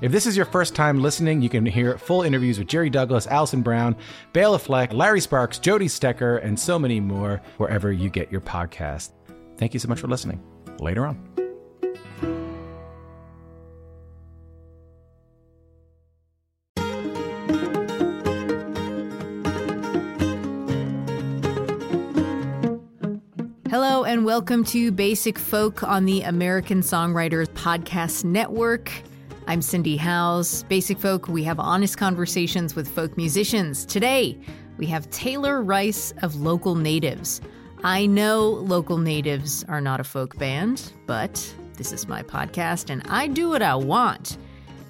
If 0.00 0.12
this 0.12 0.26
is 0.26 0.34
your 0.34 0.46
first 0.46 0.74
time 0.74 1.02
listening, 1.02 1.42
you 1.42 1.50
can 1.50 1.66
hear 1.66 1.98
full 1.98 2.22
interviews 2.22 2.58
with 2.58 2.68
Jerry 2.68 2.88
Douglas, 2.88 3.26
Alison 3.26 3.60
Brown, 3.60 3.94
Bela 4.32 4.58
Fleck, 4.58 4.94
Larry 4.94 5.20
Sparks, 5.20 5.58
Jody 5.58 5.88
Stecher, 5.88 6.42
and 6.42 6.58
so 6.58 6.78
many 6.78 7.00
more 7.00 7.42
wherever 7.58 7.92
you 7.92 8.08
get 8.08 8.32
your 8.32 8.40
podcast. 8.40 9.10
Thank 9.58 9.74
you 9.74 9.80
so 9.80 9.88
much 9.88 10.00
for 10.00 10.08
listening. 10.08 10.42
Later 10.78 11.04
on. 11.04 11.22
Hello, 23.68 24.04
and 24.04 24.24
welcome 24.24 24.64
to 24.64 24.90
Basic 24.90 25.38
Folk 25.38 25.82
on 25.82 26.06
the 26.06 26.22
American 26.22 26.80
Songwriters 26.80 27.48
Podcast 27.48 28.24
Network. 28.24 28.90
I'm 29.46 29.62
Cindy 29.62 29.96
Howes. 29.96 30.64
Basic 30.64 30.98
Folk, 30.98 31.26
we 31.26 31.42
have 31.44 31.58
honest 31.58 31.96
conversations 31.96 32.76
with 32.76 32.88
folk 32.88 33.16
musicians. 33.16 33.84
Today, 33.84 34.38
we 34.76 34.86
have 34.86 35.10
Taylor 35.10 35.62
Rice 35.62 36.12
of 36.22 36.36
Local 36.36 36.74
Natives. 36.74 37.40
I 37.82 38.06
know 38.06 38.48
Local 38.48 38.98
Natives 38.98 39.64
are 39.64 39.80
not 39.80 39.98
a 39.98 40.04
folk 40.04 40.36
band, 40.38 40.92
but 41.06 41.54
this 41.76 41.92
is 41.92 42.06
my 42.06 42.22
podcast 42.22 42.90
and 42.90 43.02
I 43.08 43.26
do 43.26 43.48
what 43.48 43.62
I 43.62 43.74
want. 43.74 44.36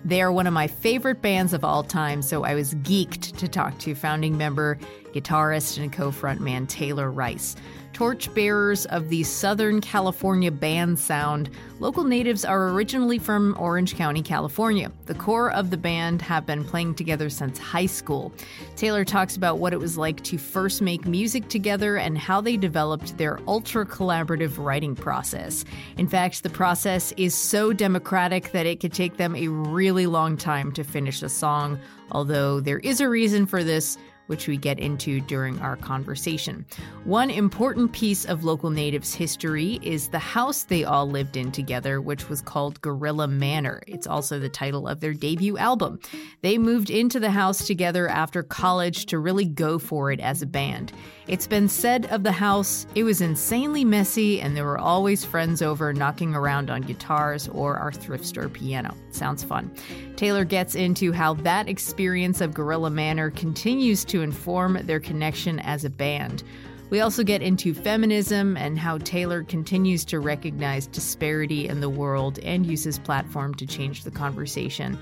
They 0.04 0.20
are 0.20 0.32
one 0.32 0.46
of 0.46 0.52
my 0.52 0.66
favorite 0.66 1.22
bands 1.22 1.52
of 1.52 1.64
all 1.64 1.82
time, 1.82 2.20
so 2.20 2.44
I 2.44 2.54
was 2.54 2.74
geeked 2.76 3.36
to 3.36 3.48
talk 3.48 3.78
to 3.80 3.94
founding 3.94 4.36
member, 4.36 4.78
guitarist, 5.12 5.80
and 5.80 5.92
co 5.92 6.10
frontman 6.10 6.68
Taylor 6.68 7.10
Rice. 7.10 7.54
Torchbearers 7.92 8.86
of 8.86 9.08
the 9.08 9.22
Southern 9.24 9.80
California 9.80 10.50
band 10.50 10.98
sound, 10.98 11.50
local 11.80 12.04
natives 12.04 12.44
are 12.44 12.68
originally 12.68 13.18
from 13.18 13.56
Orange 13.58 13.94
County, 13.96 14.22
California. 14.22 14.90
The 15.06 15.14
core 15.14 15.50
of 15.50 15.70
the 15.70 15.76
band 15.76 16.22
have 16.22 16.46
been 16.46 16.64
playing 16.64 16.94
together 16.94 17.28
since 17.28 17.58
high 17.58 17.86
school. 17.86 18.32
Taylor 18.76 19.04
talks 19.04 19.36
about 19.36 19.58
what 19.58 19.72
it 19.72 19.80
was 19.80 19.98
like 19.98 20.22
to 20.24 20.38
first 20.38 20.80
make 20.80 21.04
music 21.04 21.48
together 21.48 21.96
and 21.96 22.16
how 22.16 22.40
they 22.40 22.56
developed 22.56 23.18
their 23.18 23.40
ultra 23.46 23.84
collaborative 23.84 24.56
writing 24.58 24.94
process. 24.94 25.64
In 25.96 26.06
fact, 26.06 26.42
the 26.42 26.50
process 26.50 27.12
is 27.16 27.34
so 27.34 27.72
democratic 27.72 28.52
that 28.52 28.66
it 28.66 28.80
could 28.80 28.92
take 28.92 29.16
them 29.16 29.34
a 29.34 29.48
really 29.48 30.06
long 30.06 30.36
time 30.36 30.72
to 30.72 30.84
finish 30.84 31.22
a 31.22 31.28
song, 31.28 31.78
although 32.12 32.60
there 32.60 32.78
is 32.78 33.00
a 33.00 33.08
reason 33.08 33.46
for 33.46 33.64
this 33.64 33.98
which 34.30 34.46
we 34.46 34.56
get 34.56 34.78
into 34.78 35.20
during 35.22 35.58
our 35.58 35.76
conversation. 35.76 36.64
One 37.02 37.30
important 37.30 37.92
piece 37.92 38.24
of 38.24 38.44
local 38.44 38.70
natives' 38.70 39.12
history 39.12 39.80
is 39.82 40.06
the 40.06 40.20
house 40.20 40.62
they 40.62 40.84
all 40.84 41.10
lived 41.10 41.36
in 41.36 41.50
together, 41.50 42.00
which 42.00 42.28
was 42.28 42.40
called 42.40 42.80
Gorilla 42.80 43.26
Manor. 43.26 43.82
It's 43.88 44.06
also 44.06 44.38
the 44.38 44.48
title 44.48 44.86
of 44.86 45.00
their 45.00 45.14
debut 45.14 45.58
album. 45.58 45.98
They 46.42 46.58
moved 46.58 46.90
into 46.90 47.18
the 47.18 47.32
house 47.32 47.66
together 47.66 48.06
after 48.06 48.44
college 48.44 49.06
to 49.06 49.18
really 49.18 49.46
go 49.46 49.80
for 49.80 50.12
it 50.12 50.20
as 50.20 50.42
a 50.42 50.46
band. 50.46 50.92
It's 51.30 51.46
been 51.46 51.68
said 51.68 52.06
of 52.06 52.24
the 52.24 52.32
house, 52.32 52.88
it 52.96 53.04
was 53.04 53.20
insanely 53.20 53.84
messy, 53.84 54.40
and 54.40 54.56
there 54.56 54.64
were 54.64 54.80
always 54.80 55.24
friends 55.24 55.62
over 55.62 55.92
knocking 55.92 56.34
around 56.34 56.70
on 56.70 56.80
guitars 56.80 57.46
or 57.46 57.76
our 57.76 57.92
thrift 57.92 58.24
store 58.24 58.48
piano. 58.48 58.96
Sounds 59.12 59.44
fun. 59.44 59.70
Taylor 60.16 60.44
gets 60.44 60.74
into 60.74 61.12
how 61.12 61.34
that 61.34 61.68
experience 61.68 62.40
of 62.40 62.52
Gorilla 62.52 62.90
Manor 62.90 63.30
continues 63.30 64.04
to 64.06 64.22
inform 64.22 64.84
their 64.86 64.98
connection 64.98 65.60
as 65.60 65.84
a 65.84 65.90
band. 65.90 66.42
We 66.90 66.98
also 66.98 67.22
get 67.22 67.42
into 67.42 67.74
feminism 67.74 68.56
and 68.56 68.76
how 68.76 68.98
Taylor 68.98 69.44
continues 69.44 70.04
to 70.06 70.18
recognize 70.18 70.88
disparity 70.88 71.68
in 71.68 71.78
the 71.80 71.88
world 71.88 72.40
and 72.40 72.66
use 72.66 72.82
his 72.82 72.98
platform 72.98 73.54
to 73.54 73.66
change 73.66 74.02
the 74.02 74.10
conversation. 74.10 74.98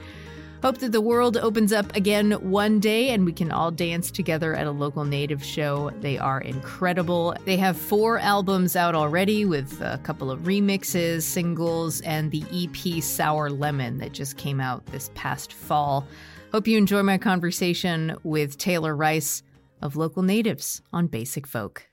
Hope 0.60 0.78
that 0.78 0.90
the 0.90 1.00
world 1.00 1.36
opens 1.36 1.72
up 1.72 1.94
again 1.94 2.32
one 2.32 2.80
day 2.80 3.10
and 3.10 3.24
we 3.24 3.32
can 3.32 3.52
all 3.52 3.70
dance 3.70 4.10
together 4.10 4.54
at 4.54 4.66
a 4.66 4.72
local 4.72 5.04
native 5.04 5.44
show. 5.44 5.92
They 6.00 6.18
are 6.18 6.40
incredible. 6.40 7.36
They 7.44 7.56
have 7.58 7.76
four 7.76 8.18
albums 8.18 8.74
out 8.74 8.96
already 8.96 9.44
with 9.44 9.80
a 9.80 10.00
couple 10.02 10.32
of 10.32 10.40
remixes, 10.40 11.22
singles, 11.22 12.00
and 12.00 12.32
the 12.32 12.42
EP 12.52 13.00
Sour 13.00 13.50
Lemon 13.50 13.98
that 13.98 14.12
just 14.12 14.36
came 14.36 14.60
out 14.60 14.84
this 14.86 15.12
past 15.14 15.52
fall. 15.52 16.08
Hope 16.50 16.66
you 16.66 16.76
enjoy 16.76 17.04
my 17.04 17.18
conversation 17.18 18.16
with 18.24 18.58
Taylor 18.58 18.96
Rice 18.96 19.44
of 19.80 19.94
Local 19.94 20.24
Natives 20.24 20.82
on 20.92 21.06
Basic 21.06 21.46
Folk. 21.46 21.86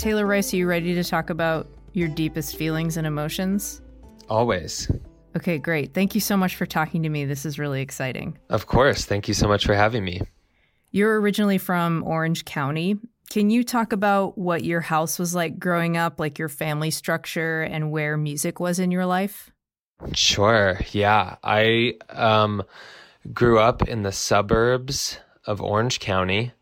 Taylor 0.00 0.24
Rice, 0.24 0.54
are 0.54 0.56
you 0.56 0.66
ready 0.66 0.94
to 0.94 1.04
talk 1.04 1.28
about 1.28 1.66
your 1.92 2.08
deepest 2.08 2.56
feelings 2.56 2.96
and 2.96 3.06
emotions? 3.06 3.82
Always. 4.30 4.90
Okay, 5.36 5.58
great. 5.58 5.92
Thank 5.92 6.14
you 6.14 6.22
so 6.22 6.38
much 6.38 6.56
for 6.56 6.64
talking 6.64 7.02
to 7.02 7.10
me. 7.10 7.26
This 7.26 7.44
is 7.44 7.58
really 7.58 7.82
exciting. 7.82 8.38
Of 8.48 8.66
course. 8.66 9.04
Thank 9.04 9.28
you 9.28 9.34
so 9.34 9.46
much 9.46 9.66
for 9.66 9.74
having 9.74 10.02
me. 10.02 10.22
You're 10.90 11.20
originally 11.20 11.58
from 11.58 12.02
Orange 12.04 12.46
County. 12.46 12.96
Can 13.28 13.50
you 13.50 13.62
talk 13.62 13.92
about 13.92 14.38
what 14.38 14.64
your 14.64 14.80
house 14.80 15.18
was 15.18 15.34
like 15.34 15.58
growing 15.58 15.98
up, 15.98 16.18
like 16.18 16.38
your 16.38 16.48
family 16.48 16.90
structure 16.90 17.60
and 17.60 17.90
where 17.90 18.16
music 18.16 18.58
was 18.58 18.78
in 18.78 18.90
your 18.90 19.04
life? 19.04 19.50
Sure. 20.14 20.80
Yeah. 20.92 21.36
I 21.44 21.96
um, 22.08 22.62
grew 23.34 23.58
up 23.58 23.86
in 23.86 24.02
the 24.02 24.12
suburbs 24.12 25.18
of 25.44 25.60
Orange 25.60 26.00
County. 26.00 26.52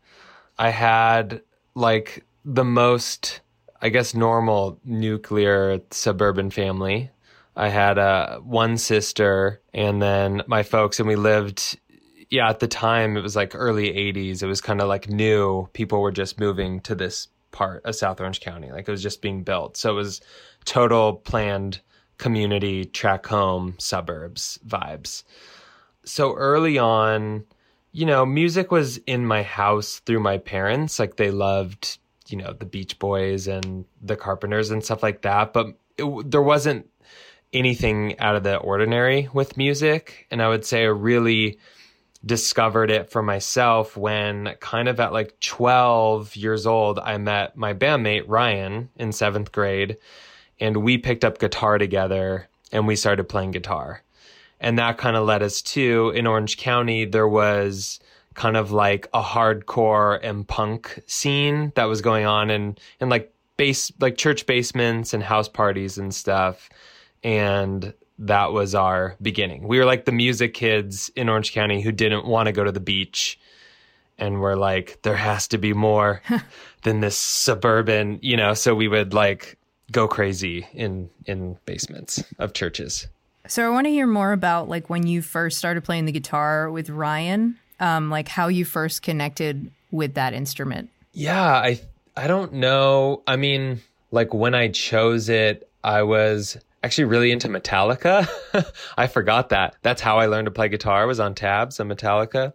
I 0.57 0.71
had 0.71 1.41
like 1.73 2.25
the 2.53 2.65
most, 2.65 3.41
I 3.81 3.89
guess, 3.89 4.13
normal 4.13 4.79
nuclear 4.83 5.79
suburban 5.91 6.49
family. 6.49 7.11
I 7.55 7.69
had 7.69 7.97
uh, 7.97 8.39
one 8.39 8.77
sister 8.77 9.61
and 9.73 10.01
then 10.01 10.43
my 10.47 10.63
folks, 10.63 10.99
and 10.99 11.07
we 11.07 11.15
lived 11.15 11.77
yeah, 12.29 12.49
at 12.49 12.59
the 12.59 12.67
time 12.67 13.17
it 13.17 13.21
was 13.21 13.35
like 13.35 13.53
early 13.55 13.91
80s. 13.91 14.43
It 14.43 14.47
was 14.47 14.61
kind 14.61 14.81
of 14.81 14.87
like 14.87 15.09
new. 15.09 15.67
People 15.73 15.99
were 15.99 16.11
just 16.11 16.39
moving 16.39 16.79
to 16.81 16.93
this 16.93 17.27
part 17.51 17.83
of 17.85 17.95
South 17.95 18.21
Orange 18.21 18.39
County. 18.39 18.71
Like 18.71 18.87
it 18.87 18.91
was 18.91 19.01
just 19.01 19.21
being 19.21 19.43
built. 19.43 19.77
So 19.77 19.91
it 19.91 19.95
was 19.95 20.21
total 20.65 21.13
planned 21.13 21.81
community 22.17 22.85
track 22.85 23.25
home 23.25 23.75
suburbs 23.79 24.59
vibes. 24.67 25.23
So 26.05 26.35
early 26.35 26.77
on, 26.77 27.45
you 27.91 28.05
know, 28.05 28.25
music 28.25 28.71
was 28.71 28.97
in 28.97 29.25
my 29.25 29.41
house 29.41 29.99
through 30.05 30.19
my 30.19 30.37
parents. 30.37 30.99
Like 30.99 31.15
they 31.15 31.31
loved, 31.31 31.97
you 32.31 32.37
know, 32.37 32.53
the 32.53 32.65
Beach 32.65 32.99
Boys 32.99 33.47
and 33.47 33.85
the 34.01 34.15
Carpenters 34.15 34.71
and 34.71 34.83
stuff 34.83 35.03
like 35.03 35.21
that. 35.21 35.53
But 35.53 35.77
it, 35.97 36.31
there 36.31 36.41
wasn't 36.41 36.89
anything 37.53 38.19
out 38.19 38.35
of 38.35 38.43
the 38.43 38.57
ordinary 38.57 39.27
with 39.33 39.57
music. 39.57 40.27
And 40.31 40.41
I 40.41 40.49
would 40.49 40.65
say 40.65 40.83
I 40.83 40.87
really 40.87 41.59
discovered 42.25 42.91
it 42.91 43.09
for 43.09 43.23
myself 43.23 43.95
when 43.95 44.55
kind 44.59 44.87
of 44.87 44.99
at 44.99 45.13
like 45.13 45.39
12 45.39 46.35
years 46.35 46.65
old, 46.65 46.99
I 46.99 47.17
met 47.17 47.55
my 47.55 47.73
bandmate 47.73 48.25
Ryan 48.27 48.89
in 48.97 49.11
seventh 49.11 49.51
grade 49.51 49.97
and 50.59 50.77
we 50.77 50.97
picked 50.97 51.23
up 51.23 51.39
guitar 51.39 51.77
together 51.77 52.49
and 52.71 52.85
we 52.85 52.95
started 52.95 53.29
playing 53.29 53.51
guitar. 53.51 54.03
And 54.59 54.77
that 54.77 54.97
kind 54.97 55.15
of 55.15 55.25
led 55.25 55.41
us 55.41 55.61
to 55.61 56.11
in 56.13 56.27
Orange 56.27 56.57
County, 56.57 57.05
there 57.05 57.27
was 57.27 57.99
kind 58.39 58.55
of 58.55 58.71
like 58.71 59.05
a 59.13 59.21
hardcore 59.21 60.17
and 60.23 60.47
punk 60.47 61.03
scene 61.07 61.73
that 61.75 61.83
was 61.83 61.99
going 61.99 62.25
on 62.25 62.49
in, 62.49 62.77
in 63.01 63.09
like 63.09 63.33
base, 63.57 63.91
like 63.99 64.15
church 64.15 64.45
basements 64.45 65.13
and 65.13 65.21
house 65.21 65.49
parties 65.49 65.97
and 65.97 66.15
stuff. 66.15 66.69
And 67.21 67.93
that 68.17 68.53
was 68.53 68.73
our 68.73 69.17
beginning. 69.21 69.67
We 69.67 69.77
were 69.77 69.83
like 69.83 70.05
the 70.05 70.13
music 70.13 70.53
kids 70.53 71.11
in 71.17 71.27
Orange 71.27 71.51
County 71.51 71.81
who 71.81 71.91
didn't 71.91 72.27
want 72.27 72.47
to 72.47 72.53
go 72.53 72.63
to 72.63 72.71
the 72.71 72.79
beach. 72.79 73.37
And 74.17 74.39
we're 74.39 74.55
like, 74.55 74.99
there 75.01 75.17
has 75.17 75.49
to 75.49 75.57
be 75.57 75.73
more 75.73 76.21
than 76.83 77.01
this 77.01 77.17
suburban, 77.17 78.19
you 78.21 78.37
know, 78.37 78.53
so 78.53 78.73
we 78.73 78.87
would 78.87 79.13
like 79.13 79.57
go 79.91 80.07
crazy 80.07 80.65
in 80.73 81.09
in 81.25 81.57
basements 81.65 82.23
of 82.37 82.53
churches. 82.53 83.05
So 83.49 83.65
I 83.65 83.69
want 83.69 83.85
to 83.87 83.91
hear 83.91 84.07
more 84.07 84.31
about 84.31 84.69
like 84.69 84.89
when 84.89 85.05
you 85.05 85.21
first 85.21 85.57
started 85.57 85.83
playing 85.83 86.05
the 86.05 86.13
guitar 86.13 86.71
with 86.71 86.89
Ryan, 86.89 87.57
um, 87.79 88.09
like 88.09 88.27
how 88.27 88.47
you 88.47 88.65
first 88.65 89.01
connected 89.01 89.71
with 89.91 90.13
that 90.15 90.33
instrument. 90.33 90.89
Yeah, 91.13 91.43
I 91.43 91.79
I 92.15 92.27
don't 92.27 92.53
know. 92.53 93.23
I 93.25 93.35
mean, 93.35 93.81
like 94.11 94.33
when 94.33 94.55
I 94.55 94.69
chose 94.69 95.29
it, 95.29 95.69
I 95.83 96.03
was 96.03 96.57
actually 96.83 97.05
really 97.05 97.31
into 97.31 97.47
Metallica. 97.47 98.27
I 98.97 99.07
forgot 99.07 99.49
that. 99.49 99.75
That's 99.81 100.01
how 100.01 100.17
I 100.17 100.27
learned 100.27 100.45
to 100.45 100.51
play 100.51 100.69
guitar 100.69 101.07
was 101.07 101.19
on 101.19 101.35
tabs 101.35 101.79
on 101.79 101.89
Metallica. 101.89 102.53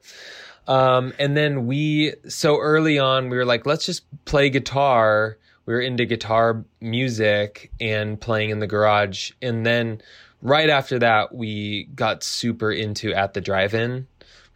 Um, 0.67 1.13
and 1.19 1.37
then 1.37 1.67
we, 1.67 2.15
so 2.29 2.59
early 2.59 2.99
on, 2.99 3.29
we 3.29 3.37
were 3.37 3.45
like, 3.45 3.67
let's 3.67 3.85
just 3.85 4.05
play 4.25 4.49
guitar. 4.49 5.37
We 5.67 5.75
were 5.75 5.81
into 5.81 6.07
guitar 6.07 6.65
music 6.81 7.71
and 7.81 8.21
playing 8.21 8.51
in 8.51 8.61
the 8.61 8.67
garage. 8.67 9.33
And 9.43 9.65
then 9.67 10.01
right 10.41 10.71
after 10.71 10.99
that, 11.01 11.35
we 11.35 11.85
got 11.95 12.23
super 12.23 12.71
into 12.71 13.13
At 13.13 13.35
the 13.35 13.41
Drive 13.41 13.75
In, 13.75 14.07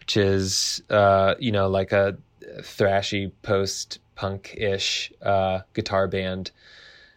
which 0.08 0.16
is, 0.16 0.82
uh, 0.88 1.34
you 1.38 1.52
know, 1.52 1.68
like 1.68 1.92
a 1.92 2.16
thrashy 2.60 3.30
post 3.42 3.98
punk 4.14 4.54
ish 4.56 5.12
uh, 5.20 5.60
guitar 5.74 6.08
band. 6.08 6.50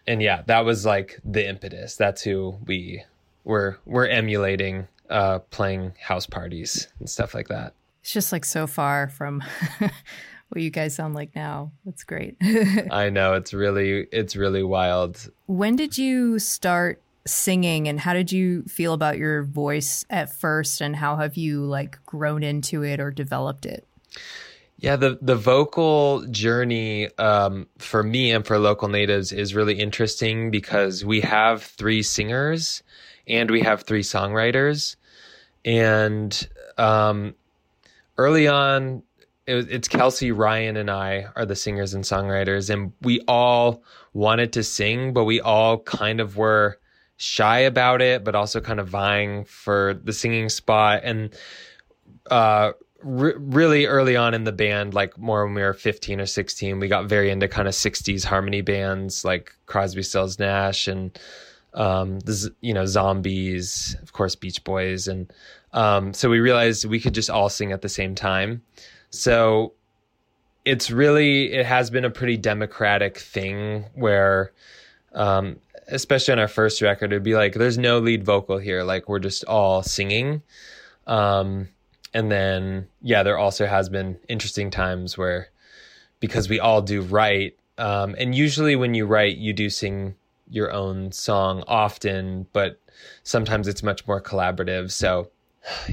And 0.06 0.20
yeah, 0.20 0.42
that 0.44 0.66
was 0.66 0.84
like 0.84 1.18
the 1.24 1.48
impetus. 1.48 1.96
That's 1.96 2.20
who 2.20 2.58
we 2.66 3.02
were, 3.44 3.78
were 3.86 4.06
emulating, 4.06 4.88
uh, 5.08 5.38
playing 5.38 5.94
house 6.02 6.26
parties 6.26 6.88
and 6.98 7.08
stuff 7.08 7.32
like 7.32 7.48
that. 7.48 7.72
It's 8.02 8.12
just 8.12 8.30
like 8.30 8.44
so 8.44 8.66
far 8.66 9.08
from 9.08 9.42
what 9.78 10.60
you 10.60 10.68
guys 10.68 10.94
sound 10.94 11.14
like 11.14 11.34
now. 11.34 11.72
That's 11.86 12.04
great. 12.04 12.36
I 12.90 13.08
know 13.08 13.32
it's 13.32 13.54
really 13.54 14.06
it's 14.12 14.36
really 14.36 14.62
wild. 14.62 15.30
When 15.46 15.76
did 15.76 15.96
you 15.96 16.38
start 16.38 17.00
singing 17.26 17.88
and 17.88 18.00
how 18.00 18.12
did 18.12 18.32
you 18.32 18.62
feel 18.64 18.94
about 18.94 19.18
your 19.18 19.44
voice 19.44 20.04
at 20.10 20.32
first 20.32 20.80
and 20.80 20.96
how 20.96 21.16
have 21.16 21.36
you 21.36 21.64
like 21.64 22.04
grown 22.04 22.42
into 22.42 22.82
it 22.82 23.00
or 23.00 23.10
developed 23.10 23.66
it? 23.66 23.86
Yeah, 24.78 24.96
the 24.96 25.16
the 25.22 25.36
vocal 25.36 26.26
journey 26.26 27.08
um, 27.16 27.68
for 27.78 28.02
me 28.02 28.32
and 28.32 28.44
for 28.44 28.58
local 28.58 28.88
natives 28.88 29.30
is 29.30 29.54
really 29.54 29.78
interesting 29.78 30.50
because 30.50 31.04
we 31.04 31.20
have 31.20 31.62
three 31.62 32.02
singers 32.02 32.82
and 33.28 33.48
we 33.48 33.60
have 33.60 33.82
three 33.82 34.02
songwriters, 34.02 34.96
and 35.64 36.48
um, 36.78 37.36
early 38.18 38.48
on, 38.48 39.04
it, 39.46 39.70
it's 39.70 39.86
Kelsey, 39.86 40.32
Ryan, 40.32 40.76
and 40.76 40.90
I 40.90 41.26
are 41.36 41.46
the 41.46 41.54
singers 41.54 41.94
and 41.94 42.02
songwriters, 42.02 42.68
and 42.68 42.92
we 43.02 43.20
all 43.28 43.84
wanted 44.12 44.52
to 44.54 44.64
sing, 44.64 45.12
but 45.12 45.22
we 45.24 45.40
all 45.40 45.78
kind 45.78 46.20
of 46.20 46.36
were 46.36 46.80
shy 47.16 47.60
about 47.60 48.02
it, 48.02 48.24
but 48.24 48.34
also 48.34 48.60
kind 48.60 48.80
of 48.80 48.88
vying 48.88 49.44
for 49.44 49.94
the 49.94 50.12
singing 50.12 50.48
spot. 50.48 51.02
And 51.04 51.34
uh, 52.30 52.72
re- 53.02 53.34
really 53.36 53.86
early 53.86 54.16
on 54.16 54.34
in 54.34 54.44
the 54.44 54.52
band, 54.52 54.94
like 54.94 55.18
more 55.18 55.44
when 55.44 55.54
we 55.54 55.62
were 55.62 55.74
15 55.74 56.20
or 56.20 56.26
16, 56.26 56.78
we 56.78 56.88
got 56.88 57.06
very 57.06 57.30
into 57.30 57.48
kind 57.48 57.68
of 57.68 57.74
60s 57.74 58.24
harmony 58.24 58.60
bands 58.60 59.24
like 59.24 59.54
Crosby, 59.66 60.02
Stills, 60.02 60.38
Nash, 60.38 60.88
and 60.88 61.18
um, 61.74 62.20
the, 62.20 62.54
you 62.60 62.74
know, 62.74 62.86
Zombies, 62.86 63.96
of 64.02 64.12
course, 64.12 64.34
Beach 64.34 64.62
Boys, 64.64 65.08
and 65.08 65.32
um, 65.72 66.12
so 66.12 66.28
we 66.28 66.40
realized 66.40 66.84
we 66.84 67.00
could 67.00 67.14
just 67.14 67.30
all 67.30 67.48
sing 67.48 67.72
at 67.72 67.80
the 67.80 67.88
same 67.88 68.14
time. 68.14 68.62
So 69.10 69.72
it's 70.64 70.90
really, 70.90 71.52
it 71.52 71.66
has 71.66 71.90
been 71.90 72.04
a 72.04 72.10
pretty 72.10 72.36
democratic 72.36 73.18
thing 73.18 73.86
where, 73.94 74.52
um, 75.14 75.58
especially 75.92 76.32
on 76.32 76.38
our 76.38 76.48
first 76.48 76.82
record, 76.82 77.12
it'd 77.12 77.22
be 77.22 77.34
like, 77.34 77.54
there's 77.54 77.78
no 77.78 77.98
lead 77.98 78.24
vocal 78.24 78.58
here. 78.58 78.82
Like 78.82 79.08
we're 79.08 79.18
just 79.18 79.44
all 79.44 79.82
singing. 79.82 80.42
Um, 81.06 81.68
and 82.14 82.30
then, 82.30 82.88
yeah, 83.00 83.22
there 83.22 83.38
also 83.38 83.66
has 83.66 83.88
been 83.88 84.18
interesting 84.28 84.70
times 84.70 85.16
where, 85.16 85.48
because 86.20 86.48
we 86.48 86.58
all 86.58 86.82
do 86.82 87.02
write, 87.02 87.56
um, 87.78 88.14
and 88.18 88.34
usually 88.34 88.76
when 88.76 88.94
you 88.94 89.06
write, 89.06 89.36
you 89.36 89.52
do 89.52 89.70
sing 89.70 90.14
your 90.48 90.72
own 90.72 91.12
song 91.12 91.64
often, 91.66 92.46
but 92.52 92.78
sometimes 93.22 93.68
it's 93.68 93.82
much 93.82 94.06
more 94.06 94.20
collaborative. 94.20 94.90
So 94.90 95.30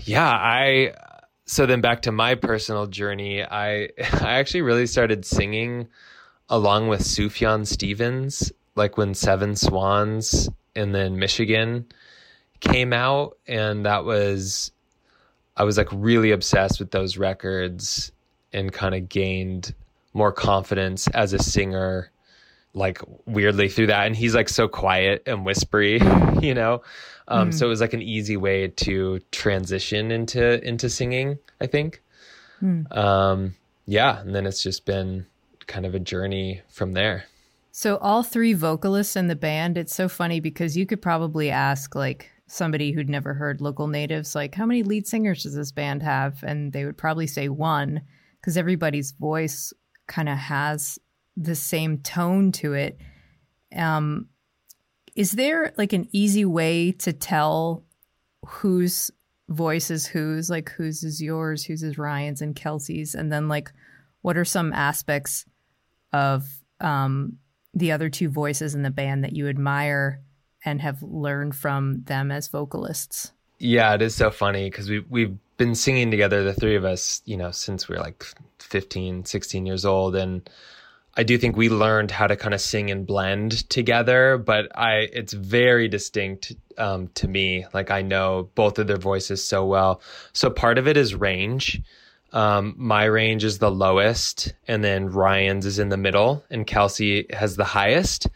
yeah, 0.04 0.30
I 0.30 0.94
so 1.46 1.66
then 1.66 1.82
back 1.82 2.04
to 2.04 2.12
my 2.12 2.36
personal 2.36 2.88
journey, 2.88 3.44
I 3.44 3.90
I 4.22 4.34
actually 4.34 4.62
really 4.62 4.88
started 4.88 5.26
singing 5.26 5.88
along 6.50 6.88
with 6.88 7.02
Sufjan 7.02 7.66
Stevens, 7.66 8.52
like 8.80 8.98
when 8.98 9.14
Seven 9.14 9.56
Swans 9.56 10.50
and 10.76 10.94
then 10.96 11.20
Michigan 11.20 11.86
came 12.60 12.92
out, 12.92 13.38
and 13.48 13.86
that 13.86 14.04
was 14.06 14.72
I 15.56 15.64
was 15.64 15.78
like 15.78 15.90
really 15.92 16.32
obsessed 16.32 16.80
with 16.80 16.90
those 16.90 17.18
records 17.18 18.12
and 18.52 18.74
kind 18.74 18.96
of 18.96 19.08
gained 19.08 19.76
more 20.14 20.32
confidence 20.32 21.08
as 21.10 21.34
a 21.34 21.40
singer 21.40 22.10
like 22.74 23.02
weirdly 23.26 23.68
through 23.68 23.88
that 23.88 24.06
and 24.06 24.16
he's 24.16 24.34
like 24.36 24.50
so 24.50 24.68
quiet 24.68 25.24
and 25.26 25.44
whispery 25.46 26.00
you 26.42 26.54
know 26.54 26.82
um, 27.30 27.52
mm. 27.52 27.54
So 27.54 27.68
it 27.68 27.70
was 27.70 27.80
like 27.80 27.94
an 27.94 28.02
easy 28.02 28.36
way 28.36 28.68
to 28.68 29.20
transition 29.32 30.12
into 30.12 30.68
into 30.68 30.90
singing. 30.90 31.38
I 31.62 31.68
think. 31.68 32.02
Mm. 32.62 32.96
Um, 32.96 33.56
yeah, 33.86 34.20
and 34.20 34.36
then 34.36 34.46
it's 34.46 34.62
just 34.62 34.86
been 34.86 35.28
kind 35.68 35.86
of 35.86 35.96
a 35.96 36.00
journey 36.00 36.62
from 36.68 36.94
there. 36.94 37.26
So 37.80 37.96
all 38.00 38.24
three 38.24 38.52
vocalists 38.52 39.16
in 39.16 39.28
the 39.28 39.38
band, 39.38 39.78
it's 39.78 39.96
so 39.96 40.10
funny 40.10 40.42
because 40.42 40.76
you 40.76 40.86
could 40.86 41.02
probably 41.02 41.50
ask 41.50 41.96
like 41.96 42.30
somebody 42.46 42.92
who'd 42.92 43.08
never 43.08 43.34
heard 43.34 43.62
local 43.62 43.88
natives 43.88 44.36
like 44.36 44.54
how 44.54 44.66
many 44.66 44.84
lead 44.84 45.08
singers 45.08 45.44
does 45.44 45.56
this 45.56 45.72
band 45.72 46.04
have? 46.04 46.44
And 46.44 46.74
they 46.74 46.84
would 46.84 46.98
probably 46.98 47.26
say 47.26 47.48
one 47.48 48.02
because 48.36 48.58
everybody's 48.58 49.14
voice 49.14 49.72
kind 50.08 50.28
of 50.28 50.38
has 50.38 51.00
the 51.38 51.56
same 51.56 52.00
tone 52.00 52.52
to 52.52 52.74
it. 52.74 53.00
Um 53.74 54.28
is 55.16 55.32
there 55.32 55.72
like 55.78 55.94
an 55.94 56.10
easy 56.12 56.44
way 56.44 56.92
to 56.92 57.14
tell 57.14 57.86
whose 58.46 59.10
voice 59.48 59.90
is 59.90 60.06
whose, 60.06 60.50
like 60.50 60.70
whose 60.72 61.06
is 61.06 61.22
yours, 61.22 61.64
whose 61.64 61.84
is 61.84 61.98
Ryan's 61.98 62.42
and 62.42 62.58
Kelsey's, 62.58 63.16
and 63.16 63.32
then 63.32 63.48
like 63.48 63.72
what 64.22 64.36
are 64.36 64.44
some 64.44 64.74
aspects 64.74 65.46
of 66.12 66.46
um, 66.82 67.38
the 67.74 67.92
other 67.92 68.10
two 68.10 68.30
voices 68.30 68.76
in 68.76 68.84
the 68.84 68.90
band 68.90 69.24
that 69.24 69.36
you 69.36 69.48
admire 69.48 70.22
and 70.66 70.82
have 70.82 71.02
learned 71.02 71.56
from 71.56 72.04
them 72.04 72.32
as 72.32 72.48
vocalists? 72.48 73.32
Yeah, 73.60 73.94
it 73.94 74.02
is 74.02 74.16
so 74.16 74.32
funny 74.32 74.70
because 74.70 74.90
we 74.90 75.00
we've 75.10 75.38
been 75.58 75.76
singing 75.76 76.10
together, 76.10 76.44
the 76.44 76.54
three 76.54 76.76
of 76.76 76.86
us, 76.86 77.22
you 77.26 77.36
know, 77.36 77.52
since 77.52 77.90
we 77.90 77.96
were 77.96 78.02
like 78.02 78.26
15, 78.60 79.26
16 79.26 79.66
years 79.66 79.84
old, 79.86 80.16
and 80.16 80.50
I 81.18 81.24
do 81.24 81.38
think 81.38 81.58
we 81.58 81.68
learned 81.70 82.12
how 82.12 82.28
to 82.28 82.38
kind 82.38 82.54
of 82.54 82.62
sing 82.62 82.90
and 82.90 83.06
blend 83.06 83.70
together, 83.70 84.38
but 84.38 84.68
I 84.78 85.10
it's 85.12 85.34
very 85.34 85.90
distinct 85.90 86.54
um, 86.78 87.10
to 87.16 87.28
me. 87.28 87.66
Like 87.74 87.92
I 87.92 88.02
know 88.02 88.50
both 88.56 88.80
of 88.80 88.88
their 88.88 88.98
voices 88.98 89.44
so 89.44 89.66
well. 89.66 90.02
So 90.32 90.50
part 90.50 90.78
of 90.78 90.88
it 90.88 90.96
is 90.96 91.16
range. 91.16 91.82
Um, 92.32 92.76
my 92.78 93.06
range 93.06 93.44
is 93.44 93.58
the 93.58 93.72
lowest, 93.72 94.54
and 94.68 94.84
then 94.84 95.10
Ryan's 95.10 95.66
is 95.66 95.80
in 95.80 95.90
the 95.90 95.98
middle, 95.98 96.44
and 96.50 96.66
Kelsey 96.66 97.26
has 97.32 97.56
the 97.56 97.64
highest. 97.64 98.28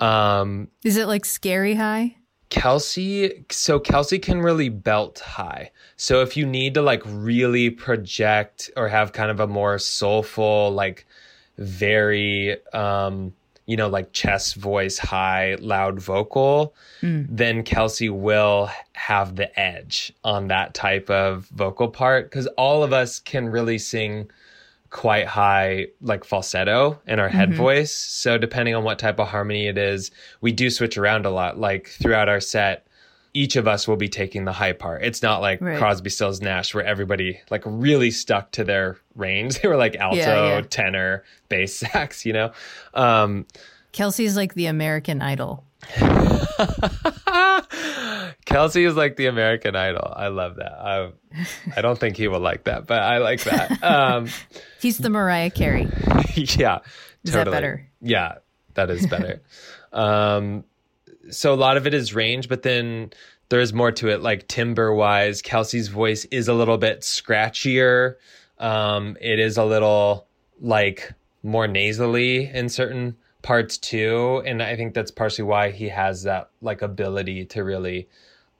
Um, 0.00 0.68
is 0.84 0.96
it 0.96 1.06
like 1.06 1.24
scary 1.24 1.74
high? 1.74 2.16
Kelsey, 2.50 3.44
so 3.50 3.80
Kelsey 3.80 4.18
can 4.18 4.40
really 4.40 4.68
belt 4.68 5.18
high. 5.20 5.72
So 5.96 6.22
if 6.22 6.36
you 6.36 6.46
need 6.46 6.74
to 6.74 6.82
like 6.82 7.02
really 7.06 7.70
project 7.70 8.70
or 8.76 8.88
have 8.88 9.12
kind 9.12 9.30
of 9.30 9.40
a 9.40 9.46
more 9.46 9.78
soulful, 9.78 10.70
like 10.70 11.06
very 11.56 12.56
um 12.72 13.32
you 13.66 13.76
know 13.76 13.88
like 13.88 14.12
chest 14.12 14.56
voice 14.56 14.98
high 14.98 15.56
loud 15.60 16.00
vocal 16.00 16.74
mm. 17.02 17.26
then 17.28 17.62
kelsey 17.62 18.08
will 18.08 18.70
have 18.92 19.36
the 19.36 19.58
edge 19.58 20.12
on 20.22 20.48
that 20.48 20.74
type 20.74 21.08
of 21.10 21.46
vocal 21.48 21.88
part 21.88 22.30
because 22.30 22.46
all 22.58 22.82
of 22.82 22.92
us 22.92 23.18
can 23.18 23.48
really 23.48 23.78
sing 23.78 24.30
quite 24.90 25.26
high 25.26 25.86
like 26.00 26.24
falsetto 26.24 27.00
in 27.06 27.18
our 27.18 27.28
head 27.28 27.48
mm-hmm. 27.48 27.58
voice 27.58 27.92
so 27.92 28.38
depending 28.38 28.74
on 28.74 28.84
what 28.84 28.98
type 28.98 29.18
of 29.18 29.26
harmony 29.26 29.66
it 29.66 29.76
is 29.76 30.10
we 30.40 30.52
do 30.52 30.70
switch 30.70 30.96
around 30.96 31.26
a 31.26 31.30
lot 31.30 31.58
like 31.58 31.88
throughout 31.88 32.28
our 32.28 32.40
set 32.40 32.83
each 33.36 33.56
of 33.56 33.66
us 33.66 33.88
will 33.88 33.96
be 33.96 34.08
taking 34.08 34.44
the 34.44 34.52
high 34.52 34.72
part. 34.72 35.02
It's 35.02 35.20
not 35.20 35.40
like 35.40 35.60
right. 35.60 35.76
Crosby, 35.76 36.08
Stills, 36.08 36.40
Nash, 36.40 36.72
where 36.72 36.84
everybody 36.84 37.40
like 37.50 37.62
really 37.66 38.12
stuck 38.12 38.52
to 38.52 38.62
their 38.64 38.96
range. 39.16 39.58
They 39.64 39.68
were 39.68 39.76
like 39.76 39.96
alto, 39.96 40.16
yeah, 40.16 40.56
yeah. 40.56 40.60
tenor, 40.62 41.24
bass, 41.48 41.74
sax. 41.78 42.24
You 42.24 42.32
know, 42.34 42.52
um, 42.94 43.46
Kelsey's 43.92 44.36
like 44.36 44.54
the 44.54 44.66
American 44.66 45.20
Idol. 45.20 45.64
Kelsey 48.44 48.84
is 48.84 48.94
like 48.94 49.16
the 49.16 49.26
American 49.26 49.74
Idol. 49.74 50.12
I 50.14 50.28
love 50.28 50.56
that. 50.56 50.72
I, 50.72 51.12
I 51.76 51.80
don't 51.80 51.98
think 51.98 52.16
he 52.16 52.28
will 52.28 52.40
like 52.40 52.64
that, 52.64 52.86
but 52.86 53.02
I 53.02 53.18
like 53.18 53.42
that. 53.44 53.82
Um, 53.82 54.28
He's 54.80 54.98
the 54.98 55.10
Mariah 55.10 55.50
Carey. 55.50 55.88
yeah, 56.36 56.80
is 57.24 57.32
that 57.32 57.50
better? 57.50 57.88
Yeah, 58.00 58.36
that 58.74 58.90
is 58.90 59.06
better. 59.06 59.42
um, 59.92 60.64
so 61.30 61.52
a 61.52 61.56
lot 61.56 61.76
of 61.76 61.86
it 61.86 61.94
is 61.94 62.14
range, 62.14 62.48
but 62.48 62.62
then 62.62 63.10
there's 63.48 63.72
more 63.72 63.92
to 63.92 64.08
it. 64.08 64.22
Like 64.22 64.48
timbre 64.48 64.94
wise, 64.94 65.42
Kelsey's 65.42 65.88
voice 65.88 66.24
is 66.26 66.48
a 66.48 66.54
little 66.54 66.78
bit 66.78 67.00
scratchier. 67.00 68.16
Um, 68.58 69.16
it 69.20 69.38
is 69.38 69.56
a 69.56 69.64
little 69.64 70.26
like 70.60 71.12
more 71.42 71.68
nasally 71.68 72.46
in 72.46 72.68
certain 72.68 73.16
parts 73.42 73.76
too 73.76 74.42
and 74.46 74.62
i 74.62 74.74
think 74.74 74.94
that's 74.94 75.10
partially 75.10 75.44
why 75.44 75.70
he 75.70 75.90
has 75.90 76.22
that 76.22 76.48
like 76.62 76.80
ability 76.80 77.44
to 77.44 77.62
really 77.62 78.08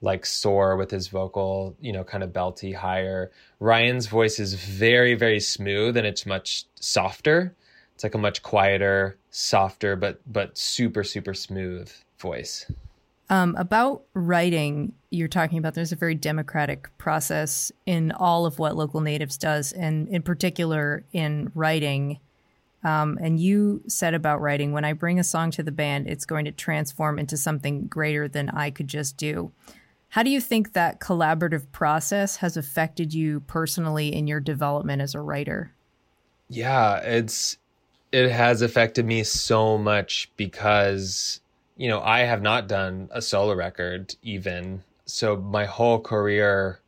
like 0.03 0.27
soar 0.27 0.77
with 0.77 0.91
his 0.91 1.09
vocal 1.09 1.75
you 1.81 1.91
know 1.91 2.05
kind 2.05 2.23
of 2.23 2.31
belty 2.31 2.75
higher 2.75 3.31
ryan's 3.61 4.07
voice 4.07 4.39
is 4.39 4.53
very 4.53 5.15
very 5.15 5.41
smooth 5.41 5.97
and 5.97 6.07
it's 6.07 6.27
much 6.27 6.67
softer 6.75 7.57
it's 7.95 8.05
like 8.05 8.15
a 8.15 8.19
much 8.19 8.43
quieter 8.43 9.17
softer 9.31 9.97
but 9.97 10.21
but 10.31 10.57
super 10.59 11.03
super 11.03 11.33
smooth 11.33 11.91
voice 12.25 12.67
um, 13.31 13.55
about 13.57 14.03
writing, 14.13 14.93
you're 15.11 15.29
talking 15.29 15.59
about 15.59 15.75
there's 15.75 15.93
a 15.93 15.97
very 15.97 16.15
democratic 16.15 16.97
process 16.99 17.73
in 17.87 18.13
all 18.13 18.45
of 18.45 18.59
what 18.59 18.77
Local 18.77 19.01
Natives 19.01 19.39
does, 19.39 19.73
and 19.73 20.09
in 20.09 20.23
particular 20.23 21.05
in 21.13 21.51
writing. 21.55 22.19
Um, 22.83 23.19
and 23.23 23.41
you 23.41 23.83
said 23.87 24.13
about 24.13 24.43
writing, 24.43 24.73
when 24.73 24.85
I 24.85 24.93
bring 24.93 25.19
a 25.19 25.25
song 25.25 25.51
to 25.53 25.63
the 25.63 25.73
band, 25.73 26.07
it's 26.07 26.27
going 26.27 26.45
to 26.45 26.53
transform 26.53 27.19
into 27.19 27.39
something 27.39 27.87
greater 27.87 28.29
than 28.29 28.51
I 28.51 28.71
could 28.71 28.89
just 28.89 29.17
do. 29.17 29.53
How 30.11 30.23
do 30.23 30.29
you 30.29 30.41
think 30.41 30.75
that 30.75 31.01
collaborative 31.01 31.73
process 31.73 32.37
has 32.37 32.59
affected 32.59 33.15
you 33.15 33.41
personally 33.41 34.15
in 34.15 34.27
your 34.27 34.39
development 34.39 35.01
as 35.01 35.15
a 35.15 35.21
writer? 35.21 35.73
Yeah, 36.49 36.99
it's 36.99 37.57
it 38.13 38.31
has 38.31 38.61
affected 38.61 39.07
me 39.07 39.25
so 39.25 39.77
much 39.79 40.31
because 40.37 41.41
you 41.77 41.89
know, 41.89 42.01
I 42.01 42.21
have 42.21 42.43
not 42.43 42.69
done 42.69 43.09
a 43.11 43.21
solo 43.21 43.55
record 43.55 44.15
even. 44.23 44.83
So 45.07 45.37
my 45.37 45.65
whole 45.65 46.01
career 46.01 46.81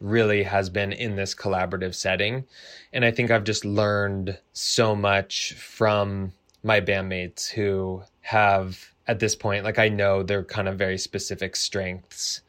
really 0.00 0.42
has 0.42 0.68
been 0.68 0.92
in 0.92 1.16
this 1.16 1.34
collaborative 1.34 1.94
setting. 1.94 2.44
And 2.92 3.04
I 3.04 3.10
think 3.10 3.30
I've 3.30 3.44
just 3.44 3.64
learned 3.64 4.38
so 4.52 4.94
much 4.94 5.54
from 5.54 6.32
my 6.62 6.80
bandmates 6.80 7.48
who 7.48 8.02
have 8.20 8.92
at 9.06 9.18
this 9.18 9.34
point, 9.34 9.64
like 9.64 9.78
I 9.78 9.88
know 9.88 10.22
their 10.22 10.44
kind 10.44 10.68
of 10.68 10.78
very 10.78 10.98
specific 10.98 11.56
strengths. 11.56 12.40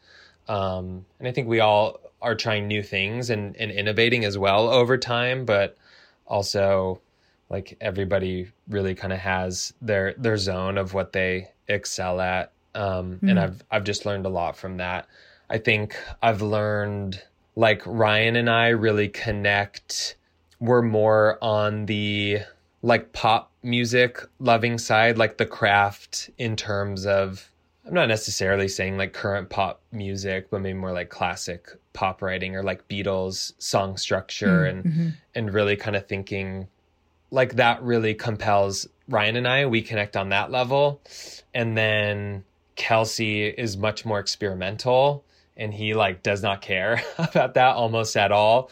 Um, 0.48 1.04
and 1.18 1.28
I 1.28 1.32
think 1.32 1.48
we 1.48 1.60
all 1.60 2.00
are 2.22 2.34
trying 2.34 2.66
new 2.66 2.82
things 2.82 3.30
and, 3.30 3.56
and 3.56 3.70
innovating 3.70 4.24
as 4.24 4.38
well 4.38 4.68
over 4.68 4.96
time, 4.96 5.44
but 5.44 5.76
also 6.26 7.00
like 7.50 7.76
everybody 7.80 8.50
really 8.68 8.94
kind 8.94 9.12
of 9.12 9.18
has 9.20 9.72
their 9.80 10.14
their 10.14 10.36
zone 10.36 10.78
of 10.78 10.94
what 10.94 11.12
they 11.12 11.48
excel 11.68 12.20
at 12.20 12.52
um, 12.76 13.18
mm. 13.22 13.30
and 13.30 13.40
I've 13.40 13.64
I've 13.70 13.84
just 13.84 14.06
learned 14.06 14.26
a 14.26 14.30
lot 14.30 14.56
from 14.56 14.76
that. 14.76 15.08
I 15.48 15.58
think 15.58 15.96
I've 16.22 16.42
learned 16.42 17.22
like 17.56 17.82
Ryan 17.86 18.36
and 18.36 18.50
I 18.50 18.68
really 18.68 19.08
connect. 19.08 20.16
We're 20.60 20.82
more 20.82 21.38
on 21.42 21.86
the 21.86 22.40
like 22.82 23.12
pop 23.12 23.50
music 23.62 24.20
loving 24.38 24.78
side, 24.78 25.18
like 25.18 25.38
the 25.38 25.46
craft 25.46 26.30
in 26.38 26.54
terms 26.54 27.06
of 27.06 27.50
I'm 27.86 27.94
not 27.94 28.08
necessarily 28.08 28.68
saying 28.68 28.98
like 28.98 29.12
current 29.12 29.48
pop 29.48 29.80
music, 29.92 30.50
but 30.50 30.60
maybe 30.60 30.78
more 30.78 30.92
like 30.92 31.08
classic 31.08 31.68
pop 31.92 32.20
writing 32.20 32.54
or 32.54 32.62
like 32.62 32.86
Beatles 32.88 33.52
song 33.58 33.96
structure 33.96 34.64
mm, 34.64 34.70
and 34.70 34.84
mm-hmm. 34.84 35.08
and 35.34 35.54
really 35.54 35.76
kind 35.76 35.96
of 35.96 36.06
thinking 36.06 36.68
like 37.30 37.56
that 37.56 37.82
really 37.82 38.14
compels 38.14 38.88
Ryan 39.08 39.36
and 39.36 39.48
I. 39.48 39.66
We 39.66 39.82
connect 39.82 40.16
on 40.16 40.30
that 40.30 40.50
level. 40.50 41.00
And 41.54 41.76
then 41.76 42.44
Kelsey 42.76 43.46
is 43.46 43.76
much 43.76 44.04
more 44.04 44.18
experimental 44.18 45.24
and 45.56 45.72
he 45.72 45.94
like 45.94 46.22
does 46.22 46.42
not 46.42 46.60
care 46.60 47.02
about 47.18 47.54
that 47.54 47.76
almost 47.76 48.16
at 48.16 48.32
all. 48.32 48.70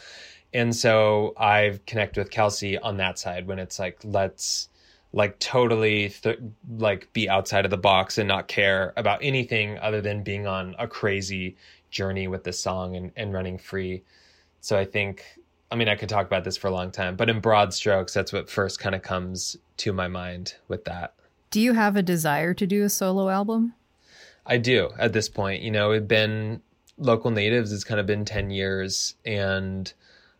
And 0.53 0.73
so 0.73 1.33
i 1.37 1.79
connect 1.85 2.17
with 2.17 2.31
Kelsey 2.31 2.77
on 2.77 2.97
that 2.97 3.19
side 3.19 3.47
when 3.47 3.59
it's 3.59 3.77
like, 3.77 3.99
let's 4.03 4.69
like 5.11 5.39
totally 5.39 6.09
th- 6.09 6.39
like 6.77 7.11
be 7.13 7.29
outside 7.29 7.65
of 7.65 7.71
the 7.71 7.77
box 7.77 8.17
and 8.17 8.27
not 8.27 8.47
care 8.47 8.93
about 8.97 9.19
anything 9.21 9.77
other 9.79 10.01
than 10.01 10.23
being 10.23 10.45
on 10.45 10.75
a 10.77 10.87
crazy 10.87 11.55
journey 11.89 12.27
with 12.27 12.43
this 12.43 12.59
song 12.59 12.95
and, 12.95 13.11
and 13.15 13.33
running 13.33 13.57
free. 13.57 14.03
So 14.59 14.77
I 14.77 14.85
think 14.85 15.23
I 15.71 15.75
mean, 15.75 15.89
I 15.89 15.95
could 15.95 16.09
talk 16.09 16.27
about 16.27 16.43
this 16.43 16.57
for 16.57 16.67
a 16.67 16.71
long 16.71 16.91
time, 16.91 17.15
but 17.15 17.29
in 17.29 17.39
broad 17.39 17.73
strokes, 17.73 18.13
that's 18.13 18.31
what 18.31 18.49
first 18.49 18.79
kind 18.79 18.95
of 18.95 19.01
comes 19.01 19.57
to 19.77 19.93
my 19.93 20.07
mind 20.07 20.55
with 20.67 20.85
that. 20.85 21.13
Do 21.49 21.59
you 21.59 21.73
have 21.73 21.95
a 21.95 22.01
desire 22.01 22.53
to 22.53 22.67
do 22.67 22.83
a 22.83 22.89
solo 22.89 23.29
album? 23.29 23.73
I 24.45 24.57
do 24.57 24.91
at 24.99 25.13
this 25.13 25.27
point. 25.27 25.63
You 25.63 25.71
know, 25.71 25.91
it's 25.91 26.05
been 26.05 26.61
local 26.97 27.31
natives, 27.31 27.73
it's 27.73 27.83
kind 27.83 27.99
of 27.99 28.05
been 28.05 28.25
10 28.25 28.51
years, 28.51 29.15
and 29.25 29.91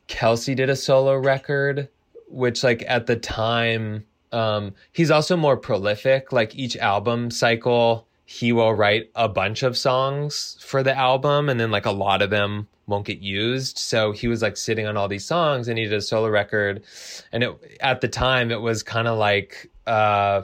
Kelsey 0.08 0.55
did 0.55 0.70
a 0.70 0.75
solo 0.75 1.15
record, 1.17 1.89
which, 2.29 2.63
like, 2.63 2.84
at 2.88 3.08
the 3.08 3.15
time, 3.15 4.05
um, 4.32 4.74
he's 4.91 5.12
also 5.12 5.36
more 5.36 5.58
prolific. 5.58 6.32
Like, 6.32 6.55
each 6.55 6.77
album 6.77 7.32
cycle, 7.32 8.08
he 8.25 8.51
will 8.51 8.74
write 8.74 9.10
a 9.15 9.27
bunch 9.27 9.63
of 9.63 9.77
songs 9.77 10.58
for 10.62 10.84
the 10.84 10.96
album, 10.96 11.50
and 11.50 11.60
then, 11.60 11.72
like, 11.72 11.86
a 11.86 11.91
lot 11.91 12.22
of 12.22 12.29
them 12.29 12.67
won't 12.88 13.06
get 13.06 13.20
used. 13.20 13.77
So 13.77 14.12
he 14.12 14.27
was 14.27 14.42
like 14.42 14.58
sitting 14.58 14.88
on 14.88 14.98
all 14.98 15.08
these 15.08 15.25
songs 15.25 15.68
and 15.68 15.77
he 15.77 15.86
did 15.86 15.94
a 15.94 16.01
solo 16.01 16.30
record. 16.30 16.84
And 17.32 17.44
it, 17.44 17.77
at 17.80 18.01
the 18.01 18.08
time, 18.08 18.51
it 18.51 18.62
was 18.62 18.84
kind 18.84 19.08
of 19.08 19.18
like, 19.18 19.70
uh, 19.88 20.44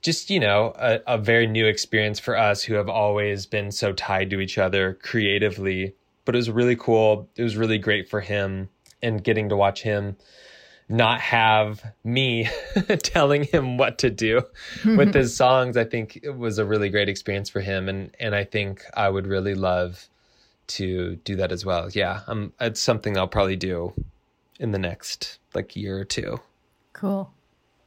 just, 0.00 0.30
you 0.30 0.40
know, 0.40 0.72
a, 0.76 1.00
a 1.06 1.18
very 1.18 1.46
new 1.46 1.66
experience 1.66 2.18
for 2.18 2.36
us 2.36 2.62
who 2.62 2.74
have 2.74 2.88
always 2.88 3.46
been 3.46 3.70
so 3.72 3.92
tied 3.92 4.30
to 4.30 4.40
each 4.40 4.58
other 4.58 4.94
creatively. 5.02 5.94
But 6.24 6.34
it 6.34 6.38
was 6.38 6.50
really 6.50 6.76
cool. 6.76 7.28
It 7.36 7.42
was 7.42 7.56
really 7.56 7.78
great 7.78 8.08
for 8.08 8.20
him 8.20 8.68
and 9.02 9.22
getting 9.22 9.48
to 9.48 9.56
watch 9.56 9.82
him 9.82 10.16
not 10.88 11.20
have 11.20 11.84
me 12.02 12.48
telling 13.02 13.44
him 13.44 13.76
what 13.76 13.98
to 13.98 14.10
do 14.10 14.42
with 14.84 15.12
his 15.12 15.36
songs 15.36 15.76
i 15.76 15.84
think 15.84 16.18
it 16.22 16.36
was 16.36 16.58
a 16.58 16.64
really 16.64 16.88
great 16.88 17.08
experience 17.08 17.50
for 17.50 17.60
him 17.60 17.88
and 17.88 18.10
and 18.18 18.34
i 18.34 18.42
think 18.42 18.82
i 18.94 19.08
would 19.08 19.26
really 19.26 19.54
love 19.54 20.08
to 20.68 21.16
do 21.16 21.36
that 21.36 21.52
as 21.52 21.64
well. 21.64 21.88
Yeah, 21.90 22.20
um, 22.26 22.52
it's 22.60 22.80
something 22.80 23.16
I'll 23.16 23.28
probably 23.28 23.56
do 23.56 23.92
in 24.58 24.72
the 24.72 24.78
next 24.78 25.38
like 25.54 25.76
year 25.76 25.98
or 25.98 26.04
two. 26.04 26.40
Cool. 26.92 27.32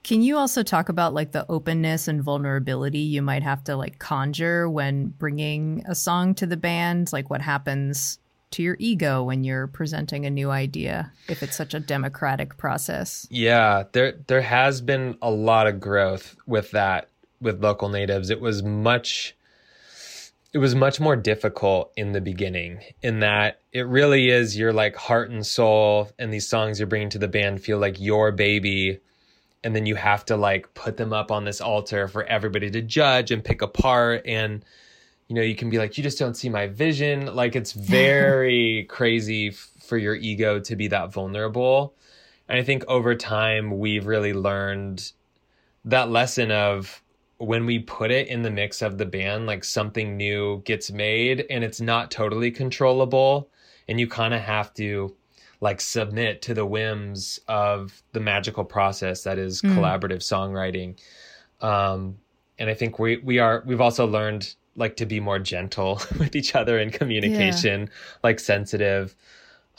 Can 0.03 0.23
you 0.23 0.37
also 0.37 0.63
talk 0.63 0.89
about 0.89 1.13
like 1.13 1.31
the 1.31 1.45
openness 1.49 2.07
and 2.07 2.23
vulnerability 2.23 2.99
you 2.99 3.21
might 3.21 3.43
have 3.43 3.63
to 3.65 3.75
like 3.75 3.99
conjure 3.99 4.67
when 4.67 5.07
bringing 5.07 5.83
a 5.87 5.93
song 5.93 6.33
to 6.35 6.47
the 6.47 6.57
band? 6.57 7.13
Like 7.13 7.29
what 7.29 7.41
happens 7.41 8.17
to 8.51 8.63
your 8.63 8.75
ego 8.79 9.23
when 9.23 9.43
you're 9.43 9.67
presenting 9.67 10.25
a 10.25 10.29
new 10.29 10.49
idea 10.51 11.11
if 11.27 11.41
it's 11.43 11.55
such 11.55 11.73
a 11.73 11.79
democratic 11.79 12.57
process? 12.57 13.27
Yeah, 13.29 13.83
there 13.91 14.13
there 14.27 14.41
has 14.41 14.81
been 14.81 15.17
a 15.21 15.29
lot 15.29 15.67
of 15.67 15.79
growth 15.79 16.35
with 16.47 16.71
that 16.71 17.09
with 17.39 17.63
local 17.63 17.89
natives. 17.89 18.29
It 18.29 18.41
was 18.41 18.63
much 18.63 19.35
it 20.53 20.57
was 20.57 20.75
much 20.75 20.99
more 20.99 21.15
difficult 21.15 21.93
in 21.95 22.11
the 22.11 22.21
beginning 22.21 22.81
in 23.01 23.19
that 23.19 23.61
it 23.71 23.87
really 23.87 24.29
is 24.29 24.57
your 24.57 24.73
like 24.73 24.95
heart 24.95 25.29
and 25.29 25.45
soul 25.45 26.09
and 26.19 26.33
these 26.33 26.47
songs 26.47 26.79
you're 26.79 26.87
bringing 26.87 27.09
to 27.09 27.19
the 27.19 27.27
band 27.27 27.61
feel 27.61 27.77
like 27.77 27.99
your 27.99 28.31
baby 28.31 28.99
and 29.63 29.75
then 29.75 29.85
you 29.85 29.95
have 29.95 30.25
to 30.25 30.35
like 30.35 30.73
put 30.73 30.97
them 30.97 31.13
up 31.13 31.31
on 31.31 31.45
this 31.45 31.61
altar 31.61 32.07
for 32.07 32.23
everybody 32.23 32.69
to 32.69 32.81
judge 32.81 33.31
and 33.31 33.43
pick 33.43 33.61
apart 33.61 34.23
and 34.25 34.65
you 35.27 35.35
know 35.35 35.41
you 35.41 35.55
can 35.55 35.69
be 35.69 35.77
like 35.77 35.97
you 35.97 36.03
just 36.03 36.19
don't 36.19 36.35
see 36.35 36.49
my 36.49 36.67
vision. 36.67 37.33
Like 37.33 37.55
it's 37.55 37.71
very 37.71 38.85
crazy 38.89 39.49
f- 39.49 39.71
for 39.79 39.97
your 39.97 40.15
ego 40.15 40.59
to 40.59 40.75
be 40.75 40.87
that 40.89 41.11
vulnerable 41.11 41.93
and 42.51 42.59
i 42.59 42.63
think 42.63 42.83
over 42.87 43.15
time 43.15 43.79
we've 43.79 44.05
really 44.05 44.33
learned 44.33 45.11
that 45.85 46.09
lesson 46.09 46.51
of 46.51 47.00
when 47.41 47.65
we 47.65 47.79
put 47.79 48.11
it 48.11 48.27
in 48.27 48.43
the 48.43 48.51
mix 48.51 48.81
of 48.81 48.97
the 48.97 49.05
band, 49.05 49.47
like 49.47 49.63
something 49.63 50.15
new 50.15 50.61
gets 50.63 50.91
made 50.91 51.45
and 51.49 51.63
it's 51.63 51.81
not 51.81 52.11
totally 52.11 52.51
controllable. 52.51 53.49
And 53.87 53.99
you 53.99 54.07
kind 54.07 54.33
of 54.33 54.41
have 54.41 54.73
to 54.75 55.15
like 55.59 55.81
submit 55.81 56.43
to 56.43 56.53
the 56.53 56.65
whims 56.65 57.39
of 57.47 58.03
the 58.13 58.19
magical 58.19 58.63
process 58.63 59.23
that 59.23 59.39
is 59.39 59.61
mm. 59.61 59.73
collaborative 59.75 60.19
songwriting. 60.19 60.99
Um, 61.61 62.17
and 62.59 62.69
I 62.69 62.75
think 62.75 62.99
we, 62.99 63.17
we 63.17 63.39
are, 63.39 63.63
we've 63.65 63.81
also 63.81 64.05
learned 64.05 64.53
like 64.75 64.95
to 64.97 65.05
be 65.07 65.19
more 65.19 65.39
gentle 65.39 65.99
with 66.19 66.35
each 66.35 66.53
other 66.53 66.79
in 66.79 66.91
communication, 66.91 67.81
yeah. 67.81 67.87
like 68.23 68.39
sensitive. 68.39 69.15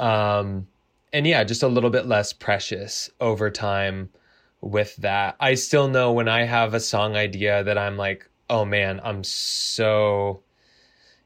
Um, 0.00 0.66
and 1.12 1.26
yeah, 1.28 1.44
just 1.44 1.62
a 1.62 1.68
little 1.68 1.90
bit 1.90 2.06
less 2.06 2.32
precious 2.32 3.08
over 3.20 3.50
time 3.50 4.10
with 4.62 4.96
that. 4.96 5.36
I 5.40 5.54
still 5.54 5.88
know 5.88 6.12
when 6.12 6.28
I 6.28 6.44
have 6.44 6.72
a 6.72 6.80
song 6.80 7.16
idea 7.16 7.62
that 7.64 7.76
I'm 7.76 7.98
like, 7.98 8.30
oh 8.48 8.64
man, 8.64 9.00
I'm 9.04 9.24
so 9.24 10.42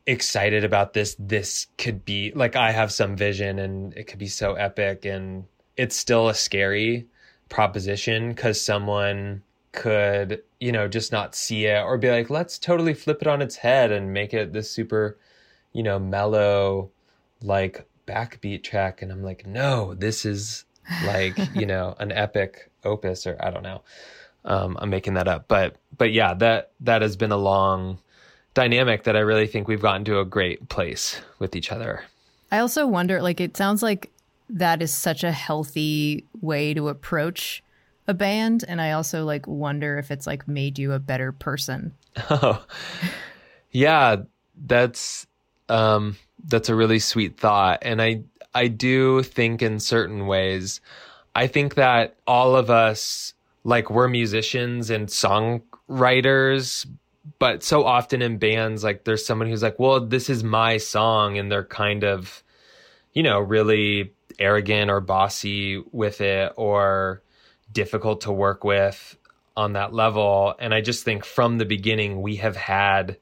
excited 0.07 0.65
about 0.65 0.95
this. 0.95 1.15
This 1.19 1.67
could 1.79 2.05
be 2.05 2.33
like 2.35 2.57
I 2.57 2.73
have 2.73 2.91
some 2.91 3.17
vision 3.17 3.59
and 3.59 3.93
it 3.95 4.05
could 4.05 4.19
be 4.19 4.27
so 4.27 4.55
epic. 4.55 5.05
And 5.05 5.45
it's 5.77 5.97
still 5.97 6.29
a 6.29 6.35
scary 6.35 7.07
proposition 7.49 8.31
because 8.31 8.61
someone 8.61 9.43
could, 9.73 10.43
you 10.59 10.73
know, 10.73 10.89
just 10.89 11.13
not 11.13 11.35
see 11.35 11.67
it 11.67 11.83
or 11.83 11.99
be 11.99 12.11
like, 12.11 12.31
let's 12.31 12.59
totally 12.59 12.95
flip 12.95 13.21
it 13.21 13.29
on 13.29 13.43
its 13.43 13.57
head 13.57 13.93
and 13.93 14.13
make 14.15 14.33
it 14.33 14.53
this 14.53 14.71
super, 14.71 15.19
you 15.73 15.83
know, 15.83 15.99
mellow, 15.99 16.91
like 17.43 17.87
backbeat 18.07 18.63
track. 18.63 19.03
And 19.03 19.13
I'm 19.13 19.23
like, 19.23 19.47
no, 19.47 19.95
this 19.95 20.25
is 20.25 20.65
like 21.07 21.39
you 21.55 21.67
know 21.67 21.95
an 21.99 22.13
epic 22.13 22.71
opus 22.85 23.27
or 23.27 23.37
I 23.41 23.51
don't 23.51 23.63
know. 23.63 23.83
Um, 24.45 24.79
I'm 24.81 24.91
making 24.91 25.15
that 25.15 25.27
up, 25.27 25.47
but 25.49 25.77
but 25.97 26.13
yeah, 26.13 26.35
that 26.35 26.71
that 26.81 27.03
has 27.03 27.17
been 27.17 27.33
a 27.33 27.37
long 27.37 27.99
dynamic 28.55 29.05
that 29.05 29.17
I 29.17 29.21
really 29.21 29.47
think 29.47 29.69
we've 29.69 29.83
gotten 29.83 30.05
to 30.07 30.19
a 30.19 30.25
great 30.25 30.69
place 30.69 31.21
with 31.39 31.55
each 31.55 31.71
other. 31.71 32.05
I 32.51 32.59
also 32.59 32.87
wonder, 32.87 33.21
like, 33.21 33.41
it 33.41 33.57
sounds 33.57 33.83
like 33.83 34.11
that 34.49 34.81
is 34.81 34.93
such 34.93 35.25
a 35.25 35.33
healthy 35.33 36.25
way 36.41 36.73
to 36.75 36.89
approach 36.89 37.63
a 38.09 38.15
band, 38.15 38.65
and 38.67 38.81
I 38.81 38.93
also 38.93 39.25
like 39.25 39.47
wonder 39.47 39.99
if 39.99 40.11
it's 40.11 40.27
like 40.27 40.47
made 40.47 40.79
you 40.79 40.93
a 40.93 40.99
better 40.99 41.33
person. 41.33 41.93
Oh, 42.31 42.65
yeah, 43.71 44.17
that's 44.67 45.27
um, 45.69 46.17
that's 46.47 46.69
a 46.69 46.75
really 46.75 47.01
sweet 47.01 47.39
thought, 47.39 47.81
and 47.83 48.01
I 48.01 48.23
I 48.57 48.69
do 48.69 49.23
think 49.23 49.61
in 49.61 49.79
certain 49.79 50.27
ways, 50.27 50.81
I 51.35 51.47
think 51.47 51.75
that 51.75 52.17
all 52.27 52.57
of 52.57 52.71
us 52.71 53.35
like 53.65 53.91
we're 53.91 54.09
musicians 54.09 54.91
and 54.91 55.09
songwriters, 55.09 56.87
but 57.39 57.63
so 57.65 57.85
often 57.85 58.23
in 58.23 58.39
bands, 58.39 58.85
like 58.85 59.05
there's 59.05 59.27
someone 59.27 59.49
who's 59.49 59.63
like, 59.63 59.79
well, 59.79 60.01
this 60.01 60.31
is 60.31 60.45
my 60.45 60.77
song, 60.79 61.37
and 61.37 61.51
they're 61.51 61.65
kind 61.65 62.05
of, 62.05 62.45
you 63.13 63.25
know, 63.25 63.41
really 63.41 64.13
arrogant 64.39 64.91
or 64.91 65.01
bossy 65.01 65.83
with 65.91 66.21
it 66.21 66.53
or 66.57 67.23
difficult 67.73 68.21
to 68.23 68.33
work 68.33 68.63
with 68.63 69.19
on 69.57 69.73
that 69.73 69.93
level. 69.93 70.55
And 70.61 70.73
I 70.73 70.81
just 70.81 71.05
think 71.05 71.25
from 71.25 71.59
the 71.59 71.65
beginning, 71.65 72.23
we 72.23 72.37
have 72.37 72.57
had 72.57 73.19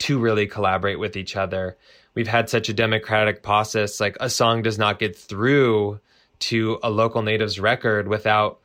to 0.00 0.18
really 0.18 0.46
collaborate 0.46 1.00
with 1.00 1.16
each 1.16 1.36
other. 1.36 1.76
We've 2.14 2.28
had 2.28 2.50
such 2.50 2.68
a 2.68 2.72
democratic 2.72 3.42
process. 3.42 4.00
Like 4.00 4.16
a 4.20 4.30
song 4.30 4.62
does 4.62 4.78
not 4.78 4.98
get 4.98 5.16
through 5.16 6.00
to 6.40 6.78
a 6.82 6.90
local 6.90 7.22
natives 7.22 7.60
record 7.60 8.08
without 8.08 8.60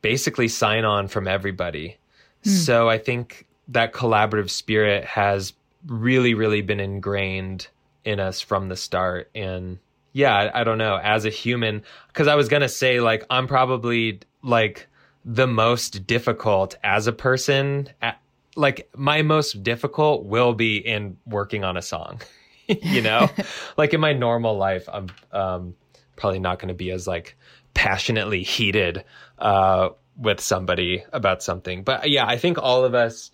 basically 0.00 0.48
sign 0.48 0.84
on 0.84 1.08
from 1.08 1.28
everybody. 1.28 1.98
Mm. 2.44 2.50
So 2.50 2.88
I 2.88 2.98
think 2.98 3.46
that 3.68 3.92
collaborative 3.92 4.50
spirit 4.50 5.04
has 5.04 5.52
really, 5.86 6.34
really 6.34 6.62
been 6.62 6.80
ingrained 6.80 7.68
in 8.04 8.20
us 8.20 8.40
from 8.40 8.68
the 8.68 8.76
start. 8.76 9.30
And 9.34 9.78
yeah, 10.12 10.50
I, 10.52 10.64
don't 10.64 10.78
know, 10.78 10.98
as 11.02 11.24
a 11.24 11.30
human, 11.30 11.82
because 12.08 12.28
I 12.28 12.34
was 12.34 12.48
going 12.48 12.62
to 12.62 12.68
say, 12.68 13.00
like, 13.00 13.24
I'm 13.30 13.46
probably 13.46 14.20
like 14.42 14.88
the 15.24 15.46
most 15.46 16.06
difficult 16.06 16.76
as 16.82 17.06
a 17.06 17.12
person. 17.12 17.88
At, 18.00 18.20
like, 18.54 18.90
my 18.94 19.22
most 19.22 19.62
difficult 19.62 20.24
will 20.24 20.52
be 20.52 20.76
in 20.76 21.16
working 21.26 21.64
on 21.64 21.76
a 21.76 21.82
song, 21.82 22.20
you 22.82 23.02
know? 23.02 23.28
like, 23.76 23.94
in 23.94 24.00
my 24.00 24.12
normal 24.12 24.56
life, 24.56 24.88
I'm 24.92 25.08
um, 25.32 25.74
probably 26.16 26.40
not 26.40 26.58
going 26.58 26.68
to 26.68 26.74
be 26.74 26.90
as 26.90 27.06
like 27.06 27.36
passionately 27.74 28.42
heated 28.42 29.04
uh, 29.38 29.90
with 30.16 30.40
somebody 30.40 31.04
about 31.12 31.42
something. 31.42 31.82
But 31.82 32.10
yeah, 32.10 32.26
I 32.26 32.36
think 32.38 32.58
all 32.58 32.84
of 32.84 32.94
us, 32.94 33.30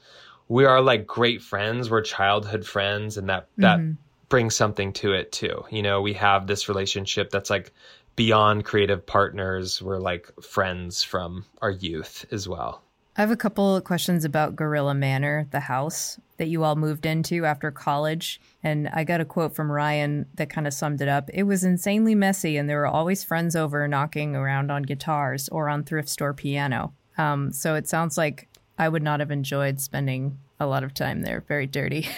we 0.48 0.64
are 0.64 0.80
like 0.80 1.06
great 1.06 1.42
friends. 1.42 1.90
We're 1.90 2.02
childhood 2.02 2.66
friends, 2.66 3.18
and 3.18 3.28
that 3.28 3.48
that 3.58 3.78
mm-hmm. 3.78 3.92
brings 4.28 4.56
something 4.56 4.92
to 4.94 5.12
it 5.12 5.32
too. 5.32 5.64
You 5.70 5.82
know, 5.82 6.00
we 6.00 6.14
have 6.14 6.46
this 6.46 6.68
relationship 6.68 7.30
that's 7.30 7.50
like 7.50 7.72
beyond 8.16 8.64
creative 8.64 9.04
partners. 9.06 9.82
We're 9.82 9.98
like 9.98 10.30
friends 10.42 11.02
from 11.02 11.44
our 11.60 11.70
youth 11.70 12.24
as 12.32 12.48
well. 12.48 12.82
I 13.18 13.22
have 13.22 13.32
a 13.32 13.36
couple 13.36 13.74
of 13.74 13.82
questions 13.82 14.24
about 14.24 14.54
Gorilla 14.54 14.94
Manor, 14.94 15.48
the 15.50 15.58
house 15.58 16.20
that 16.36 16.46
you 16.46 16.62
all 16.62 16.76
moved 16.76 17.04
into 17.04 17.44
after 17.44 17.72
college. 17.72 18.40
And 18.62 18.88
I 18.92 19.02
got 19.02 19.20
a 19.20 19.24
quote 19.24 19.56
from 19.56 19.72
Ryan 19.72 20.26
that 20.36 20.50
kind 20.50 20.68
of 20.68 20.72
summed 20.72 21.00
it 21.00 21.08
up. 21.08 21.28
It 21.34 21.42
was 21.42 21.64
insanely 21.64 22.14
messy, 22.14 22.56
and 22.56 22.70
there 22.70 22.78
were 22.78 22.86
always 22.86 23.24
friends 23.24 23.56
over 23.56 23.88
knocking 23.88 24.36
around 24.36 24.70
on 24.70 24.84
guitars 24.84 25.48
or 25.48 25.68
on 25.68 25.82
thrift 25.82 26.08
store 26.08 26.32
piano. 26.32 26.92
Um, 27.18 27.50
so 27.50 27.74
it 27.74 27.88
sounds 27.88 28.16
like 28.16 28.48
I 28.78 28.88
would 28.88 29.02
not 29.02 29.18
have 29.18 29.32
enjoyed 29.32 29.80
spending 29.80 30.38
a 30.60 30.66
lot 30.68 30.84
of 30.84 30.94
time 30.94 31.22
there. 31.22 31.40
Very 31.48 31.66
dirty. 31.66 32.08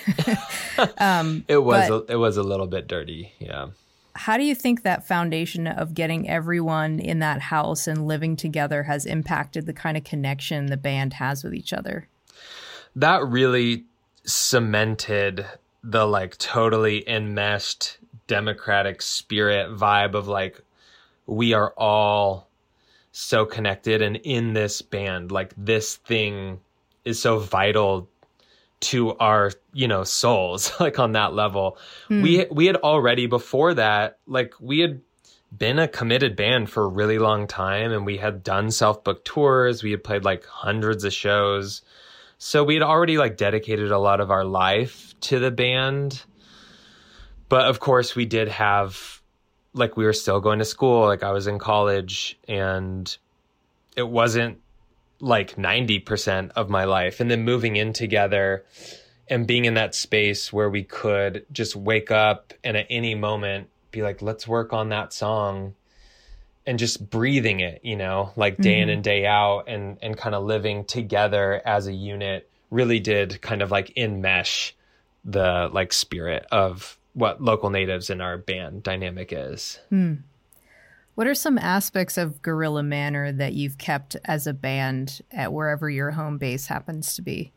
um, 0.99 1.45
it 1.49 1.65
was. 1.65 1.89
A, 1.89 2.13
it 2.13 2.17
was 2.17 2.37
a 2.37 2.43
little 2.43 2.67
bit 2.67 2.89
dirty. 2.89 3.33
Yeah. 3.39 3.69
How 4.15 4.37
do 4.37 4.45
you 4.45 4.55
think 4.55 4.83
that 4.83 5.07
foundation 5.07 5.67
of 5.67 5.95
getting 5.95 6.29
everyone 6.29 6.99
in 6.99 7.21
that 7.21 7.41
house 7.41 7.87
and 7.87 8.07
living 8.07 8.37
together 8.37 8.83
has 8.85 9.07
impacted 9.07 9.67
the 9.67 9.73
kind 9.73 9.97
of 9.97 10.05
connection 10.05 10.67
the 10.67 10.77
band 10.77 11.15
has 11.15 11.45
with 11.45 11.55
each 11.55 11.73
other? 11.73 12.09
That 12.97 13.25
really 13.27 13.85
cemented 14.25 15.47
the 15.83 16.07
like 16.07 16.37
totally 16.39 17.09
enmeshed 17.09 17.99
democratic 18.27 19.03
spirit 19.03 19.71
vibe 19.71 20.15
of 20.15 20.29
like 20.29 20.61
we 21.27 21.53
are 21.53 21.73
all 21.77 22.49
so 23.13 23.45
connected 23.45 24.03
and 24.03 24.17
in 24.17 24.53
this 24.53 24.83
band 24.83 25.33
like 25.33 25.53
this 25.57 25.97
thing 25.97 26.61
is 27.05 27.21
so 27.21 27.39
vital 27.39 28.09
to 28.81 29.15
our 29.17 29.53
you 29.73 29.87
know 29.87 30.05
souls 30.05 30.73
like 30.81 30.99
on 30.99 31.13
that 31.13 31.35
level. 31.35 31.79
Mm. 32.09 32.23
we 32.23 32.47
we 32.51 32.67
had 32.67 32.77
already 32.77 33.27
before 33.27 33.75
that 33.75 34.19
like 34.27 34.55
we 34.61 34.81
had 34.81 35.01
been 35.57 35.79
a 35.79 35.89
committed 35.89 36.37
band 36.37 36.71
for 36.71 36.85
a 36.85 36.89
really 36.89 37.19
long 37.19 37.47
time 37.47 37.93
and 37.93 38.07
we 38.07 38.17
had 38.17 38.43
done 38.43 38.71
self-book 38.71 39.25
tours. 39.25 39.83
We 39.83 39.91
had 39.91 40.05
played 40.05 40.25
like 40.25 40.45
hundreds 40.47 41.05
of 41.05 41.13
shows. 41.13 41.83
So 42.39 42.63
we 42.63 42.75
had 42.75 42.83
already 42.83 43.19
like 43.19 43.37
dedicated 43.37 43.91
a 43.91 43.99
lot 43.99 44.21
of 44.21 44.31
our 44.31 44.45
life 44.45 45.15
to 45.23 45.39
the 45.39 45.51
band. 45.51 46.23
But 47.49 47.67
of 47.67 47.81
course 47.81 48.15
we 48.15 48.27
did 48.27 48.49
have 48.49 49.21
like 49.73 49.97
we 49.97 50.05
were 50.05 50.13
still 50.13 50.41
going 50.41 50.61
to 50.61 50.65
school. 50.65 51.07
Like 51.07 51.23
i 51.23 51.33
was 51.33 51.47
in 51.47 51.59
college 51.59 52.39
and 52.47 53.17
it 53.97 54.09
wasn't 54.09 54.61
like 55.21 55.57
90% 55.57 56.53
of 56.57 56.71
my 56.71 56.85
life 56.85 57.21
and 57.21 57.31
then 57.31 57.45
moving 57.45 57.77
in 57.77 57.93
together 57.93 58.65
and 59.29 59.47
being 59.47 59.65
in 59.65 59.75
that 59.75 59.95
space 59.95 60.53
where 60.53 60.69
we 60.69 60.83
could 60.83 61.47
just 61.53 61.77
wake 61.77 62.11
up 62.11 62.53
and 62.65 62.77
at 62.77 62.87
any 62.91 63.15
moment 63.15 63.69
be 63.91 64.03
like 64.03 64.23
let's 64.23 64.47
work 64.47 64.73
on 64.73 64.89
that 64.91 65.13
song 65.13 65.75
and 66.67 66.79
just 66.79 67.09
breathing 67.11 67.61
it 67.61 67.81
you 67.83 67.97
know 67.97 68.33
like 68.37 68.57
day 68.59 68.75
mm-hmm. 68.75 68.83
in 68.83 68.89
and 68.91 69.05
day 69.05 69.27
out 69.27 69.65
and 69.67 69.99
and 70.03 70.17
kind 70.17 70.35
of 70.35 70.45
living 70.45 70.85
together 70.85 71.63
as 71.65 71.87
a 71.87 71.93
unit 71.93 72.49
really 72.71 73.01
did 73.01 73.41
kind 73.41 73.63
of 73.63 73.71
like 73.71 73.93
enmesh 73.97 74.73
the 75.25 75.69
like 75.73 75.93
spirit 75.93 76.47
of 76.53 76.99
what 77.15 77.43
local 77.43 77.71
natives 77.71 78.11
in 78.11 78.21
our 78.21 78.39
band 78.39 78.83
dynamic 78.83 79.33
is 79.33 79.81
mm. 79.91 80.19
What 81.21 81.27
are 81.27 81.35
some 81.35 81.59
aspects 81.59 82.17
of 82.17 82.41
Gorilla 82.41 82.83
Manor 82.83 83.31
that 83.31 83.53
you've 83.53 83.77
kept 83.77 84.17
as 84.25 84.47
a 84.47 84.55
band 84.55 85.21
at 85.31 85.53
wherever 85.53 85.91
your 85.91 86.13
home 86.13 86.39
base 86.39 86.67
happens 86.67 87.17
to 87.17 87.21
be? 87.21 87.53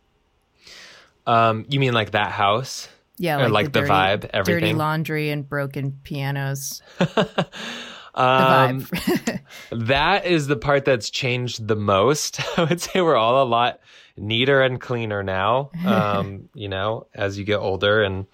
Um, 1.26 1.66
you 1.70 1.80
mean 1.80 1.94
like 1.94 2.12
that 2.12 2.34
house? 2.34 2.90
Yeah, 3.18 3.38
like, 3.38 3.52
like 3.52 3.66
the, 3.72 3.80
dirty, 3.80 3.90
vibe, 3.90 4.30
everything. 4.34 4.60
Dirty 4.60 4.74
laundry 4.74 5.30
and 5.30 5.48
broken 5.48 5.98
pianos. 6.04 6.82
um, 8.16 8.86
that 9.72 10.26
is 10.26 10.48
the 10.48 10.58
part 10.58 10.84
that's 10.84 11.10
changed 11.10 11.66
the 11.66 11.78
most. 11.78 12.42
I 12.60 12.66
would 12.66 12.82
say 12.82 13.00
we're 13.00 13.16
all 13.16 13.42
a 13.42 13.48
lot 13.48 13.80
neater 14.18 14.62
and 14.62 14.82
cleaner 14.82 15.24
now. 15.24 15.72
Um, 15.86 16.50
you 16.54 16.68
know, 16.68 17.08
as 17.16 17.40
you 17.40 17.46
get 17.46 17.60
older 17.60 18.04
and 18.04 18.28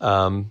um, 0.00 0.50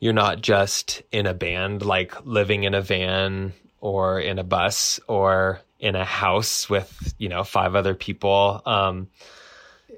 you're 0.00 0.14
not 0.14 0.40
just 0.40 1.02
in 1.12 1.26
a 1.26 1.34
band, 1.34 1.84
like 1.84 2.24
living 2.24 2.64
in 2.64 2.74
a 2.74 2.80
van 2.80 3.52
or 3.80 4.18
in 4.18 4.38
a 4.38 4.44
bus 4.44 4.98
or 5.06 5.60
in 5.78 5.94
a 5.94 6.04
house 6.04 6.68
with, 6.68 7.14
you 7.18 7.28
know, 7.28 7.44
five 7.44 7.74
other 7.74 7.94
people. 7.94 8.62
Um, 8.64 9.08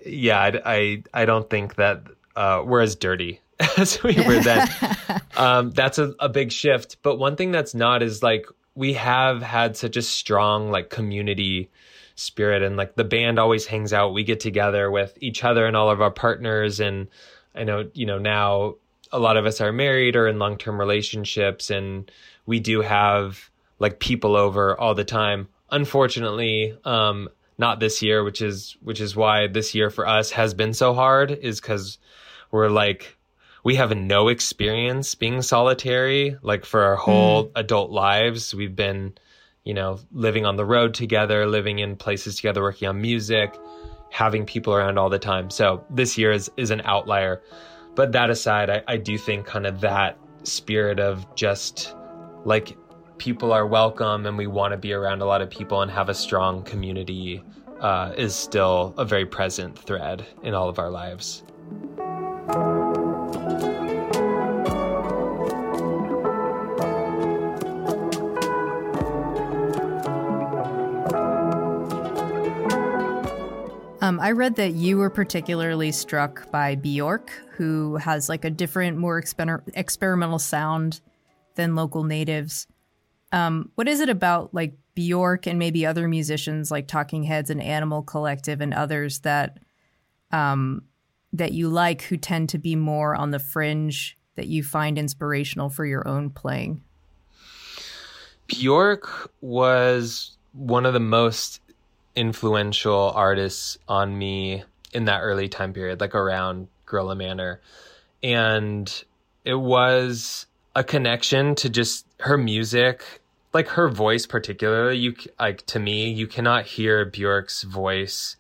yeah, 0.04 0.40
I, 0.40 0.60
I, 0.64 1.02
I, 1.14 1.24
don't 1.24 1.48
think 1.48 1.76
that 1.76 2.02
uh, 2.34 2.62
we're 2.64 2.80
as 2.80 2.96
dirty 2.96 3.40
as 3.78 4.02
we 4.02 4.14
were 4.26 4.40
then. 4.40 4.68
um, 5.36 5.70
that's 5.70 5.98
a, 5.98 6.14
a 6.18 6.28
big 6.28 6.50
shift. 6.50 6.98
But 7.02 7.18
one 7.18 7.36
thing 7.36 7.52
that's 7.52 7.74
not 7.74 8.02
is 8.02 8.22
like 8.22 8.46
we 8.74 8.94
have 8.94 9.40
had 9.40 9.76
such 9.76 9.96
a 9.96 10.02
strong 10.02 10.70
like 10.70 10.90
community 10.90 11.70
spirit 12.16 12.62
and 12.62 12.76
like 12.76 12.96
the 12.96 13.04
band 13.04 13.38
always 13.38 13.66
hangs 13.66 13.92
out. 13.92 14.14
We 14.14 14.24
get 14.24 14.40
together 14.40 14.90
with 14.90 15.16
each 15.20 15.44
other 15.44 15.64
and 15.66 15.76
all 15.76 15.90
of 15.90 16.00
our 16.00 16.10
partners 16.10 16.80
and 16.80 17.08
I 17.54 17.64
know, 17.64 17.88
you 17.92 18.06
know, 18.06 18.18
now 18.18 18.76
a 19.12 19.18
lot 19.18 19.36
of 19.36 19.46
us 19.46 19.60
are 19.60 19.72
married 19.72 20.16
or 20.16 20.26
in 20.26 20.38
long 20.38 20.56
term 20.56 20.78
relationships, 20.78 21.70
and 21.70 22.10
we 22.46 22.60
do 22.60 22.80
have 22.80 23.50
like 23.78 23.98
people 23.98 24.36
over 24.36 24.78
all 24.78 24.94
the 24.94 25.04
time. 25.04 25.48
Unfortunately, 25.70 26.76
um, 26.84 27.28
not 27.58 27.80
this 27.80 28.02
year, 28.02 28.24
which 28.24 28.42
is 28.42 28.76
which 28.80 29.00
is 29.00 29.14
why 29.14 29.46
this 29.46 29.74
year 29.74 29.90
for 29.90 30.06
us 30.06 30.30
has 30.30 30.54
been 30.54 30.74
so 30.74 30.94
hard, 30.94 31.30
is 31.30 31.60
because 31.60 31.98
we're 32.50 32.68
like 32.68 33.16
we 33.64 33.76
have 33.76 33.96
no 33.96 34.28
experience 34.28 35.14
being 35.14 35.42
solitary. 35.42 36.36
Like 36.42 36.64
for 36.64 36.82
our 36.82 36.96
whole 36.96 37.46
mm. 37.46 37.52
adult 37.54 37.90
lives, 37.90 38.54
we've 38.54 38.74
been, 38.74 39.14
you 39.64 39.74
know, 39.74 40.00
living 40.10 40.46
on 40.46 40.56
the 40.56 40.64
road 40.64 40.94
together, 40.94 41.46
living 41.46 41.78
in 41.78 41.96
places 41.96 42.36
together, 42.36 42.62
working 42.62 42.88
on 42.88 43.00
music, 43.00 43.56
having 44.10 44.46
people 44.46 44.74
around 44.74 44.98
all 44.98 45.08
the 45.08 45.18
time. 45.18 45.50
So 45.50 45.84
this 45.90 46.18
year 46.18 46.32
is 46.32 46.50
is 46.56 46.70
an 46.70 46.82
outlier. 46.84 47.42
But 47.94 48.12
that 48.12 48.30
aside, 48.30 48.70
I, 48.70 48.82
I 48.88 48.96
do 48.96 49.18
think 49.18 49.46
kind 49.46 49.66
of 49.66 49.80
that 49.80 50.18
spirit 50.44 50.98
of 50.98 51.34
just 51.34 51.94
like 52.44 52.76
people 53.18 53.52
are 53.52 53.66
welcome 53.66 54.26
and 54.26 54.36
we 54.36 54.46
want 54.46 54.72
to 54.72 54.76
be 54.76 54.92
around 54.92 55.22
a 55.22 55.24
lot 55.24 55.42
of 55.42 55.50
people 55.50 55.82
and 55.82 55.90
have 55.90 56.08
a 56.08 56.14
strong 56.14 56.62
community 56.62 57.42
uh, 57.80 58.12
is 58.16 58.34
still 58.34 58.94
a 58.98 59.04
very 59.04 59.26
present 59.26 59.78
thread 59.78 60.26
in 60.42 60.54
all 60.54 60.68
of 60.68 60.78
our 60.78 60.90
lives. 60.90 61.44
Um, 74.12 74.20
I 74.20 74.32
read 74.32 74.56
that 74.56 74.74
you 74.74 74.98
were 74.98 75.08
particularly 75.08 75.90
struck 75.90 76.50
by 76.50 76.74
Bjork, 76.74 77.30
who 77.56 77.96
has 77.96 78.28
like 78.28 78.44
a 78.44 78.50
different, 78.50 78.98
more 78.98 79.22
exper- 79.22 79.62
experimental 79.72 80.38
sound 80.38 81.00
than 81.54 81.74
local 81.74 82.04
natives. 82.04 82.66
Um, 83.32 83.70
what 83.74 83.88
is 83.88 84.00
it 84.00 84.10
about 84.10 84.52
like 84.52 84.74
Bjork 84.94 85.46
and 85.46 85.58
maybe 85.58 85.86
other 85.86 86.08
musicians 86.08 86.70
like 86.70 86.88
Talking 86.88 87.22
Heads 87.22 87.48
and 87.48 87.62
Animal 87.62 88.02
Collective 88.02 88.60
and 88.60 88.74
others 88.74 89.20
that 89.20 89.60
um, 90.30 90.82
that 91.32 91.52
you 91.52 91.70
like 91.70 92.02
who 92.02 92.18
tend 92.18 92.50
to 92.50 92.58
be 92.58 92.76
more 92.76 93.16
on 93.16 93.30
the 93.30 93.38
fringe 93.38 94.18
that 94.34 94.46
you 94.46 94.62
find 94.62 94.98
inspirational 94.98 95.70
for 95.70 95.86
your 95.86 96.06
own 96.06 96.28
playing? 96.28 96.82
Bjork 98.46 99.32
was 99.40 100.36
one 100.52 100.84
of 100.84 100.92
the 100.92 101.00
most 101.00 101.61
influential 102.14 103.12
artists 103.14 103.78
on 103.88 104.16
me 104.16 104.64
in 104.92 105.06
that 105.06 105.20
early 105.20 105.48
time 105.48 105.72
period, 105.72 106.00
like 106.00 106.14
around 106.14 106.68
Gorilla 106.86 107.14
Manor. 107.14 107.60
And 108.22 109.04
it 109.44 109.54
was 109.54 110.46
a 110.74 110.84
connection 110.84 111.54
to 111.56 111.68
just 111.68 112.06
her 112.20 112.38
music, 112.38 113.22
like 113.52 113.68
her 113.68 113.88
voice 113.88 114.26
particularly. 114.26 114.98
You 114.98 115.14
like 115.38 115.66
to 115.66 115.78
me, 115.78 116.10
you 116.10 116.26
cannot 116.26 116.66
hear 116.66 117.04
Bjork's 117.04 117.62
voice 117.62 118.36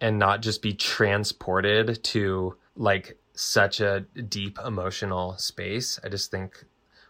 and 0.00 0.18
not 0.18 0.42
just 0.42 0.62
be 0.62 0.74
transported 0.74 2.02
to 2.04 2.56
like 2.76 3.16
such 3.34 3.80
a 3.80 4.00
deep 4.00 4.58
emotional 4.64 5.36
space. 5.38 5.98
I 6.04 6.08
just 6.08 6.30
think 6.30 6.64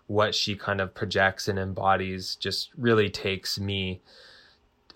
what 0.07 0.35
she 0.35 0.55
kind 0.55 0.81
of 0.81 0.95
projects 0.95 1.49
and 1.49 1.59
embodies 1.59 2.37
just 2.37 2.71
really 2.77 3.09
takes 3.09 3.59
me 3.59 4.01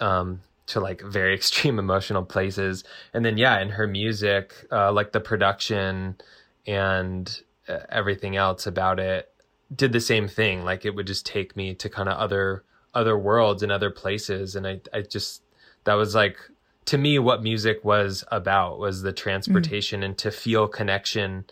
um, 0.01 0.43
to 0.69 0.81
like 0.81 1.03
very 1.03 1.35
extreme 1.35 1.79
emotional 1.79 2.25
places. 2.25 2.85
And 3.13 3.25
then, 3.25 3.37
yeah, 3.37 3.61
in 3.61 3.71
her 3.71 3.87
music, 3.87 4.55
uh, 4.71 4.93
like 4.93 5.13
the 5.13 5.21
production 5.21 6.17
and 6.67 7.43
uh, 7.69 7.81
everything 7.91 8.37
else 8.37 8.67
about 8.67 8.99
it 8.99 9.31
did 9.75 9.93
the 9.93 10.01
same 10.01 10.29
thing. 10.29 10.65
Like 10.65 10.85
it 10.85 10.95
would 10.95 11.07
just 11.07 11.27
take 11.27 11.57
me 11.57 11.75
to 11.75 11.89
kind 11.89 12.09
of 12.09 12.17
other 12.19 12.65
other 12.95 13.19
worlds 13.19 13.63
and 13.63 13.71
other 13.71 13.91
places. 13.91 14.57
And 14.57 14.67
I, 14.67 14.81
I 14.93 15.03
just 15.03 15.43
that 15.85 15.95
was 15.95 16.15
like 16.15 16.39
to 16.87 16.99
me 16.99 17.19
what 17.19 17.43
music 17.43 17.85
was 17.85 18.25
about 18.31 18.79
was 18.79 19.03
the 19.03 19.13
transportation 19.13 20.01
mm. 20.01 20.07
and 20.07 20.19
to 20.19 20.31
feel 20.31 20.67
connection 20.67 21.45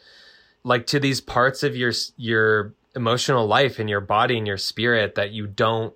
like 0.64 0.86
to 0.86 0.98
these 0.98 1.20
parts 1.20 1.62
of 1.62 1.76
your 1.76 1.92
your 2.16 2.72
emotional 2.94 3.46
life 3.46 3.78
and 3.78 3.90
your 3.90 4.00
body 4.00 4.38
and 4.38 4.46
your 4.46 4.56
spirit 4.56 5.14
that 5.14 5.30
you 5.30 5.46
don't 5.46 5.94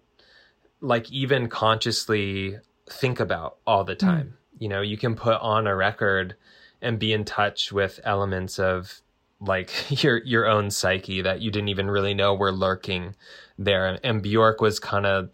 like 0.83 1.11
even 1.11 1.49
consciously 1.49 2.59
think 2.93 3.21
about 3.21 3.57
all 3.67 3.85
the 3.85 3.95
time. 3.95 4.27
Mm. 4.27 4.63
You 4.63 4.69
know, 4.69 4.81
you 4.83 4.97
can 4.97 5.15
put 5.15 5.41
on 5.41 5.67
a 5.67 5.75
record 5.75 6.37
and 6.83 6.99
be 6.99 7.13
in 7.13 7.25
touch 7.25 7.73
with 7.73 8.01
elements 8.05 8.59
of 8.59 9.01
like 9.41 9.71
your 10.03 10.19
your 10.19 10.47
own 10.47 10.71
psyche 10.71 11.23
that 11.23 11.41
you 11.41 11.51
didn't 11.51 11.69
even 11.69 11.91
really 11.91 12.15
know 12.15 12.35
were 12.35 12.53
lurking 12.53 13.15
there. 13.59 13.99
And 14.03 14.23
Bjork 14.23 14.61
was 14.61 14.79
kind 14.79 15.07
of 15.07 15.31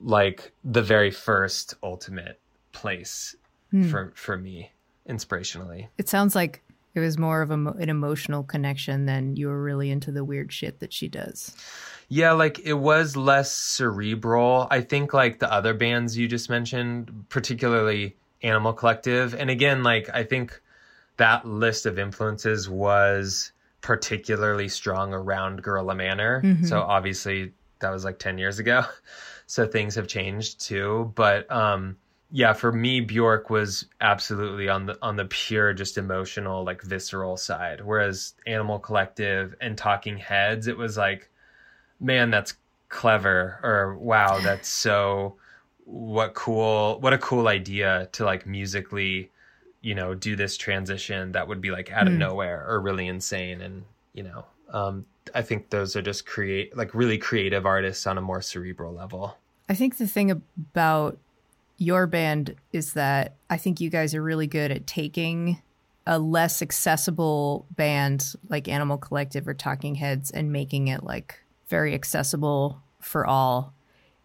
like 0.00 0.52
the 0.64 0.82
very 0.82 1.10
first 1.10 1.74
ultimate 1.82 2.40
place 2.72 3.36
mm. 3.72 3.90
for 3.90 4.12
for 4.14 4.36
me 4.36 4.72
inspirationally. 5.08 5.88
It 5.98 6.08
sounds 6.08 6.34
like 6.34 6.62
it 6.94 7.00
was 7.00 7.18
more 7.18 7.42
of 7.42 7.50
a, 7.50 7.54
an 7.54 7.88
emotional 7.88 8.42
connection 8.42 9.06
than 9.06 9.36
you 9.36 9.48
were 9.48 9.62
really 9.62 9.90
into 9.90 10.10
the 10.10 10.24
weird 10.24 10.52
shit 10.52 10.80
that 10.80 10.92
she 10.92 11.08
does. 11.08 11.54
Yeah, 12.12 12.32
like 12.32 12.58
it 12.58 12.74
was 12.74 13.16
less 13.16 13.52
cerebral. 13.52 14.66
I 14.68 14.80
think 14.80 15.14
like 15.14 15.38
the 15.38 15.50
other 15.50 15.74
bands 15.74 16.18
you 16.18 16.26
just 16.26 16.50
mentioned, 16.50 17.26
particularly 17.28 18.16
Animal 18.42 18.72
Collective, 18.72 19.32
and 19.32 19.48
again, 19.48 19.84
like 19.84 20.10
I 20.12 20.24
think 20.24 20.60
that 21.18 21.46
list 21.46 21.86
of 21.86 21.98
influences 22.00 22.68
was 22.68 23.52
particularly 23.80 24.68
strong 24.68 25.14
around 25.14 25.62
Gorilla 25.62 25.94
Manor. 25.94 26.42
Mm-hmm. 26.42 26.64
So 26.64 26.80
obviously 26.80 27.52
that 27.78 27.90
was 27.90 28.04
like 28.04 28.18
10 28.18 28.38
years 28.38 28.58
ago. 28.58 28.84
So 29.46 29.66
things 29.66 29.96
have 29.96 30.06
changed 30.06 30.60
too, 30.60 31.12
but 31.16 31.50
um 31.50 31.96
yeah, 32.30 32.52
for 32.52 32.70
me 32.70 33.00
Bjork 33.00 33.50
was 33.50 33.86
absolutely 34.00 34.68
on 34.68 34.86
the 34.86 34.96
on 35.02 35.16
the 35.16 35.24
pure 35.24 35.74
just 35.74 35.98
emotional 35.98 36.62
like 36.62 36.82
visceral 36.82 37.36
side, 37.36 37.80
whereas 37.84 38.34
Animal 38.46 38.78
Collective 38.78 39.56
and 39.60 39.76
Talking 39.76 40.18
Heads 40.18 40.68
it 40.68 40.78
was 40.78 40.96
like 40.96 41.29
man, 42.00 42.30
that's 42.30 42.54
clever, 42.88 43.60
or 43.62 43.96
wow, 43.96 44.40
that's 44.40 44.68
so 44.68 45.36
what 45.84 46.34
cool, 46.34 46.98
what 47.00 47.12
a 47.12 47.18
cool 47.18 47.48
idea 47.48 48.08
to 48.12 48.24
like 48.24 48.46
musically, 48.46 49.30
you 49.80 49.94
know, 49.94 50.14
do 50.14 50.36
this 50.36 50.56
transition 50.56 51.32
that 51.32 51.48
would 51.48 51.60
be 51.60 51.70
like 51.70 51.90
out 51.92 52.06
of 52.06 52.12
mm. 52.12 52.18
nowhere 52.18 52.64
or 52.68 52.80
really 52.80 53.06
insane. 53.06 53.60
And, 53.60 53.84
you 54.12 54.22
know, 54.22 54.44
um, 54.72 55.04
I 55.34 55.42
think 55.42 55.70
those 55.70 55.96
are 55.96 56.02
just 56.02 56.26
create 56.26 56.76
like 56.76 56.94
really 56.94 57.18
creative 57.18 57.66
artists 57.66 58.06
on 58.06 58.18
a 58.18 58.20
more 58.20 58.42
cerebral 58.42 58.92
level. 58.92 59.36
I 59.68 59.74
think 59.74 59.98
the 59.98 60.06
thing 60.06 60.30
about 60.30 61.18
your 61.78 62.06
band 62.06 62.56
is 62.72 62.92
that 62.92 63.34
I 63.48 63.56
think 63.56 63.80
you 63.80 63.90
guys 63.90 64.14
are 64.14 64.22
really 64.22 64.46
good 64.46 64.70
at 64.70 64.86
taking 64.86 65.62
a 66.06 66.18
less 66.18 66.60
accessible 66.60 67.66
band 67.70 68.34
like 68.48 68.68
Animal 68.68 68.98
Collective 68.98 69.46
or 69.46 69.54
Talking 69.54 69.94
Heads 69.94 70.30
and 70.30 70.52
making 70.52 70.88
it 70.88 71.04
like 71.04 71.39
very 71.70 71.94
accessible 71.94 72.82
for 73.00 73.26
all. 73.26 73.72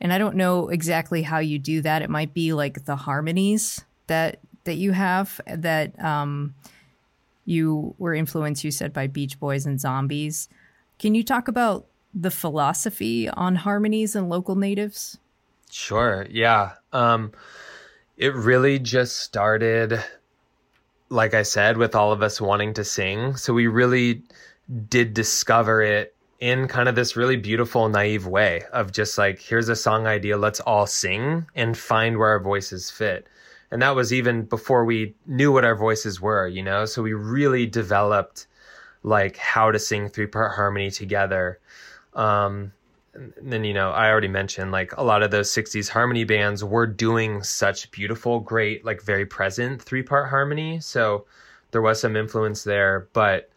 And 0.02 0.12
I 0.12 0.18
don't 0.18 0.36
know 0.36 0.68
exactly 0.68 1.22
how 1.22 1.40
you 1.40 1.58
do 1.58 1.82
that. 1.82 2.02
It 2.02 2.10
might 2.10 2.34
be 2.34 2.52
like 2.52 2.86
the 2.86 2.98
harmonies 2.98 3.86
that 4.08 4.40
that 4.66 4.76
you 4.76 4.92
have 4.92 5.40
that 5.48 5.98
um, 6.04 6.56
you 7.46 7.96
were 7.98 8.14
influenced, 8.14 8.64
you 8.64 8.72
said, 8.72 8.92
by 8.92 9.08
Beach 9.08 9.40
Boys 9.40 9.66
and 9.66 9.80
Zombies. 9.80 10.50
Can 11.00 11.16
you 11.16 11.24
talk 11.24 11.48
about 11.48 11.86
the 12.14 12.32
philosophy 12.32 13.30
on 13.30 13.56
harmonies 13.56 14.16
and 14.16 14.28
local 14.28 14.56
natives? 14.56 15.18
Sure. 15.72 16.26
Yeah. 16.30 16.74
Um, 16.94 17.32
it 18.18 18.34
really 18.34 18.80
just 18.80 19.20
started, 19.20 20.04
like 21.10 21.34
I 21.34 21.44
said, 21.44 21.78
with 21.78 21.96
all 21.96 22.12
of 22.12 22.24
us 22.24 22.42
wanting 22.42 22.74
to 22.76 22.84
sing. 22.84 23.36
So 23.36 23.54
we 23.54 23.68
really 23.68 24.24
did 24.90 25.14
discover 25.14 25.82
it 25.82 26.15
in 26.40 26.68
kind 26.68 26.90
of 26.90 26.96
this 26.96 27.16
really 27.16 27.38
beautiful, 27.38 27.88
naive 27.88 28.28
way 28.28 28.64
of 28.74 28.92
just 28.92 29.18
like, 29.18 29.40
here's 29.40 29.70
a 29.70 29.76
song 29.76 30.06
idea, 30.06 30.38
let's 30.38 30.60
all 30.62 30.86
sing 30.86 31.46
and 31.56 31.78
find 31.78 32.18
where 32.18 32.30
our 32.30 32.40
voices 32.40 32.92
fit. 32.92 33.28
And 33.72 33.82
that 33.82 33.96
was 33.96 34.14
even 34.14 34.44
before 34.44 34.86
we 34.86 35.16
knew 35.26 35.52
what 35.52 35.66
our 35.66 35.76
voices 35.76 36.22
were, 36.22 36.48
you 36.48 36.62
know? 36.62 36.86
So 36.86 37.02
we 37.02 37.14
really 37.14 37.66
developed 37.66 38.48
like 39.04 39.38
how 39.38 39.72
to 39.72 39.80
sing 39.80 40.10
three 40.10 40.28
part 40.28 40.56
harmony 40.56 40.92
together. 40.92 41.60
Um, 42.14 42.74
and 43.14 43.34
then, 43.54 43.64
you 43.64 43.74
know, 43.74 43.92
I 43.92 44.10
already 44.10 44.28
mentioned 44.28 44.72
like 44.72 44.96
a 44.98 45.04
lot 45.04 45.24
of 45.24 45.32
those 45.32 45.50
60s 45.52 45.90
harmony 45.90 46.26
bands 46.26 46.64
were 46.64 46.88
doing 46.88 47.44
such 47.44 47.90
beautiful, 47.92 48.40
great, 48.40 48.84
like 48.84 49.02
very 49.02 49.26
present 49.26 49.82
three 49.82 50.04
part 50.04 50.30
harmony. 50.30 50.80
So 50.82 51.26
there 51.72 51.82
was 51.82 52.00
some 52.00 52.16
influence 52.16 52.64
there. 52.64 53.08
But 53.14 53.50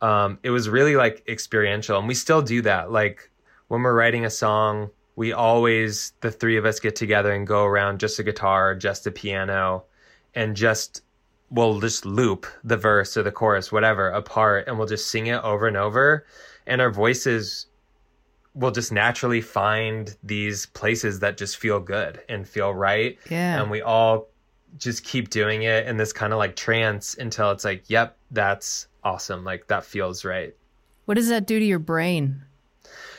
um, 0.00 0.38
it 0.42 0.50
was 0.50 0.68
really 0.68 0.96
like 0.96 1.24
experiential 1.28 1.98
and 1.98 2.08
we 2.08 2.14
still 2.14 2.42
do 2.42 2.62
that. 2.62 2.90
Like 2.90 3.30
when 3.68 3.82
we're 3.82 3.94
writing 3.94 4.24
a 4.24 4.30
song 4.30 4.90
we 5.16 5.32
always 5.32 6.12
the 6.20 6.30
three 6.30 6.56
of 6.56 6.64
us 6.64 6.80
get 6.80 6.96
together 6.96 7.32
and 7.32 7.46
go 7.46 7.64
around 7.64 8.00
just 8.00 8.18
a 8.18 8.22
guitar 8.22 8.74
just 8.74 9.06
a 9.06 9.12
piano 9.12 9.84
and 10.34 10.56
just 10.56 11.02
we'll 11.50 11.78
just 11.80 12.04
loop 12.04 12.46
the 12.64 12.76
verse 12.76 13.16
or 13.16 13.22
the 13.22 13.30
chorus 13.30 13.70
whatever 13.70 14.08
apart 14.10 14.66
and 14.66 14.76
we'll 14.76 14.88
just 14.88 15.08
sing 15.08 15.28
it 15.28 15.40
over 15.44 15.68
and 15.68 15.76
over 15.76 16.26
and 16.66 16.80
our 16.80 16.90
voices 16.90 17.66
will 18.54 18.70
just 18.70 18.92
naturally 18.92 19.40
find 19.40 20.16
these 20.22 20.66
places 20.66 21.20
that 21.20 21.36
just 21.36 21.56
feel 21.56 21.80
good 21.80 22.20
and 22.28 22.46
feel 22.46 22.72
right. 22.72 23.18
Yeah. 23.28 23.60
And 23.60 23.70
we 23.70 23.82
all 23.82 24.28
just 24.78 25.04
keep 25.04 25.28
doing 25.30 25.62
it 25.62 25.86
in 25.86 25.96
this 25.96 26.12
kind 26.12 26.32
of 26.32 26.38
like 26.38 26.56
trance 26.56 27.14
until 27.14 27.50
it's 27.50 27.64
like 27.64 27.88
yep 27.88 28.16
that's 28.34 28.88
awesome. 29.02 29.44
Like 29.44 29.68
that 29.68 29.84
feels 29.84 30.24
right. 30.24 30.54
What 31.06 31.14
does 31.14 31.28
that 31.28 31.46
do 31.46 31.58
to 31.58 31.64
your 31.64 31.78
brain? 31.78 32.42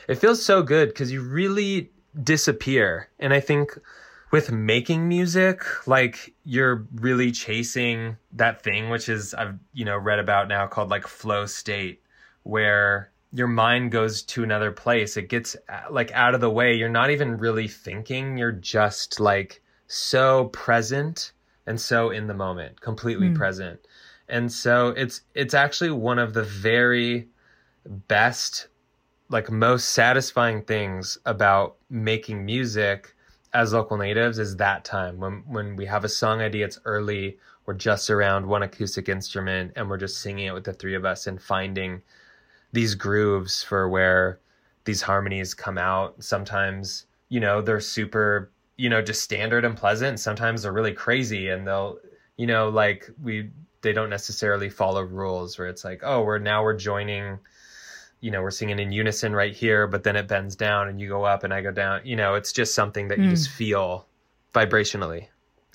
It 0.08 0.16
feels 0.16 0.44
so 0.44 0.62
good 0.62 0.90
because 0.90 1.12
you 1.12 1.22
really 1.22 1.92
disappear. 2.22 3.10
And 3.20 3.34
I 3.34 3.40
think 3.40 3.78
with 4.32 4.52
making 4.52 5.08
music, 5.08 5.64
like 5.88 6.34
you're 6.44 6.88
really 6.96 7.32
chasing 7.32 8.18
that 8.34 8.62
thing, 8.62 8.90
which 8.90 9.10
is 9.10 9.34
I've, 9.34 9.58
you 9.74 9.86
know, 9.86 9.98
read 9.98 10.20
about 10.20 10.48
now 10.48 10.68
called 10.68 10.90
like 10.90 11.08
flow 11.08 11.46
state, 11.46 12.02
where 12.44 13.12
your 13.32 13.48
mind 13.48 13.92
goes 13.92 14.24
to 14.24 14.44
another 14.44 14.72
place. 14.72 15.18
It 15.18 15.30
gets 15.30 15.56
uh, 15.70 15.82
like 15.92 16.12
out 16.12 16.36
of 16.36 16.42
the 16.42 16.50
way. 16.50 16.76
You're 16.76 16.90
not 16.90 17.12
even 17.12 17.38
really 17.38 17.68
thinking. 17.68 18.38
You're 18.38 18.52
just 18.52 19.20
like 19.20 19.62
so 19.88 20.46
present 20.46 21.34
and 21.68 21.80
so 21.80 22.12
in 22.12 22.28
the 22.28 22.34
moment, 22.34 22.80
completely 22.82 23.30
mm. 23.30 23.36
present. 23.36 23.80
And 24.28 24.52
so 24.52 24.90
it's 24.90 25.22
it's 25.34 25.54
actually 25.54 25.92
one 25.92 26.20
of 26.20 26.34
the 26.34 26.44
very 26.44 27.28
best 27.86 28.68
like 29.30 29.52
most 29.52 29.90
satisfying 29.92 30.62
things 30.64 31.18
about 31.26 31.76
making 31.90 32.46
music 32.46 33.16
as 33.54 33.74
local 33.74 33.98
natives 33.98 34.38
is 34.40 34.58
that 34.58 34.84
time 34.84 35.20
when 35.20 35.44
when 35.48 35.76
we 35.76 35.86
have 35.86 36.04
a 36.04 36.10
song 36.10 36.42
idea 36.42 36.66
it's 36.66 36.80
early 36.86 37.38
we're 37.66 37.74
just 37.74 38.10
around 38.10 38.46
one 38.46 38.64
acoustic 38.64 39.10
instrument 39.10 39.72
and 39.76 39.90
we're 39.90 39.98
just 39.98 40.20
singing 40.20 40.48
it 40.48 40.54
with 40.54 40.64
the 40.64 40.74
three 40.74 40.96
of 40.96 41.06
us 41.06 41.28
and 41.28 41.42
finding 41.42 42.02
these 42.72 42.94
grooves 42.94 43.64
for 43.64 43.90
where 43.90 44.40
these 44.84 45.02
harmonies 45.02 45.54
come 45.54 45.78
out. 45.78 46.24
Sometimes 46.24 47.06
you 47.30 47.40
know 47.40 47.62
they're 47.62 47.80
super 47.80 48.52
you 48.78 48.90
know 48.90 49.02
just 49.02 49.22
standard 49.22 49.66
and 49.66 49.76
pleasant. 49.76 50.20
Sometimes 50.20 50.62
they're 50.62 50.74
really 50.74 50.94
crazy 50.94 51.50
and 51.50 51.68
they'll 51.68 51.98
you 52.38 52.46
know 52.46 52.70
like 52.70 53.10
we 53.22 53.50
they 53.86 53.94
don't 53.94 54.10
necessarily 54.10 54.68
follow 54.68 55.04
rules 55.04 55.58
where 55.58 55.68
it's 55.68 55.86
like 55.86 56.02
oh 56.04 56.24
we're 56.24 56.40
now 56.40 56.64
we're 56.64 56.76
joining 56.76 57.40
you 58.20 58.32
know 58.32 58.42
we're 58.42 58.50
singing 58.52 58.80
in 58.80 58.92
unison 58.92 59.34
right 59.34 59.54
here 59.54 59.86
but 59.86 60.04
then 60.04 60.16
it 60.16 60.28
bends 60.28 60.56
down 60.56 60.88
and 60.88 61.00
you 61.00 61.08
go 61.08 61.24
up 61.24 61.44
and 61.44 61.54
i 61.54 61.62
go 61.62 61.72
down. 61.72 62.02
You 62.04 62.16
know 62.16 62.34
it's 62.34 62.52
just 62.52 62.74
something 62.74 63.10
that 63.10 63.20
you 63.20 63.26
mm. 63.26 63.30
just 63.30 63.50
feel 63.50 64.08
vibrationally. 64.54 65.28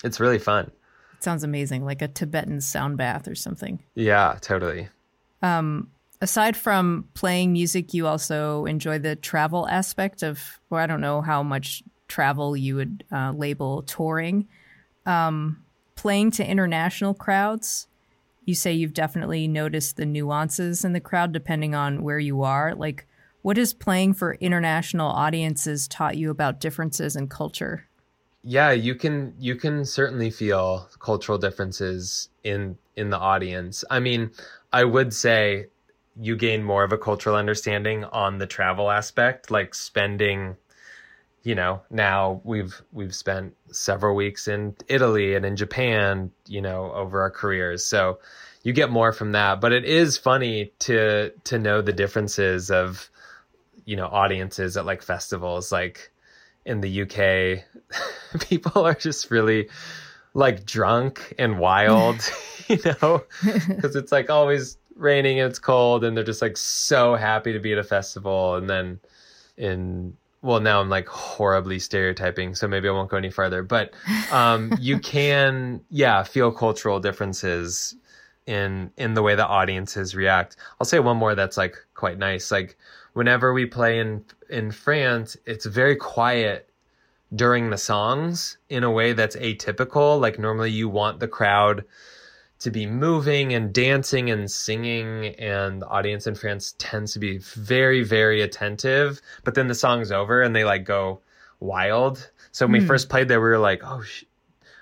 It's 0.03 0.19
really 0.19 0.39
fun. 0.39 0.71
It 1.15 1.23
sounds 1.23 1.43
amazing 1.43 1.85
like 1.85 2.01
a 2.01 2.09
tibetan 2.09 2.59
sound 2.59 2.97
bath 2.97 3.29
or 3.29 3.35
something. 3.35 3.81
Yeah 3.95 4.37
totally. 4.41 4.89
Um 5.41 5.89
aside 6.19 6.57
from 6.57 7.07
playing 7.13 7.53
music 7.53 7.93
you 7.93 8.07
also 8.07 8.65
enjoy 8.65 8.99
the 8.99 9.15
travel 9.15 9.67
aspect 9.69 10.21
of 10.21 10.59
or 10.69 10.79
i 10.79 10.85
don't 10.85 11.01
know 11.01 11.21
how 11.21 11.41
much 11.41 11.81
travel 12.09 12.57
you 12.57 12.75
would 12.75 13.05
uh, 13.09 13.31
label 13.31 13.83
touring. 13.83 14.49
Um 15.05 15.63
playing 15.95 16.31
to 16.31 16.45
international 16.45 17.13
crowds 17.13 17.87
you 18.51 18.55
say 18.55 18.73
you've 18.73 18.93
definitely 18.93 19.47
noticed 19.47 19.95
the 19.95 20.05
nuances 20.05 20.83
in 20.83 20.91
the 20.91 20.99
crowd 20.99 21.31
depending 21.31 21.73
on 21.73 22.03
where 22.03 22.19
you 22.19 22.43
are. 22.43 22.75
Like, 22.75 23.07
what 23.43 23.55
has 23.55 23.73
playing 23.73 24.15
for 24.15 24.33
international 24.35 25.07
audiences 25.09 25.87
taught 25.87 26.17
you 26.17 26.29
about 26.29 26.59
differences 26.59 27.15
in 27.15 27.29
culture? 27.29 27.87
Yeah, 28.43 28.71
you 28.71 28.93
can 28.95 29.33
you 29.39 29.55
can 29.55 29.85
certainly 29.85 30.29
feel 30.29 30.89
cultural 30.99 31.37
differences 31.37 32.27
in 32.43 32.77
in 32.97 33.09
the 33.09 33.17
audience. 33.17 33.85
I 33.89 34.01
mean, 34.01 34.31
I 34.73 34.83
would 34.83 35.13
say 35.13 35.67
you 36.19 36.35
gain 36.35 36.61
more 36.61 36.83
of 36.83 36.91
a 36.91 36.97
cultural 36.97 37.37
understanding 37.37 38.03
on 38.03 38.37
the 38.37 38.47
travel 38.47 38.91
aspect, 38.91 39.49
like 39.49 39.73
spending 39.73 40.57
you 41.43 41.55
know 41.55 41.81
now 41.89 42.41
we've 42.43 42.81
we've 42.91 43.15
spent 43.15 43.55
several 43.71 44.15
weeks 44.15 44.47
in 44.47 44.75
Italy 44.87 45.35
and 45.35 45.45
in 45.45 45.55
Japan 45.55 46.31
you 46.47 46.61
know 46.61 46.91
over 46.91 47.21
our 47.21 47.31
careers. 47.31 47.85
So 47.85 48.19
you 48.63 48.73
get 48.73 48.91
more 48.91 49.11
from 49.11 49.31
that. 49.31 49.61
But 49.61 49.71
it 49.71 49.85
is 49.85 50.17
funny 50.17 50.71
to 50.79 51.31
to 51.45 51.59
know 51.59 51.81
the 51.81 51.93
differences 51.93 52.71
of 52.71 53.09
you 53.85 53.95
know 53.95 54.07
audiences 54.07 54.77
at 54.77 54.85
like 54.85 55.01
festivals. 55.01 55.71
Like 55.71 56.11
in 56.65 56.81
the 56.81 57.01
UK 57.01 57.65
people 58.49 58.85
are 58.85 58.93
just 58.93 59.31
really 59.31 59.69
like 60.33 60.65
drunk 60.65 61.33
and 61.39 61.59
wild 61.59 62.21
you 62.71 62.79
know? 63.01 63.23
Because 63.67 63.95
it's 63.95 64.11
like 64.11 64.29
always 64.29 64.77
raining 64.95 65.39
and 65.39 65.49
it's 65.49 65.59
cold 65.59 66.03
and 66.03 66.15
they're 66.15 66.23
just 66.23 66.41
like 66.41 66.57
so 66.57 67.15
happy 67.15 67.53
to 67.53 67.59
be 67.59 67.73
at 67.73 67.77
a 67.77 67.83
festival. 67.83 68.55
And 68.55 68.69
then 68.69 68.99
in 69.57 70.17
well 70.41 70.59
now 70.59 70.81
i'm 70.81 70.89
like 70.89 71.07
horribly 71.07 71.79
stereotyping 71.79 72.55
so 72.55 72.67
maybe 72.67 72.87
i 72.87 72.91
won't 72.91 73.09
go 73.09 73.17
any 73.17 73.29
further 73.29 73.63
but 73.63 73.93
um, 74.31 74.73
you 74.79 74.99
can 74.99 75.81
yeah 75.89 76.23
feel 76.23 76.51
cultural 76.51 76.99
differences 76.99 77.95
in 78.45 78.91
in 78.97 79.13
the 79.13 79.21
way 79.21 79.35
the 79.35 79.47
audiences 79.47 80.15
react. 80.15 80.57
I'll 80.79 80.85
say 80.85 80.99
one 80.99 81.17
more 81.17 81.35
that's 81.35 81.57
like 81.57 81.77
quite 81.93 82.17
nice. 82.17 82.51
Like 82.51 82.77
whenever 83.13 83.53
we 83.53 83.65
play 83.65 83.99
in 83.99 84.23
in 84.49 84.71
france 84.71 85.37
it's 85.45 85.65
very 85.65 85.95
quiet 85.95 86.69
during 87.33 87.69
the 87.69 87.77
songs 87.77 88.57
in 88.69 88.83
a 88.83 88.91
way 88.91 89.13
that's 89.13 89.35
atypical. 89.37 90.19
Like 90.19 90.39
normally 90.39 90.71
you 90.71 90.89
want 90.89 91.19
the 91.19 91.27
crowd 91.27 91.85
to 92.61 92.69
be 92.69 92.85
moving 92.85 93.53
and 93.53 93.73
dancing 93.73 94.29
and 94.29 94.49
singing 94.49 95.35
and 95.35 95.81
the 95.81 95.87
audience 95.87 96.27
in 96.27 96.35
France 96.35 96.75
tends 96.77 97.13
to 97.13 97.19
be 97.19 97.39
very 97.39 98.03
very 98.03 98.41
attentive 98.41 99.19
but 99.43 99.55
then 99.55 99.67
the 99.67 99.75
song's 99.75 100.11
over 100.11 100.41
and 100.41 100.55
they 100.55 100.63
like 100.63 100.85
go 100.85 101.19
wild 101.59 102.29
so 102.51 102.65
when 102.65 102.71
mm. 102.71 102.73
we 102.75 102.79
hmm. 102.81 102.87
first 102.87 103.09
played 103.09 103.27
there 103.27 103.41
we 103.41 103.49
were 103.49 103.57
like 103.57 103.81
oh 103.83 104.01
sh-. 104.01 104.23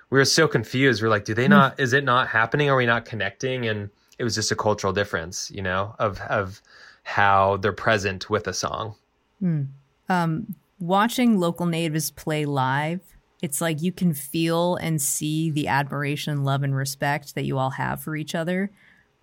we 0.10 0.18
were 0.18 0.26
so 0.26 0.48
confused 0.48 1.02
we 1.02 1.08
are 1.08 1.10
like 1.10 1.26
do 1.26 1.34
they 1.34 1.46
mm. 1.46 1.52
not 1.52 1.80
is 1.80 1.94
it 1.94 2.04
not 2.04 2.28
happening 2.28 2.70
are 2.70 2.76
we 2.76 2.86
not 2.86 3.06
connecting 3.06 3.65
and 3.65 3.89
it 4.18 4.24
was 4.26 4.36
just 4.36 4.52
a 4.52 4.56
cultural 4.56 4.92
difference 4.92 5.50
you 5.52 5.62
know 5.62 5.96
of 6.00 6.20
of 6.22 6.62
how 7.04 7.58
they're 7.58 7.72
present 7.72 8.30
with 8.30 8.46
a 8.48 8.54
song 8.54 8.94
mm. 9.42 9.65
um, 10.10 10.54
watching 10.80 11.39
local 11.39 11.65
natives 11.65 12.12
play 12.12 12.46
live 12.46 13.02
it's 13.41 13.62
like 13.62 13.82
you 13.82 13.91
can 13.91 14.13
feel 14.13 14.75
and 14.75 15.02
see 15.02 15.49
the 15.49 15.67
admiration, 15.67 16.43
love, 16.43 16.63
and 16.63 16.75
respect 16.75 17.36
that 17.36 17.45
you 17.45 17.58
all 17.58 17.71
have 17.71 18.02
for 18.02 18.15
each 18.15 18.36
other. 18.36 18.71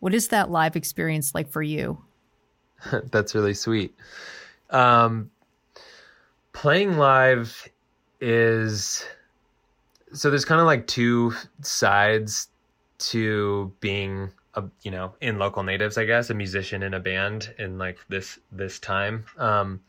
What 0.01 0.15
is 0.15 0.29
that 0.29 0.51
live 0.51 0.77
experience 0.77 1.35
like 1.35 1.49
for 1.49 1.63
you? 1.63 2.03
That's 3.11 3.35
really 3.35 3.55
sweet. 3.55 3.95
Um, 4.71 5.31
playing 6.53 6.97
live 6.97 7.69
is 8.21 9.05
so 10.13 10.31
there's 10.31 10.45
kind 10.45 10.61
of 10.61 10.67
like 10.67 10.87
two 10.87 11.33
sides 11.61 12.49
to 12.99 13.73
being 13.81 14.31
a 14.55 14.65
you 14.83 14.91
know 14.91 15.13
in 15.21 15.39
local 15.39 15.63
natives 15.63 15.99
i 15.99 16.05
guess 16.05 16.31
a 16.31 16.35
musician 16.35 16.83
in 16.83 16.95
a 16.95 17.01
band 17.01 17.53
in 17.59 17.77
like 17.77 17.99
this 18.09 18.39
this 18.51 18.79
time 18.79 19.27
um 19.37 19.81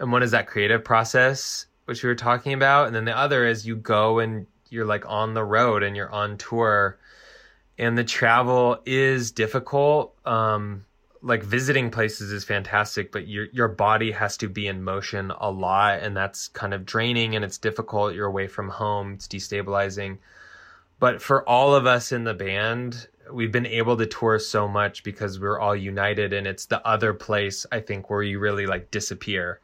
and 0.00 0.10
one 0.10 0.22
is 0.22 0.32
that 0.32 0.48
creative 0.48 0.82
process 0.82 1.66
which 1.90 2.04
we 2.04 2.08
were 2.08 2.14
talking 2.14 2.52
about, 2.52 2.86
and 2.86 2.94
then 2.94 3.04
the 3.04 3.18
other 3.18 3.44
is 3.44 3.66
you 3.66 3.74
go 3.74 4.20
and 4.20 4.46
you're 4.68 4.84
like 4.84 5.04
on 5.08 5.34
the 5.34 5.42
road 5.42 5.82
and 5.82 5.96
you're 5.96 6.12
on 6.12 6.38
tour, 6.38 7.00
and 7.78 7.98
the 7.98 8.04
travel 8.04 8.80
is 8.86 9.32
difficult. 9.32 10.14
Um, 10.24 10.84
like 11.20 11.42
visiting 11.42 11.90
places 11.90 12.30
is 12.30 12.44
fantastic, 12.44 13.10
but 13.10 13.26
your 13.26 13.46
your 13.52 13.66
body 13.66 14.12
has 14.12 14.36
to 14.36 14.48
be 14.48 14.68
in 14.68 14.84
motion 14.84 15.32
a 15.40 15.50
lot, 15.50 15.98
and 15.98 16.16
that's 16.16 16.46
kind 16.46 16.72
of 16.72 16.86
draining 16.86 17.34
and 17.34 17.44
it's 17.44 17.58
difficult. 17.58 18.14
You're 18.14 18.28
away 18.28 18.46
from 18.46 18.68
home, 18.68 19.14
it's 19.14 19.26
destabilizing. 19.26 20.18
But 21.00 21.20
for 21.20 21.46
all 21.48 21.74
of 21.74 21.86
us 21.86 22.12
in 22.12 22.22
the 22.22 22.34
band, 22.34 23.08
we've 23.32 23.50
been 23.50 23.66
able 23.66 23.96
to 23.96 24.06
tour 24.06 24.38
so 24.38 24.68
much 24.68 25.02
because 25.02 25.40
we're 25.40 25.58
all 25.58 25.74
united, 25.74 26.32
and 26.32 26.46
it's 26.46 26.66
the 26.66 26.86
other 26.86 27.14
place 27.14 27.66
I 27.72 27.80
think 27.80 28.08
where 28.08 28.22
you 28.22 28.38
really 28.38 28.66
like 28.66 28.92
disappear 28.92 29.58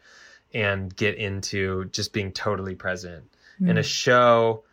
and 0.55 0.95
get 0.95 1.17
into 1.17 1.87
just 1.87 2.13
being 2.13 2.33
totally 2.33 2.75
present. 2.75 3.25
Mm. 3.61 3.71
In 3.71 3.79
a 3.79 3.83
show, 3.83 4.65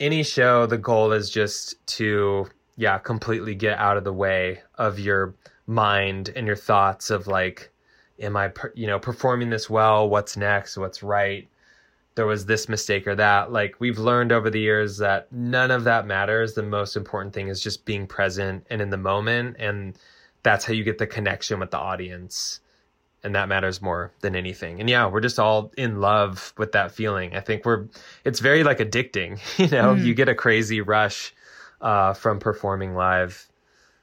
any 0.00 0.22
show, 0.22 0.66
the 0.66 0.78
goal 0.78 1.12
is 1.12 1.30
just 1.30 1.84
to, 1.86 2.46
yeah, 2.76 2.98
completely 2.98 3.54
get 3.54 3.78
out 3.78 3.96
of 3.96 4.04
the 4.04 4.12
way 4.12 4.62
of 4.76 4.98
your 4.98 5.34
mind 5.66 6.32
and 6.34 6.46
your 6.46 6.56
thoughts 6.56 7.10
of 7.10 7.26
like, 7.26 7.70
am 8.20 8.36
I, 8.36 8.52
you 8.74 8.86
know, 8.86 8.98
performing 8.98 9.50
this 9.50 9.70
well? 9.70 10.08
What's 10.08 10.36
next? 10.36 10.76
What's 10.76 11.02
right? 11.02 11.48
There 12.14 12.26
was 12.26 12.44
this 12.44 12.68
mistake 12.68 13.06
or 13.06 13.14
that. 13.14 13.52
Like, 13.52 13.76
we've 13.78 13.98
learned 13.98 14.32
over 14.32 14.50
the 14.50 14.60
years 14.60 14.98
that 14.98 15.32
none 15.32 15.70
of 15.70 15.84
that 15.84 16.06
matters. 16.06 16.52
The 16.52 16.62
most 16.62 16.94
important 16.94 17.32
thing 17.32 17.48
is 17.48 17.62
just 17.62 17.86
being 17.86 18.06
present 18.06 18.66
and 18.68 18.82
in 18.82 18.90
the 18.90 18.98
moment. 18.98 19.56
And 19.58 19.96
that's 20.42 20.64
how 20.64 20.74
you 20.74 20.84
get 20.84 20.98
the 20.98 21.06
connection 21.06 21.58
with 21.58 21.70
the 21.70 21.78
audience 21.78 22.60
and 23.24 23.34
that 23.34 23.48
matters 23.48 23.80
more 23.80 24.12
than 24.20 24.34
anything. 24.34 24.80
And 24.80 24.88
yeah, 24.88 25.06
we're 25.06 25.20
just 25.20 25.38
all 25.38 25.72
in 25.76 26.00
love 26.00 26.52
with 26.58 26.72
that 26.72 26.92
feeling. 26.92 27.34
I 27.34 27.40
think 27.40 27.64
we're 27.64 27.86
it's 28.24 28.40
very 28.40 28.64
like 28.64 28.78
addicting, 28.78 29.38
you 29.58 29.68
know, 29.68 29.94
mm. 29.94 30.04
you 30.04 30.14
get 30.14 30.28
a 30.28 30.34
crazy 30.34 30.80
rush 30.80 31.34
uh, 31.80 32.14
from 32.14 32.38
performing 32.38 32.94
live. 32.94 33.48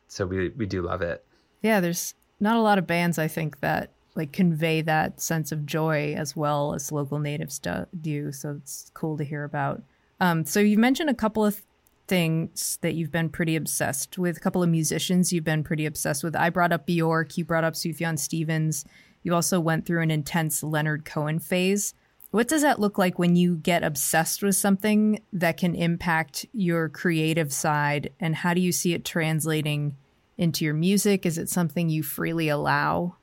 So 0.08 0.26
we 0.26 0.50
we 0.50 0.66
do 0.66 0.82
love 0.82 1.02
it. 1.02 1.24
Yeah, 1.62 1.82
there's 1.82 2.14
not 2.40 2.56
a 2.56 2.62
lot 2.62 2.78
of 2.78 2.88
bands 2.88 3.20
I 3.20 3.28
think 3.28 3.60
that 3.60 3.92
like 4.16 4.32
convey 4.32 4.82
that 4.82 5.22
sense 5.22 5.52
of 5.52 5.66
joy 5.66 6.14
as 6.18 6.36
well 6.36 6.74
as 6.74 6.92
local 6.92 7.20
natives 7.20 7.60
do. 8.02 8.32
So 8.32 8.60
it's 8.62 8.92
cool 8.94 9.18
to 9.18 9.24
hear 9.24 9.44
about. 9.44 9.82
Um, 10.20 10.46
so 10.46 10.60
you 10.60 10.78
mentioned 10.78 11.10
a 11.10 11.14
couple 11.14 11.46
of 11.46 11.62
things 12.08 12.80
that 12.82 12.96
you've 12.96 13.12
been 13.12 13.30
pretty 13.30 13.56
obsessed 13.56 14.18
with, 14.18 14.36
a 14.36 14.40
couple 14.40 14.64
of 14.64 14.70
musicians 14.70 15.32
you've 15.32 15.44
been 15.44 15.64
pretty 15.64 15.86
obsessed 15.86 16.24
with. 16.24 16.36
I 16.36 16.50
brought 16.50 16.74
up 16.74 16.86
Bjork, 16.86 17.38
you 17.38 17.46
brought 17.46 17.64
up 17.64 17.76
Sufjan 17.76 18.20
Stevens. 18.20 18.84
You 19.24 19.36
also 19.36 19.60
went 19.60 19.86
through 19.86 20.02
an 20.02 20.12
intense 20.12 20.64
Leonard 20.64 21.06
Cohen 21.06 21.40
phase. 21.40 21.94
What 22.32 22.48
does 22.48 22.62
that 22.62 22.80
look 22.80 22.98
like 22.98 23.18
when 23.18 23.36
you 23.36 23.56
get 23.56 23.84
obsessed 23.84 24.44
with 24.44 24.56
something 24.56 25.22
that 25.34 25.58
can 25.58 25.74
impact 25.74 26.46
your 26.54 26.90
creative 26.90 27.52
side? 27.52 28.12
And 28.20 28.36
how 28.36 28.54
do 28.54 28.62
you 28.62 28.72
see 28.72 28.94
it 28.94 29.04
translating 29.04 29.96
into 30.38 30.64
your 30.64 30.76
music? 30.76 31.26
Is 31.26 31.38
it 31.38 31.50
something 31.50 31.90
you 31.90 32.04
freely 32.04 32.50
allow? 32.50 33.16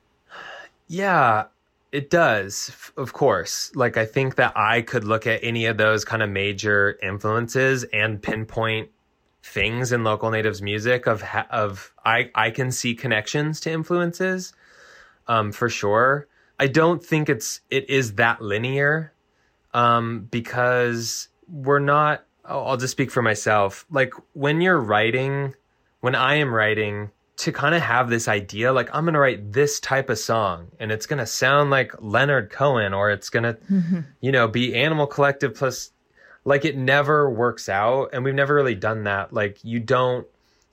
Yeah, 0.89 1.45
it 1.93 2.11
does, 2.11 2.91
of 2.97 3.13
course. 3.13 3.71
Like, 3.75 3.97
I 3.97 4.05
think 4.05 4.35
that 4.37 4.53
I 4.57 4.83
could 4.83 5.05
look 5.05 5.27
at 5.27 5.41
any 5.43 5.67
of 5.67 5.77
those 5.77 6.05
kind 6.05 6.23
of 6.23 6.29
major 6.29 6.99
influences 7.03 7.85
and 7.85 8.21
pinpoint 8.21 8.91
things 9.43 9.93
in 9.93 10.03
local 10.03 10.31
natives 10.31 10.61
music 10.61 11.07
of 11.07 11.23
of 11.51 11.93
I 12.05 12.31
I 12.35 12.51
can 12.51 12.73
see 12.73 12.95
connections 12.95 13.61
to 13.61 13.71
influences, 13.71 14.53
um, 15.29 15.53
for 15.53 15.69
sure. 15.69 16.29
I 16.59 16.69
don't 16.69 17.05
think 17.05 17.29
it's 17.29 17.61
it 17.71 17.91
is 17.91 18.15
that 18.15 18.41
linear, 18.41 19.13
um, 19.75 20.29
because 20.31 21.29
we're 21.49 21.79
not. 21.79 22.25
I'll 22.45 22.67
I'll 22.67 22.77
just 22.77 22.93
speak 22.93 23.11
for 23.11 23.23
myself. 23.23 23.85
Like 23.91 24.15
when 24.33 24.61
you're 24.61 24.81
writing, 24.81 25.55
when 26.01 26.15
I 26.15 26.37
am 26.37 26.55
writing, 26.55 27.11
to 27.37 27.53
kind 27.53 27.75
of 27.75 27.83
have 27.83 28.09
this 28.09 28.29
idea 28.29 28.73
like 28.73 28.89
i'm 28.95 29.05
going 29.05 29.15
to 29.15 29.21
write 29.21 29.53
this 29.53 29.79
type 29.81 30.09
of 30.09 30.19
song 30.19 30.69
and 30.81 30.91
it's 30.91 31.07
going 31.07 31.19
to 31.19 31.27
sound 31.27 31.71
like 31.71 31.93
leonard 32.01 32.51
cohen 32.51 32.95
or 32.95 33.11
it's 33.11 33.29
going 33.29 33.43
to 33.43 34.05
you 34.21 34.33
know 34.33 34.49
be 34.49 34.75
animal 34.75 35.07
collective 35.07 35.55
plus 35.55 35.91
like 36.45 36.65
it 36.65 36.77
never 36.77 37.29
works 37.29 37.69
out 37.69 38.09
and 38.13 38.25
we've 38.25 38.35
never 38.35 38.55
really 38.55 38.75
done 38.75 39.05
that 39.05 39.33
like 39.33 39.63
you 39.63 39.79
don't 39.79 40.27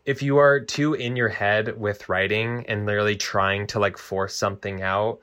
if 0.06 0.22
you 0.22 0.38
are 0.38 0.60
too 0.60 0.94
in 0.94 1.16
your 1.16 1.30
head 1.30 1.80
with 1.80 2.10
writing 2.10 2.66
and 2.68 2.86
literally 2.86 3.16
trying 3.16 3.68
to 3.68 3.80
like 3.80 3.98
force 3.98 4.36
something 4.36 4.82
out 4.82 5.20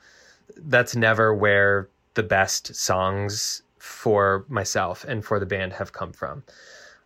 that's 0.64 0.96
never 0.96 1.34
where 1.34 1.88
the 2.14 2.22
best 2.22 2.74
songs 2.74 3.62
for 3.78 4.44
myself 4.48 5.04
and 5.04 5.24
for 5.24 5.38
the 5.38 5.46
band 5.46 5.72
have 5.72 5.92
come 5.92 6.12
from 6.12 6.42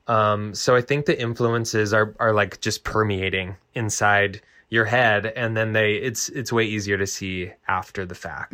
um, 0.06 0.54
so 0.54 0.76
I 0.76 0.82
think 0.82 1.06
the 1.06 1.18
influences 1.18 1.94
are 1.94 2.14
are 2.18 2.34
like 2.34 2.60
just 2.60 2.84
permeating 2.84 3.56
inside 3.74 4.42
your 4.68 4.84
head, 4.84 5.26
and 5.26 5.56
then 5.56 5.72
they 5.72 5.94
it's 5.94 6.28
it's 6.30 6.52
way 6.52 6.64
easier 6.64 6.98
to 6.98 7.06
see 7.06 7.50
after 7.68 8.04
the 8.04 8.14
fact. 8.14 8.52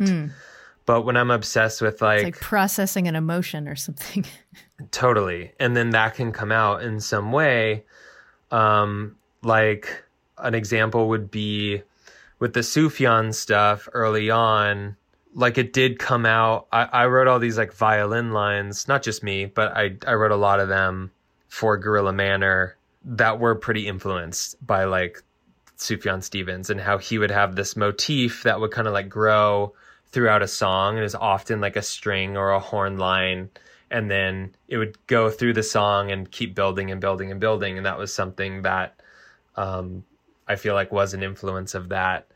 But 0.85 1.01
when 1.03 1.15
I'm 1.15 1.29
obsessed 1.29 1.81
with 1.81 2.01
like, 2.01 2.17
It's 2.19 2.23
like 2.25 2.39
processing 2.39 3.07
an 3.07 3.15
emotion 3.15 3.67
or 3.67 3.75
something. 3.75 4.25
totally, 4.91 5.51
and 5.59 5.75
then 5.75 5.91
that 5.91 6.15
can 6.15 6.31
come 6.31 6.51
out 6.51 6.83
in 6.83 6.99
some 6.99 7.31
way, 7.31 7.83
um, 8.51 9.15
like 9.41 10.03
an 10.37 10.55
example 10.55 11.09
would 11.09 11.31
be 11.31 11.81
with 12.39 12.53
the 12.53 12.61
Sufjan 12.61 13.33
stuff 13.33 13.87
early 13.93 14.29
on. 14.29 14.97
Like 15.33 15.57
it 15.57 15.73
did 15.73 15.99
come 15.99 16.25
out. 16.25 16.67
I, 16.71 16.83
I 16.83 17.05
wrote 17.05 17.27
all 17.27 17.39
these 17.39 17.57
like 17.57 17.73
violin 17.73 18.31
lines, 18.31 18.87
not 18.87 19.03
just 19.03 19.23
me, 19.23 19.45
but 19.45 19.75
I 19.75 19.95
I 20.05 20.13
wrote 20.13 20.31
a 20.31 20.35
lot 20.35 20.59
of 20.59 20.67
them 20.67 21.11
for 21.47 21.77
Gorilla 21.77 22.13
Manor 22.13 22.75
that 23.05 23.39
were 23.39 23.55
pretty 23.55 23.87
influenced 23.87 24.55
by 24.65 24.83
like 24.83 25.23
Sufjan 25.77 26.21
Stevens 26.23 26.69
and 26.69 26.79
how 26.79 26.97
he 26.97 27.17
would 27.17 27.31
have 27.31 27.55
this 27.55 27.75
motif 27.75 28.43
that 28.43 28.59
would 28.59 28.71
kind 28.71 28.87
of 28.87 28.93
like 28.93 29.09
grow 29.09 29.73
throughout 30.11 30.41
a 30.41 30.47
song 30.47 30.97
and 30.97 31.05
is 31.05 31.15
often 31.15 31.61
like 31.61 31.75
a 31.75 31.81
string 31.81 32.37
or 32.37 32.51
a 32.51 32.59
horn 32.59 32.97
line 32.97 33.49
and 33.91 34.09
then 34.09 34.55
it 34.69 34.77
would 34.77 34.95
go 35.07 35.29
through 35.29 35.53
the 35.53 35.63
song 35.63 36.11
and 36.11 36.31
keep 36.31 36.55
building 36.55 36.89
and 36.89 37.01
building 37.01 37.29
and 37.29 37.39
building 37.39 37.77
and 37.77 37.85
that 37.85 37.97
was 37.97 38.13
something 38.13 38.61
that 38.61 38.99
um, 39.57 40.03
I 40.47 40.55
feel 40.55 40.73
like 40.73 40.91
was 40.91 41.13
an 41.13 41.21
influence 41.21 41.75
of 41.75 41.89
that. 41.89 42.27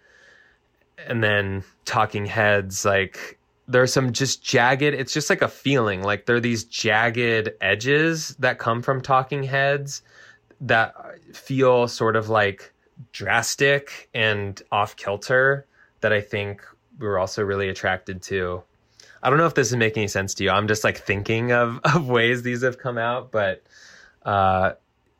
And 1.08 1.24
then 1.24 1.63
talking 1.86 2.26
heads 2.26 2.86
like 2.86 3.39
there's 3.68 3.91
some 3.91 4.13
just 4.13 4.44
jagged 4.44 4.84
it's 4.84 5.13
just 5.13 5.30
like 5.30 5.41
a 5.41 5.48
feeling 5.48 6.04
like 6.04 6.26
there 6.26 6.36
are 6.36 6.41
these 6.41 6.63
jagged 6.65 7.50
edges 7.62 8.36
that 8.39 8.60
come 8.60 8.82
from 8.82 9.02
talking 9.02 9.44
heads 9.44 10.04
that 10.62 10.94
feel 11.34 11.88
sort 11.88 12.15
of 12.15 12.30
like 12.30 12.72
drastic 13.12 14.08
and 14.13 14.62
off 14.72 14.96
kilter 14.96 15.65
that 16.02 16.13
i 16.13 16.22
think 16.22 16.62
we 17.00 17.08
were 17.08 17.18
also 17.18 17.44
really 17.44 17.68
attracted 17.68 18.22
to 18.22 18.62
i 19.26 19.30
don't 19.30 19.38
know 19.38 19.46
if 19.46 19.56
this 19.56 19.70
is 19.70 19.76
making 19.76 20.02
any 20.02 20.08
sense 20.08 20.34
to 20.34 20.46
you 20.46 20.50
i'm 20.50 20.68
just 20.68 20.84
like 20.86 20.98
thinking 20.98 21.52
of 21.52 21.80
of 21.96 22.08
ways 22.08 22.44
these 22.44 22.62
have 22.64 22.78
come 22.78 22.98
out 22.98 23.32
but 23.32 23.64
uh 24.24 24.72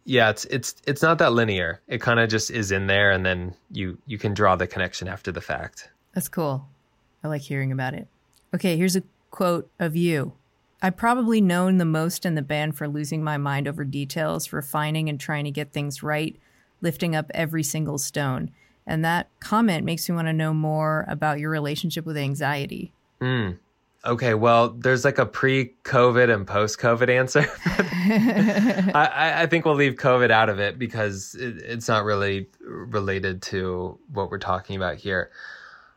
yeah 0.06 0.30
it's 0.30 0.46
it's 0.46 0.76
it's 0.88 1.02
not 1.02 1.18
that 1.18 1.34
linear 1.34 1.82
it 1.88 2.00
kind 2.00 2.20
of 2.20 2.30
just 2.30 2.50
is 2.50 2.72
in 2.72 2.88
there 2.88 3.12
and 3.12 3.26
then 3.26 3.54
you 3.72 3.98
you 4.06 4.18
can 4.18 4.34
draw 4.34 4.56
the 4.56 4.68
connection 4.68 5.08
after 5.08 5.32
the 5.32 5.42
fact 5.42 5.90
That's 6.16 6.30
cool. 6.30 6.66
I 7.24 7.28
like 7.28 7.42
hearing 7.42 7.74
about 7.74 7.94
it. 7.94 8.08
Okay, 8.54 8.78
here's 8.78 8.96
a 8.96 9.04
quote 9.32 9.70
of 9.80 9.98
you. 9.98 10.32
I've 10.82 10.96
probably 10.96 11.42
known 11.42 11.78
the 11.78 11.86
most 11.86 12.26
in 12.26 12.36
the 12.36 12.42
band 12.42 12.78
for 12.78 12.88
losing 12.88 13.22
my 13.22 13.38
mind 13.38 13.68
over 13.68 13.84
details, 13.84 14.54
refining 14.54 15.10
and 15.10 15.20
trying 15.20 15.44
to 15.44 15.52
get 15.52 15.74
things 15.74 16.02
right, 16.02 16.40
lifting 16.80 17.16
up 17.16 17.30
every 17.34 17.64
single 17.64 17.98
stone. 17.98 18.50
And 18.88 19.04
that 19.04 19.28
comment 19.42 19.84
makes 19.84 20.08
me 20.08 20.16
want 20.16 20.30
to 20.30 20.34
know 20.34 20.54
more 20.54 21.04
about 21.10 21.40
your 21.40 21.50
relationship 21.50 22.06
with 22.06 22.16
anxiety. 22.16 22.94
Okay, 24.06 24.36
well, 24.36 24.70
there's 24.70 25.04
like 25.04 25.18
a 25.18 25.26
pre-COVID 25.26 26.32
and 26.32 26.46
post-COVID 26.46 27.10
answer. 27.10 27.50
I, 28.96 29.42
I- 29.44 29.46
think 29.48 29.66
we'll 29.66 29.76
leave 29.76 29.96
COVID 29.96 30.30
out 30.30 30.50
of 30.50 30.60
it 30.60 30.78
because 30.78 31.36
it, 31.36 31.58
it's 31.58 31.88
not 31.88 32.04
really 32.04 32.48
related 32.62 33.42
to 33.44 33.98
what 34.14 34.30
we're 34.30 34.38
talking 34.38 34.76
about 34.76 34.98
here. 34.98 35.32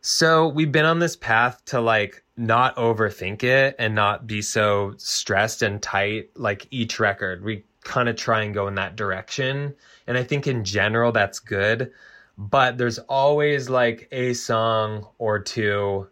So 0.01 0.49
we've 0.49 0.73
been 0.73 0.85
on 0.85 1.01
this 1.01 1.16
path 1.16 1.62
to 1.66 1.81
like 1.81 2.25
not 2.37 2.75
overthink 2.77 3.42
it 3.42 3.77
and 3.79 3.94
not 3.94 4.27
be 4.27 4.40
so 4.40 4.94
stressed 4.97 5.61
and 5.61 5.83
tight. 5.83 6.31
Like 6.35 6.66
each 6.71 6.99
record, 7.01 7.44
we 7.44 7.64
kind 7.85 8.09
of 8.09 8.16
try 8.16 8.42
and 8.42 8.55
go 8.55 8.68
in 8.68 8.77
that 8.77 8.97
direction. 8.97 9.75
And 10.07 10.16
I 10.16 10.23
think 10.25 10.47
in 10.47 10.64
general, 10.64 11.12
that's 11.12 11.40
good. 11.40 11.92
But 12.38 12.79
there's 12.79 12.99
always 13.01 13.68
like 13.68 14.09
a 14.12 14.33
song 14.35 15.07
or 15.18 15.40
two 15.40 16.09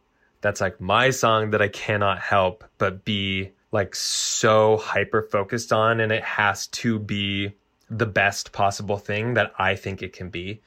that's 0.46 0.60
like 0.60 0.80
my 0.80 1.10
song 1.10 1.50
that 1.50 1.60
I 1.60 1.68
cannot 1.68 2.20
help 2.20 2.62
but 2.78 3.04
be 3.04 3.50
like 3.72 3.96
so 3.96 4.76
hyper 4.76 5.22
focused 5.22 5.72
on 5.72 5.98
and 5.98 6.12
it 6.12 6.22
has 6.22 6.68
to 6.68 7.00
be 7.00 7.52
the 7.90 8.06
best 8.06 8.52
possible 8.52 8.96
thing 8.96 9.34
that 9.34 9.52
I 9.58 9.74
think 9.74 10.02
it 10.02 10.12
can 10.12 10.30
be. 10.30 10.62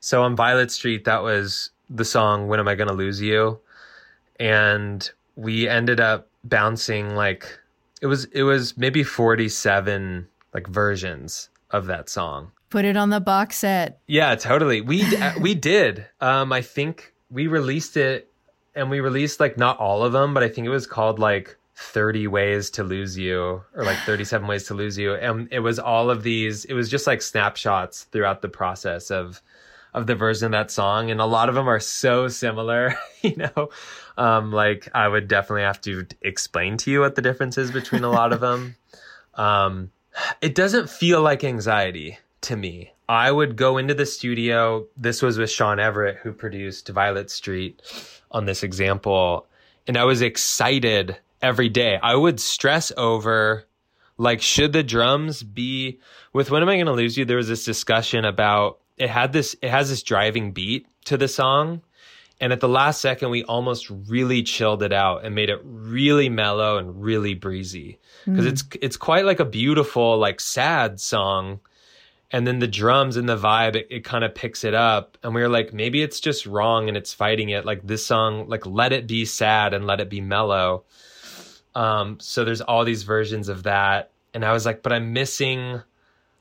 So 0.00 0.22
on 0.22 0.36
Violet 0.36 0.70
Street 0.70 1.06
that 1.06 1.22
was 1.22 1.70
the 1.88 2.04
song 2.04 2.48
When 2.48 2.60
Am 2.60 2.68
I 2.68 2.74
Gonna 2.74 2.92
Lose 2.92 3.22
You? 3.22 3.58
And 4.38 5.10
we 5.34 5.66
ended 5.66 5.98
up 5.98 6.28
bouncing 6.44 7.14
like 7.14 7.58
it 8.02 8.06
was 8.06 8.26
it 8.26 8.42
was 8.42 8.76
maybe 8.76 9.02
47 9.02 10.28
like 10.52 10.66
versions 10.66 11.48
of 11.70 11.86
that 11.86 12.08
song. 12.08 12.52
Put 12.68 12.84
it 12.84 12.96
on 12.96 13.10
the 13.10 13.20
box 13.20 13.56
set. 13.58 14.00
Yeah, 14.06 14.34
totally. 14.34 14.80
We 14.80 15.04
we 15.40 15.54
did. 15.72 16.06
Um, 16.20 16.52
I 16.52 16.62
think 16.62 17.14
we 17.30 17.46
released 17.46 17.96
it, 17.96 18.31
and 18.74 18.90
we 18.90 19.00
released 19.00 19.40
like 19.40 19.56
not 19.56 19.78
all 19.78 20.04
of 20.04 20.12
them, 20.12 20.34
but 20.34 20.42
I 20.42 20.48
think 20.48 20.66
it 20.66 20.70
was 20.70 20.86
called 20.86 21.18
like 21.18 21.56
Thirty 21.74 22.26
Ways 22.26 22.70
to 22.70 22.84
Lose 22.84 23.16
You 23.18 23.62
or 23.74 23.84
like 23.84 23.98
Thirty 23.98 24.24
Seven 24.24 24.48
Ways 24.48 24.64
to 24.64 24.74
Lose 24.74 24.98
You, 24.98 25.14
and 25.14 25.48
it 25.50 25.60
was 25.60 25.78
all 25.78 26.10
of 26.10 26.22
these. 26.22 26.64
It 26.64 26.74
was 26.74 26.88
just 26.88 27.06
like 27.06 27.22
snapshots 27.22 28.04
throughout 28.04 28.42
the 28.42 28.48
process 28.48 29.10
of 29.10 29.42
of 29.94 30.06
the 30.06 30.14
version 30.14 30.46
of 30.46 30.52
that 30.52 30.70
song, 30.70 31.10
and 31.10 31.20
a 31.20 31.26
lot 31.26 31.48
of 31.48 31.54
them 31.54 31.68
are 31.68 31.80
so 31.80 32.28
similar. 32.28 32.94
You 33.22 33.36
know, 33.36 33.68
um, 34.18 34.50
like 34.50 34.88
I 34.92 35.06
would 35.06 35.28
definitely 35.28 35.62
have 35.62 35.80
to 35.82 36.04
explain 36.22 36.76
to 36.78 36.90
you 36.90 36.98
what 36.98 37.14
the 37.14 37.22
difference 37.22 37.56
is 37.56 37.70
between 37.70 38.02
a 38.02 38.10
lot 38.10 38.32
of 38.32 38.40
them. 38.40 38.74
Um, 39.34 39.92
it 40.42 40.54
doesn't 40.54 40.90
feel 40.90 41.22
like 41.22 41.42
anxiety 41.42 42.18
to 42.42 42.56
me. 42.56 42.92
I 43.08 43.30
would 43.30 43.56
go 43.56 43.78
into 43.78 43.94
the 43.94 44.04
studio. 44.04 44.86
This 44.96 45.22
was 45.22 45.38
with 45.38 45.50
Shawn 45.50 45.80
Everett, 45.80 46.18
who 46.18 46.32
produced 46.32 46.88
Violet 46.88 47.30
Street 47.30 47.80
on 48.32 48.46
this 48.46 48.62
example. 48.62 49.46
And 49.86 49.96
I 49.96 50.04
was 50.04 50.22
excited 50.22 51.16
every 51.40 51.68
day. 51.68 51.98
I 52.02 52.14
would 52.14 52.40
stress 52.40 52.90
over, 52.96 53.64
like, 54.16 54.42
should 54.42 54.72
the 54.72 54.82
drums 54.82 55.42
be 55.42 56.00
with 56.32 56.50
When 56.50 56.62
Am 56.62 56.68
I 56.68 56.76
Going 56.76 56.86
to 56.86 56.92
Lose 56.92 57.16
You? 57.16 57.24
There 57.24 57.36
was 57.36 57.48
this 57.48 57.64
discussion 57.64 58.24
about 58.24 58.78
it 58.96 59.08
had 59.08 59.32
this, 59.32 59.56
it 59.62 59.70
has 59.70 59.90
this 59.90 60.02
driving 60.02 60.52
beat 60.52 60.86
to 61.06 61.16
the 61.16 61.28
song. 61.28 61.82
And 62.40 62.52
at 62.52 62.60
the 62.60 62.68
last 62.68 63.00
second, 63.00 63.30
we 63.30 63.44
almost 63.44 63.88
really 63.88 64.42
chilled 64.42 64.82
it 64.82 64.92
out 64.92 65.24
and 65.24 65.34
made 65.34 65.48
it 65.48 65.60
really 65.62 66.28
mellow 66.28 66.76
and 66.76 67.00
really 67.00 67.34
breezy 67.34 68.00
because 68.24 68.44
hmm. 68.44 68.48
it's 68.48 68.64
it's 68.80 68.96
quite 68.96 69.24
like 69.24 69.38
a 69.38 69.44
beautiful, 69.44 70.18
like 70.18 70.40
sad 70.40 70.98
song. 70.98 71.60
And 72.32 72.46
then 72.46 72.58
the 72.58 72.66
drums 72.66 73.16
and 73.16 73.28
the 73.28 73.36
vibe, 73.36 73.76
it, 73.76 73.86
it 73.90 74.04
kind 74.04 74.24
of 74.24 74.34
picks 74.34 74.64
it 74.64 74.74
up. 74.74 75.18
And 75.22 75.34
we 75.34 75.42
were 75.42 75.48
like, 75.48 75.72
maybe 75.72 76.02
it's 76.02 76.18
just 76.18 76.46
wrong 76.46 76.88
and 76.88 76.96
it's 76.96 77.12
fighting 77.12 77.50
it. 77.50 77.66
Like 77.66 77.86
this 77.86 78.04
song, 78.04 78.48
like 78.48 78.64
let 78.64 78.92
it 78.92 79.06
be 79.06 79.24
sad 79.26 79.74
and 79.74 79.86
let 79.86 80.00
it 80.00 80.08
be 80.08 80.22
mellow. 80.22 80.84
Um, 81.74 82.18
so 82.20 82.44
there's 82.44 82.62
all 82.62 82.84
these 82.84 83.02
versions 83.02 83.48
of 83.48 83.64
that. 83.64 84.10
And 84.32 84.44
I 84.44 84.52
was 84.52 84.64
like, 84.64 84.82
but 84.82 84.92
I'm 84.92 85.12
missing, 85.12 85.82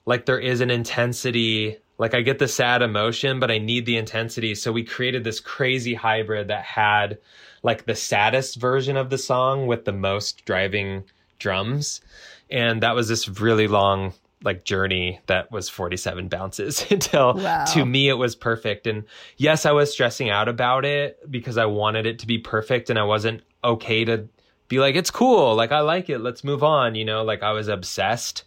like 0.06 0.26
there 0.26 0.40
is 0.40 0.62
an 0.62 0.72
intensity 0.72 1.78
like 2.02 2.16
I 2.16 2.22
get 2.22 2.40
the 2.40 2.48
sad 2.48 2.82
emotion, 2.82 3.40
but 3.40 3.52
I 3.52 3.60
need 3.60 3.86
the 3.86 3.98
intensity. 3.98 4.56
So 4.56 4.72
we 4.72 4.84
created 4.84 5.24
this 5.24 5.40
crazy 5.40 5.94
hybrid 5.94 6.48
that 6.48 6.64
had 6.64 7.20
like 7.62 7.86
the 7.86 7.94
saddest 7.94 8.56
version 8.56 8.98
of 8.98 9.12
the 9.12 9.20
song 9.20 9.68
with 9.68 9.86
the 9.86 9.92
most 9.92 10.44
driving 10.44 11.04
drums. 11.38 12.02
And 12.50 12.82
that 12.82 12.96
was 12.96 13.08
this 13.08 13.30
really 13.30 13.68
long 13.68 14.14
like 14.44 14.64
journey 14.66 15.20
that 15.28 15.52
was 15.52 15.70
47 15.70 16.28
bounces 16.28 16.86
until 16.92 17.34
Wow. 17.36 17.66
to 17.74 17.86
me 17.86 18.10
it 18.10 18.14
was 18.18 18.36
perfect. 18.36 18.88
And 18.88 19.04
yes 19.38 19.66
i 19.66 19.72
was 19.72 19.92
stressing 19.92 20.30
out 20.30 20.48
about 20.48 20.84
it 20.86 21.20
because 21.32 21.58
i 21.58 21.66
wanted 21.66 22.06
it 22.06 22.20
to 22.20 22.28
be 22.28 22.38
perfect 22.40 22.90
and 22.90 22.98
i 22.98 23.04
wasn't 23.04 23.42
okay 23.64 24.04
to 24.06 24.28
be 24.68 24.80
like 24.80 24.96
it's 24.96 25.12
cool. 25.12 25.54
Like 25.56 25.72
i 25.72 25.82
like 25.82 26.10
it. 26.10 26.20
Let's 26.20 26.44
move 26.44 26.64
on 26.64 26.96
you 26.96 27.06
know? 27.06 27.24
Like 27.24 27.44
i 27.44 27.52
was 27.52 27.68
obsessed. 27.68 28.44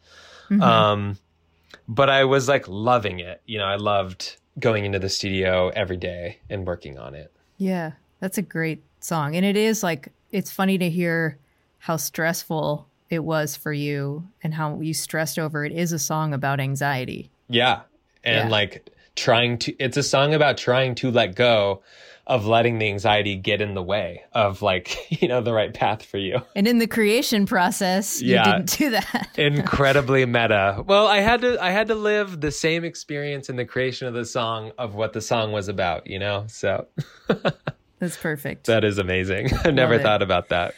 Um 0.60 1.18
but 1.88 2.08
i 2.10 2.24
was 2.24 2.48
like 2.48 2.66
loving 2.68 3.20
it. 3.20 3.40
You 3.46 3.58
know 3.58 3.66
i 3.66 3.76
loved 3.76 4.36
going 4.58 4.84
into 4.84 4.98
the 4.98 5.08
studio 5.08 5.68
every 5.74 5.96
day 5.96 6.38
and 6.48 6.66
working 6.66 6.98
on 6.98 7.14
it. 7.14 7.32
Yeah, 7.58 7.92
that's 8.20 8.38
a 8.38 8.42
great 8.42 8.82
song. 9.00 9.34
And 9.36 9.44
it 9.44 9.56
is 9.56 9.82
like, 9.82 10.08
it's 10.30 10.50
funny 10.50 10.78
to 10.78 10.88
hear 10.88 11.38
how 11.78 11.96
stressful 11.96 12.88
it 13.14 13.24
was 13.24 13.56
for 13.56 13.72
you 13.72 14.28
and 14.42 14.52
how 14.54 14.80
you 14.80 14.92
stressed 14.94 15.38
over 15.38 15.64
it 15.64 15.72
is 15.72 15.92
a 15.92 15.98
song 15.98 16.34
about 16.34 16.60
anxiety. 16.60 17.30
Yeah. 17.48 17.82
And 18.22 18.48
Yeah. 18.48 18.52
like 18.52 18.90
trying 19.16 19.58
to, 19.58 19.72
it's 19.78 19.96
a 19.96 20.02
song 20.02 20.34
about 20.34 20.56
trying 20.58 20.94
to 20.96 21.10
let 21.10 21.34
go 21.36 21.82
of 22.26 22.46
letting 22.46 22.78
the 22.78 22.88
anxiety 22.88 23.36
get 23.36 23.60
in 23.60 23.74
the 23.74 23.82
way 23.82 24.22
of 24.32 24.62
like, 24.62 24.96
you 25.22 25.28
know, 25.28 25.42
the 25.42 25.52
right 25.52 25.74
path 25.74 26.02
for 26.02 26.16
you. 26.18 26.40
And 26.56 26.66
in 26.66 26.78
the 26.78 26.86
creation 26.86 27.44
process, 27.44 28.22
you 28.22 28.42
didn't 28.42 28.78
do 28.78 28.90
that. 28.90 29.28
Incredibly 29.38 30.24
meta. 30.24 30.82
Well, 30.86 31.06
I 31.06 31.20
had 31.20 31.42
to, 31.42 31.62
I 31.62 31.70
had 31.70 31.88
to 31.88 31.94
live 31.94 32.40
the 32.40 32.50
same 32.50 32.82
experience 32.82 33.50
in 33.50 33.56
the 33.56 33.66
creation 33.66 34.08
of 34.08 34.14
the 34.14 34.24
song 34.24 34.72
of 34.78 34.94
what 34.94 35.12
the 35.12 35.20
song 35.20 35.52
was 35.52 35.68
about, 35.68 36.06
you 36.06 36.18
know? 36.18 36.44
So 36.48 36.86
That's 37.98 38.16
perfect. 38.16 38.66
that 38.66 38.84
is 38.84 38.98
amazing. 38.98 39.50
I 39.64 39.70
never 39.70 39.94
it. 39.94 40.02
thought 40.02 40.22
about 40.22 40.48
that. 40.48 40.74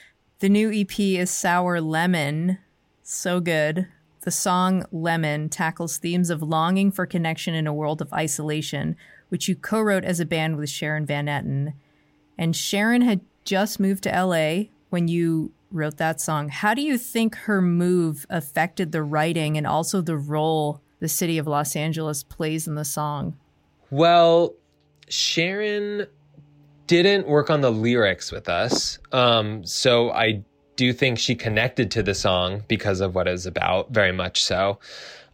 The 0.46 0.50
new 0.50 0.70
EP 0.72 1.00
is 1.00 1.28
Sour 1.28 1.80
Lemon. 1.80 2.58
So 3.02 3.40
good. 3.40 3.88
The 4.20 4.30
song 4.30 4.84
Lemon 4.92 5.48
tackles 5.48 5.98
themes 5.98 6.30
of 6.30 6.40
longing 6.40 6.92
for 6.92 7.04
connection 7.04 7.52
in 7.52 7.66
a 7.66 7.74
world 7.74 8.00
of 8.00 8.12
isolation, 8.12 8.94
which 9.28 9.48
you 9.48 9.56
co 9.56 9.80
wrote 9.80 10.04
as 10.04 10.20
a 10.20 10.24
band 10.24 10.56
with 10.56 10.70
Sharon 10.70 11.04
Van 11.04 11.26
Etten. 11.26 11.72
And 12.38 12.54
Sharon 12.54 13.02
had 13.02 13.22
just 13.42 13.80
moved 13.80 14.04
to 14.04 14.10
LA 14.10 14.66
when 14.88 15.08
you 15.08 15.52
wrote 15.72 15.96
that 15.96 16.20
song. 16.20 16.48
How 16.48 16.74
do 16.74 16.82
you 16.82 16.96
think 16.96 17.34
her 17.34 17.60
move 17.60 18.24
affected 18.30 18.92
the 18.92 19.02
writing 19.02 19.58
and 19.58 19.66
also 19.66 20.00
the 20.00 20.16
role 20.16 20.80
the 21.00 21.08
city 21.08 21.38
of 21.38 21.48
Los 21.48 21.74
Angeles 21.74 22.22
plays 22.22 22.68
in 22.68 22.76
the 22.76 22.84
song? 22.84 23.36
Well, 23.90 24.54
Sharon 25.08 26.06
didn't 26.86 27.26
work 27.26 27.50
on 27.50 27.60
the 27.60 27.70
lyrics 27.70 28.30
with 28.30 28.48
us. 28.48 28.98
Um, 29.12 29.64
so 29.64 30.10
I 30.10 30.44
do 30.76 30.92
think 30.92 31.18
she 31.18 31.34
connected 31.34 31.90
to 31.92 32.02
the 32.02 32.14
song 32.14 32.62
because 32.68 33.00
of 33.00 33.14
what 33.14 33.26
it's 33.26 33.46
about, 33.46 33.90
very 33.90 34.12
much 34.12 34.42
so. 34.42 34.78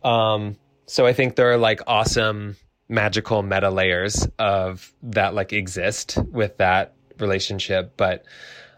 Um, 0.04 0.56
so 0.86 1.06
I 1.06 1.12
think 1.12 1.36
there 1.36 1.50
are 1.50 1.58
like 1.58 1.80
awesome 1.86 2.56
magical 2.88 3.42
meta 3.42 3.70
layers 3.70 4.26
of 4.38 4.92
that 5.02 5.34
like 5.34 5.52
exist 5.52 6.18
with 6.30 6.58
that 6.58 6.94
relationship. 7.18 7.94
But 7.96 8.24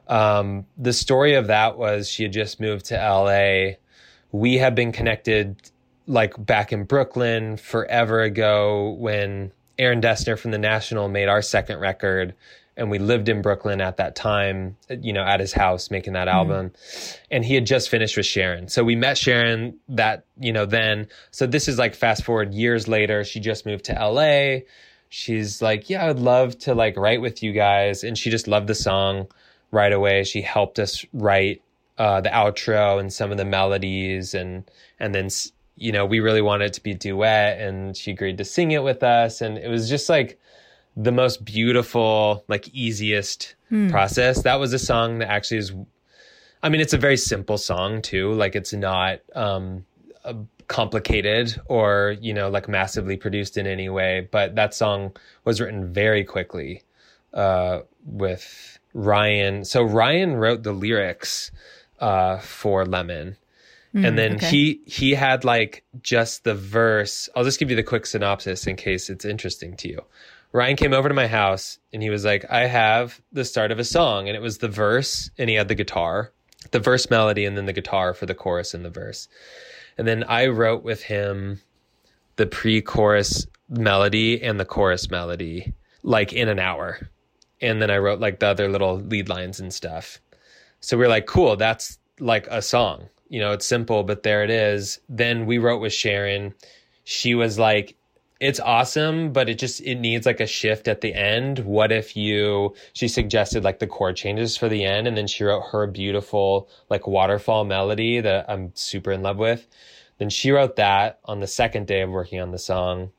um, 0.08 0.66
the 0.76 0.92
story 0.92 1.34
of 1.34 1.48
that 1.48 1.76
was 1.76 2.08
she 2.08 2.24
had 2.24 2.32
just 2.32 2.60
moved 2.60 2.86
to 2.86 2.94
LA. 2.94 3.76
We 4.32 4.58
had 4.58 4.74
been 4.74 4.92
connected 4.92 5.70
like 6.06 6.34
back 6.44 6.72
in 6.72 6.84
Brooklyn 6.84 7.56
forever 7.56 8.20
ago 8.20 8.90
when 8.98 9.52
Aaron 9.78 10.00
Dessner 10.00 10.38
from 10.38 10.50
the 10.50 10.58
National 10.58 11.08
made 11.08 11.28
our 11.28 11.42
second 11.42 11.80
record 11.80 12.34
and 12.76 12.90
we 12.90 12.98
lived 12.98 13.28
in 13.28 13.40
Brooklyn 13.40 13.80
at 13.80 13.98
that 13.98 14.16
time, 14.16 14.76
you 14.88 15.12
know, 15.12 15.22
at 15.22 15.40
his 15.40 15.52
house 15.52 15.90
making 15.90 16.14
that 16.14 16.26
album. 16.26 16.72
And 17.30 17.44
he 17.44 17.54
had 17.54 17.66
just 17.66 17.88
finished 17.88 18.16
with 18.16 18.26
Sharon. 18.26 18.68
So 18.68 18.82
we 18.82 18.96
met 18.96 19.16
Sharon 19.16 19.78
that, 19.88 20.24
you 20.40 20.52
know, 20.52 20.66
then. 20.66 21.06
So 21.30 21.46
this 21.46 21.68
is 21.68 21.78
like 21.78 21.94
fast 21.94 22.24
forward 22.24 22.52
years 22.52 22.88
later. 22.88 23.22
She 23.24 23.38
just 23.38 23.64
moved 23.64 23.84
to 23.86 23.92
LA. 23.92 24.64
She's 25.08 25.62
like, 25.62 25.88
yeah, 25.88 26.04
I 26.04 26.08
would 26.08 26.18
love 26.18 26.58
to 26.60 26.74
like 26.74 26.96
write 26.96 27.20
with 27.20 27.42
you 27.42 27.52
guys. 27.52 28.02
And 28.02 28.18
she 28.18 28.30
just 28.30 28.48
loved 28.48 28.66
the 28.66 28.74
song 28.74 29.28
right 29.70 29.92
away. 29.92 30.24
She 30.24 30.42
helped 30.42 30.80
us 30.80 31.04
write 31.12 31.62
uh, 31.96 32.20
the 32.20 32.30
outro 32.30 32.98
and 32.98 33.12
some 33.12 33.30
of 33.30 33.38
the 33.38 33.44
melodies 33.44 34.34
and, 34.34 34.68
and 34.98 35.14
then, 35.14 35.28
you 35.76 35.92
know, 35.92 36.06
we 36.06 36.18
really 36.18 36.42
wanted 36.42 36.66
it 36.66 36.72
to 36.72 36.82
be 36.82 36.90
a 36.90 36.94
duet 36.94 37.60
and 37.60 37.96
she 37.96 38.10
agreed 38.10 38.38
to 38.38 38.44
sing 38.44 38.72
it 38.72 38.82
with 38.82 39.04
us. 39.04 39.40
And 39.40 39.58
it 39.58 39.68
was 39.68 39.88
just 39.88 40.08
like, 40.08 40.40
the 40.96 41.12
most 41.12 41.44
beautiful, 41.44 42.44
like 42.48 42.68
easiest 42.68 43.54
process. 43.90 44.42
That 44.42 44.60
was 44.60 44.72
a 44.72 44.78
song 44.78 45.18
that 45.18 45.28
actually 45.28 45.58
is, 45.58 45.72
I 46.62 46.68
mean, 46.68 46.80
it's 46.80 46.92
a 46.92 46.98
very 46.98 47.16
simple 47.16 47.58
song 47.58 48.02
too. 48.02 48.32
Like 48.32 48.54
it's 48.54 48.72
not 48.72 49.20
um, 49.34 49.84
complicated 50.68 51.60
or, 51.66 52.16
you 52.20 52.32
know, 52.32 52.48
like 52.48 52.68
massively 52.68 53.16
produced 53.16 53.56
in 53.56 53.66
any 53.66 53.88
way. 53.88 54.28
But 54.30 54.54
that 54.54 54.74
song 54.74 55.16
was 55.44 55.60
written 55.60 55.92
very 55.92 56.22
quickly 56.24 56.82
uh, 57.32 57.80
with 58.04 58.78
Ryan. 58.92 59.64
So 59.64 59.82
Ryan 59.82 60.36
wrote 60.36 60.62
the 60.62 60.72
lyrics 60.72 61.50
uh, 61.98 62.38
for 62.38 62.84
Lemon. 62.84 63.36
and 64.06 64.18
then 64.18 64.34
okay. 64.36 64.46
he 64.48 64.80
he 64.86 65.14
had 65.14 65.44
like 65.44 65.84
just 66.02 66.42
the 66.42 66.54
verse. 66.54 67.28
I'll 67.36 67.44
just 67.44 67.60
give 67.60 67.70
you 67.70 67.76
the 67.76 67.82
quick 67.84 68.06
synopsis 68.06 68.66
in 68.66 68.74
case 68.74 69.08
it's 69.08 69.24
interesting 69.24 69.76
to 69.76 69.88
you. 69.88 70.04
Ryan 70.54 70.76
came 70.76 70.92
over 70.92 71.08
to 71.08 71.14
my 71.14 71.26
house 71.26 71.80
and 71.92 72.00
he 72.00 72.10
was 72.10 72.24
like, 72.24 72.44
I 72.48 72.66
have 72.66 73.20
the 73.32 73.44
start 73.44 73.72
of 73.72 73.80
a 73.80 73.84
song. 73.84 74.28
And 74.28 74.36
it 74.36 74.40
was 74.40 74.58
the 74.58 74.68
verse, 74.68 75.28
and 75.36 75.50
he 75.50 75.56
had 75.56 75.66
the 75.66 75.74
guitar, 75.74 76.32
the 76.70 76.78
verse 76.78 77.10
melody, 77.10 77.44
and 77.44 77.56
then 77.56 77.66
the 77.66 77.72
guitar 77.72 78.14
for 78.14 78.24
the 78.24 78.36
chorus 78.36 78.72
and 78.72 78.84
the 78.84 78.90
verse. 78.90 79.26
And 79.98 80.06
then 80.06 80.22
I 80.22 80.46
wrote 80.46 80.84
with 80.84 81.02
him 81.02 81.60
the 82.36 82.46
pre 82.46 82.80
chorus 82.80 83.48
melody 83.68 84.40
and 84.40 84.60
the 84.60 84.64
chorus 84.64 85.10
melody 85.10 85.74
like 86.04 86.32
in 86.32 86.48
an 86.48 86.60
hour. 86.60 87.10
And 87.60 87.82
then 87.82 87.90
I 87.90 87.98
wrote 87.98 88.20
like 88.20 88.38
the 88.38 88.46
other 88.46 88.68
little 88.68 89.00
lead 89.00 89.28
lines 89.28 89.58
and 89.58 89.74
stuff. 89.74 90.20
So 90.78 90.96
we 90.96 91.04
are 91.04 91.08
like, 91.08 91.26
cool, 91.26 91.56
that's 91.56 91.98
like 92.20 92.46
a 92.46 92.62
song. 92.62 93.08
You 93.28 93.40
know, 93.40 93.50
it's 93.50 93.66
simple, 93.66 94.04
but 94.04 94.22
there 94.22 94.44
it 94.44 94.50
is. 94.50 95.00
Then 95.08 95.46
we 95.46 95.58
wrote 95.58 95.80
with 95.80 95.92
Sharon. 95.92 96.54
She 97.02 97.34
was 97.34 97.58
like, 97.58 97.96
it's 98.44 98.60
awesome, 98.60 99.32
but 99.32 99.48
it 99.48 99.58
just 99.58 99.80
it 99.80 99.94
needs 99.94 100.26
like 100.26 100.38
a 100.40 100.46
shift 100.46 100.86
at 100.86 101.00
the 101.00 101.14
end. 101.14 101.60
What 101.60 101.90
if 101.90 102.14
you 102.14 102.74
she 102.92 103.08
suggested 103.08 103.64
like 103.64 103.78
the 103.78 103.86
chord 103.86 104.16
changes 104.16 104.54
for 104.56 104.68
the 104.68 104.84
end 104.84 105.08
and 105.08 105.16
then 105.16 105.26
she 105.26 105.44
wrote 105.44 105.62
her 105.72 105.86
beautiful 105.86 106.68
like 106.90 107.06
waterfall 107.06 107.64
melody 107.64 108.20
that 108.20 108.44
I'm 108.48 108.72
super 108.74 109.12
in 109.12 109.22
love 109.22 109.38
with. 109.38 109.66
Then 110.18 110.28
she 110.28 110.50
wrote 110.50 110.76
that 110.76 111.20
on 111.24 111.40
the 111.40 111.46
second 111.46 111.86
day 111.86 112.02
of 112.02 112.10
working 112.10 112.38
on 112.38 112.50
the 112.50 112.58
song. 112.58 113.12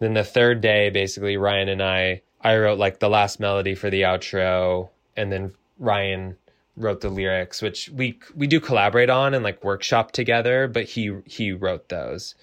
Then 0.00 0.12
the 0.12 0.24
third 0.24 0.60
day, 0.60 0.90
basically, 0.90 1.36
Ryan 1.38 1.70
and 1.70 1.82
I, 1.82 2.20
I 2.42 2.58
wrote 2.58 2.78
like 2.78 2.98
the 2.98 3.08
last 3.08 3.40
melody 3.40 3.74
for 3.74 3.88
the 3.88 4.02
outro, 4.02 4.90
and 5.16 5.32
then 5.32 5.54
Ryan 5.78 6.36
wrote 6.76 7.00
the 7.00 7.08
lyrics, 7.08 7.62
which 7.62 7.88
we 7.88 8.18
we 8.36 8.46
do 8.46 8.60
collaborate 8.60 9.10
on 9.10 9.32
and 9.32 9.44
like 9.44 9.64
workshop 9.64 10.12
together. 10.12 10.68
But 10.68 10.84
he 10.84 11.16
he 11.24 11.52
wrote 11.52 11.88
those. 11.88 12.34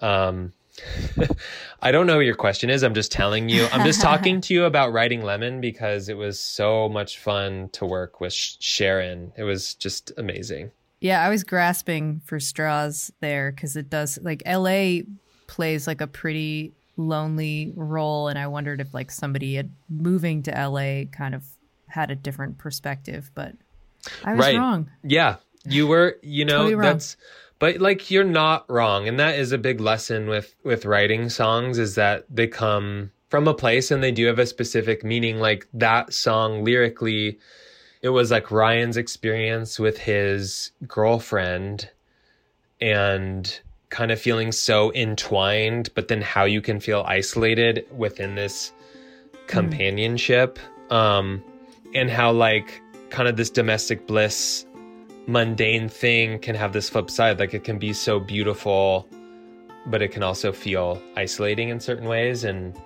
Um, 0.00 0.52
I 1.82 1.90
don't 1.92 2.06
know 2.06 2.16
what 2.16 2.26
your 2.26 2.34
question 2.34 2.70
is. 2.70 2.82
I'm 2.82 2.94
just 2.94 3.10
telling 3.12 3.48
you. 3.48 3.66
I'm 3.72 3.84
just 3.86 4.00
talking 4.00 4.40
to 4.42 4.54
you 4.54 4.64
about 4.64 4.92
writing 4.92 5.22
Lemon 5.22 5.60
because 5.60 6.08
it 6.08 6.16
was 6.16 6.38
so 6.38 6.88
much 6.88 7.18
fun 7.18 7.68
to 7.72 7.86
work 7.86 8.20
with 8.20 8.32
Sh- 8.32 8.56
Sharon. 8.60 9.32
It 9.36 9.44
was 9.44 9.74
just 9.74 10.12
amazing. 10.16 10.70
Yeah, 11.00 11.24
I 11.24 11.30
was 11.30 11.44
grasping 11.44 12.20
for 12.26 12.38
straws 12.40 13.10
there 13.20 13.50
because 13.52 13.74
it 13.76 13.88
does 13.88 14.18
like 14.22 14.42
LA 14.46 14.98
plays 15.46 15.86
like 15.86 16.00
a 16.02 16.06
pretty 16.06 16.72
lonely 16.98 17.72
role, 17.74 18.28
and 18.28 18.38
I 18.38 18.46
wondered 18.48 18.80
if 18.80 18.92
like 18.92 19.10
somebody 19.10 19.54
had 19.54 19.70
moving 19.88 20.42
to 20.44 20.50
LA 20.50 21.04
kind 21.10 21.34
of 21.34 21.44
had 21.88 22.10
a 22.10 22.14
different 22.14 22.58
perspective, 22.58 23.30
but 23.34 23.54
I 24.24 24.34
was 24.34 24.40
Right. 24.46 24.56
wrong. 24.58 24.90
Yeah, 25.02 25.36
you 25.64 25.86
were. 25.86 26.18
You 26.22 26.44
know, 26.44 26.58
Totally 26.58 26.74
wrong. 26.74 27.00
But 27.60 27.78
like, 27.78 28.10
you're 28.10 28.24
not 28.24 28.64
wrong, 28.70 29.06
and 29.06 29.20
that 29.20 29.38
is 29.38 29.52
a 29.52 29.58
big 29.58 29.80
lesson 29.80 30.26
with 30.26 30.56
with 30.64 30.86
writing 30.86 31.28
songs 31.28 31.78
is 31.78 31.94
that 31.94 32.24
they 32.28 32.48
come 32.48 33.12
from 33.28 33.46
a 33.46 33.54
place 33.54 33.92
and 33.92 34.02
they 34.02 34.10
do 34.10 34.26
have 34.26 34.38
a 34.40 34.46
specific 34.46 35.04
meaning. 35.04 35.38
Like 35.38 35.68
that 35.74 36.12
song 36.12 36.64
lyrically, 36.64 37.38
it 38.00 38.08
was 38.08 38.30
like 38.30 38.50
Ryan's 38.50 38.96
experience 38.96 39.78
with 39.78 39.98
his 39.98 40.72
girlfriend, 40.88 41.90
and 42.80 43.60
kind 43.90 44.10
of 44.10 44.18
feeling 44.18 44.52
so 44.52 44.90
entwined, 44.94 45.90
but 45.94 46.08
then 46.08 46.22
how 46.22 46.44
you 46.44 46.62
can 46.62 46.80
feel 46.80 47.04
isolated 47.06 47.84
within 47.94 48.36
this 48.36 48.72
companionship, 49.48 50.58
um, 50.90 51.44
and 51.94 52.08
how 52.08 52.32
like 52.32 52.80
kind 53.10 53.28
of 53.28 53.36
this 53.36 53.50
domestic 53.50 54.06
bliss 54.06 54.64
mundane 55.26 55.88
thing 55.88 56.38
can 56.38 56.54
have 56.54 56.72
this 56.72 56.88
flip 56.88 57.10
side. 57.10 57.38
Like 57.38 57.54
it 57.54 57.64
can 57.64 57.78
be 57.78 57.92
so 57.92 58.20
beautiful, 58.20 59.08
but 59.86 60.02
it 60.02 60.08
can 60.08 60.22
also 60.22 60.52
feel 60.52 61.00
isolating 61.16 61.68
in 61.68 61.80
certain 61.80 62.06
ways. 62.06 62.44
And 62.44 62.76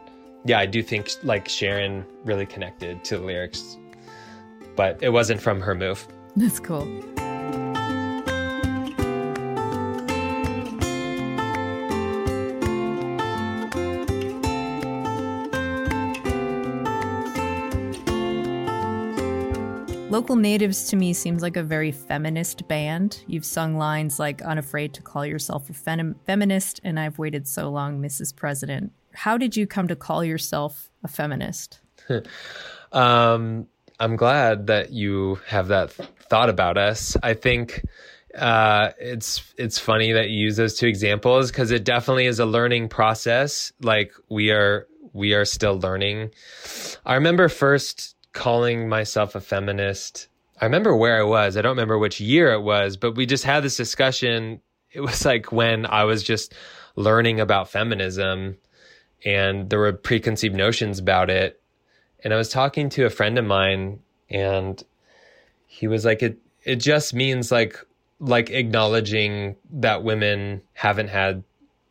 yeah, 0.44 0.58
I 0.58 0.66
do 0.66 0.82
think 0.82 1.10
like 1.22 1.48
Sharon 1.48 2.04
really 2.24 2.46
connected 2.46 3.04
to 3.04 3.18
the 3.18 3.24
lyrics, 3.24 3.78
but 4.76 5.02
it 5.02 5.10
wasn't 5.10 5.40
from 5.40 5.60
her 5.60 5.74
move. 5.74 6.06
Local 20.14 20.36
Natives 20.36 20.84
to 20.90 20.96
me 20.96 21.12
seems 21.12 21.42
like 21.42 21.56
a 21.56 21.62
very 21.64 21.90
feminist 21.90 22.68
band. 22.68 23.24
You've 23.26 23.44
sung 23.44 23.76
lines 23.76 24.20
like 24.20 24.42
Unafraid 24.42 24.94
to 24.94 25.02
Call 25.02 25.26
Yourself 25.26 25.68
a 25.68 25.72
fem- 25.72 26.14
Feminist 26.24 26.80
and 26.84 27.00
I've 27.00 27.18
Waited 27.18 27.48
So 27.48 27.68
Long, 27.68 28.00
Mrs. 28.00 28.34
President. 28.36 28.92
How 29.12 29.36
did 29.36 29.56
you 29.56 29.66
come 29.66 29.88
to 29.88 29.96
call 29.96 30.24
yourself 30.24 30.88
a 31.02 31.08
feminist? 31.08 31.80
um, 32.92 33.66
I'm 33.98 34.14
glad 34.14 34.68
that 34.68 34.92
you 34.92 35.40
have 35.48 35.66
that 35.66 35.90
th- 35.90 36.08
thought 36.30 36.48
about 36.48 36.78
us. 36.78 37.16
I 37.20 37.34
think 37.34 37.84
uh, 38.38 38.90
it's 39.00 39.52
it's 39.58 39.80
funny 39.80 40.12
that 40.12 40.30
you 40.30 40.44
use 40.44 40.56
those 40.56 40.76
two 40.76 40.86
examples 40.86 41.50
because 41.50 41.72
it 41.72 41.82
definitely 41.82 42.26
is 42.26 42.38
a 42.38 42.46
learning 42.46 42.88
process. 42.88 43.72
Like 43.80 44.12
we 44.28 44.52
are 44.52 44.86
we 45.12 45.34
are 45.34 45.44
still 45.44 45.80
learning. 45.80 46.30
I 47.04 47.14
remember 47.14 47.48
first 47.48 48.13
calling 48.34 48.88
myself 48.88 49.34
a 49.34 49.40
feminist. 49.40 50.28
I 50.60 50.66
remember 50.66 50.94
where 50.94 51.18
I 51.18 51.24
was. 51.24 51.56
I 51.56 51.62
don't 51.62 51.70
remember 51.70 51.98
which 51.98 52.20
year 52.20 52.52
it 52.52 52.60
was, 52.60 52.98
but 52.98 53.16
we 53.16 53.24
just 53.24 53.44
had 53.44 53.62
this 53.62 53.76
discussion. 53.76 54.60
It 54.92 55.00
was 55.00 55.24
like 55.24 55.50
when 55.50 55.86
I 55.86 56.04
was 56.04 56.22
just 56.22 56.54
learning 56.96 57.40
about 57.40 57.70
feminism 57.70 58.58
and 59.24 59.70
there 59.70 59.78
were 59.78 59.92
preconceived 59.92 60.54
notions 60.54 60.98
about 60.98 61.30
it. 61.30 61.60
And 62.22 62.32
I 62.32 62.36
was 62.36 62.48
talking 62.48 62.90
to 62.90 63.06
a 63.06 63.10
friend 63.10 63.38
of 63.38 63.44
mine 63.44 64.00
and 64.30 64.82
he 65.66 65.88
was 65.88 66.04
like 66.04 66.22
it 66.22 66.38
it 66.62 66.76
just 66.76 67.14
means 67.14 67.50
like 67.50 67.76
like 68.20 68.50
acknowledging 68.50 69.56
that 69.70 70.04
women 70.04 70.62
haven't 70.72 71.08
had 71.08 71.42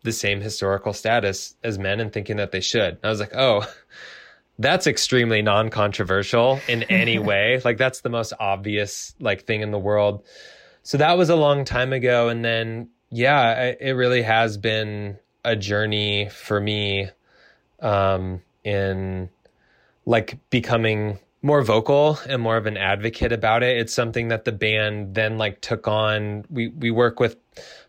the 0.03 0.11
same 0.11 0.41
historical 0.41 0.93
status 0.93 1.55
as 1.63 1.77
men 1.77 1.99
and 1.99 2.11
thinking 2.11 2.37
that 2.37 2.51
they 2.51 2.61
should. 2.61 2.97
I 3.03 3.09
was 3.09 3.19
like, 3.19 3.35
"Oh, 3.35 3.65
that's 4.59 4.87
extremely 4.87 5.41
non-controversial 5.41 6.59
in 6.67 6.83
any 6.89 7.19
way. 7.19 7.61
Like 7.63 7.77
that's 7.77 8.01
the 8.01 8.09
most 8.09 8.33
obvious 8.39 9.15
like 9.19 9.45
thing 9.45 9.61
in 9.61 9.71
the 9.71 9.79
world." 9.79 10.23
So 10.83 10.97
that 10.97 11.17
was 11.17 11.29
a 11.29 11.35
long 11.35 11.65
time 11.65 11.93
ago 11.93 12.29
and 12.29 12.43
then 12.43 12.89
yeah, 13.09 13.73
it 13.79 13.91
really 13.91 14.23
has 14.23 14.57
been 14.57 15.19
a 15.45 15.55
journey 15.55 16.29
for 16.29 16.59
me 16.59 17.09
um 17.79 18.41
in 18.63 19.29
like 20.05 20.37
becoming 20.49 21.19
more 21.43 21.61
vocal 21.61 22.17
and 22.27 22.41
more 22.41 22.55
of 22.55 22.65
an 22.65 22.77
advocate 22.77 23.33
about 23.33 23.63
it. 23.63 23.77
It's 23.77 23.93
something 23.93 24.29
that 24.29 24.45
the 24.45 24.53
band 24.53 25.13
then 25.13 25.37
like 25.37 25.59
took 25.59 25.87
on. 25.87 26.45
We 26.49 26.69
we 26.69 26.89
work 26.89 27.19
with 27.19 27.35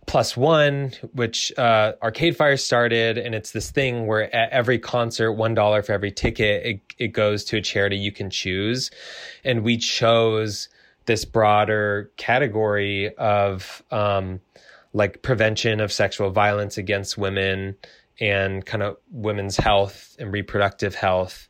Plus 0.07 0.37
One, 0.37 0.93
which 1.13 1.57
uh, 1.57 1.93
Arcade 2.03 2.37
Fire 2.37 2.57
started, 2.57 3.17
and 3.17 3.35
it's 3.35 3.53
this 3.53 3.71
thing 3.71 4.07
where 4.07 4.35
at 4.35 4.51
every 4.51 4.79
concert, 4.79 5.33
one 5.33 5.55
dollar 5.55 5.83
for 5.83 5.93
every 5.93 6.11
ticket, 6.11 6.67
it 6.67 6.81
it 6.99 7.09
goes 7.09 7.45
to 7.45 7.57
a 7.57 7.63
charity 7.63 7.97
you 7.97 8.13
can 8.13 8.29
choose, 8.29 8.91
and 9.45 9.63
we 9.63 9.79
chose 9.79 10.69
this 11.07 11.25
broader 11.25 12.11
category 12.17 13.15
of 13.17 13.85
um, 13.93 14.41
like 14.93 15.23
prevention 15.23 15.81
of 15.81 15.93
sexual 15.93 16.31
violence 16.31 16.77
against 16.77 17.17
women 17.17 17.77
and 18.21 18.67
kind 18.67 18.83
of 18.83 18.97
women's 19.11 19.57
health 19.57 20.17
and 20.19 20.33
reproductive 20.33 20.95
health 20.95 21.49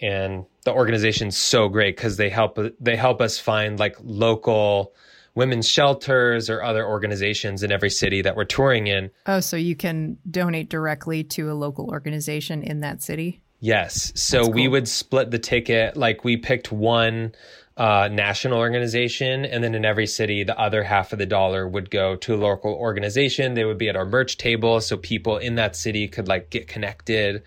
and 0.00 0.44
the 0.66 0.72
organization's 0.72 1.36
so 1.36 1.68
great 1.68 1.96
because 1.96 2.18
they 2.18 2.28
help 2.28 2.58
they 2.80 2.96
help 2.96 3.22
us 3.22 3.38
find 3.38 3.78
like 3.78 3.96
local 4.02 4.92
women's 5.36 5.68
shelters 5.68 6.50
or 6.50 6.62
other 6.62 6.84
organizations 6.84 7.62
in 7.62 7.70
every 7.70 7.90
city 7.90 8.20
that 8.22 8.34
we're 8.34 8.44
touring 8.44 8.88
in. 8.88 9.10
Oh, 9.26 9.38
so 9.38 9.56
you 9.56 9.76
can 9.76 10.18
donate 10.28 10.68
directly 10.68 11.22
to 11.24 11.52
a 11.52 11.54
local 11.54 11.88
organization 11.88 12.62
in 12.62 12.80
that 12.80 13.02
city? 13.02 13.42
Yes. 13.60 14.12
So 14.16 14.42
cool. 14.42 14.52
we 14.52 14.66
would 14.68 14.88
split 14.88 15.30
the 15.30 15.38
ticket 15.38 15.96
like 15.96 16.24
we 16.24 16.36
picked 16.36 16.72
one 16.72 17.32
uh, 17.76 18.08
national 18.10 18.58
organization, 18.58 19.44
and 19.44 19.62
then 19.62 19.74
in 19.74 19.84
every 19.84 20.06
city, 20.06 20.42
the 20.42 20.58
other 20.58 20.82
half 20.82 21.12
of 21.12 21.18
the 21.18 21.26
dollar 21.26 21.68
would 21.68 21.90
go 21.90 22.16
to 22.16 22.34
a 22.34 22.38
local 22.38 22.72
organization. 22.72 23.54
They 23.54 23.66
would 23.66 23.78
be 23.78 23.88
at 23.88 23.96
our 23.96 24.06
merch 24.06 24.38
table, 24.38 24.80
so 24.80 24.96
people 24.96 25.36
in 25.36 25.56
that 25.56 25.76
city 25.76 26.08
could 26.08 26.26
like 26.26 26.50
get 26.50 26.66
connected 26.66 27.42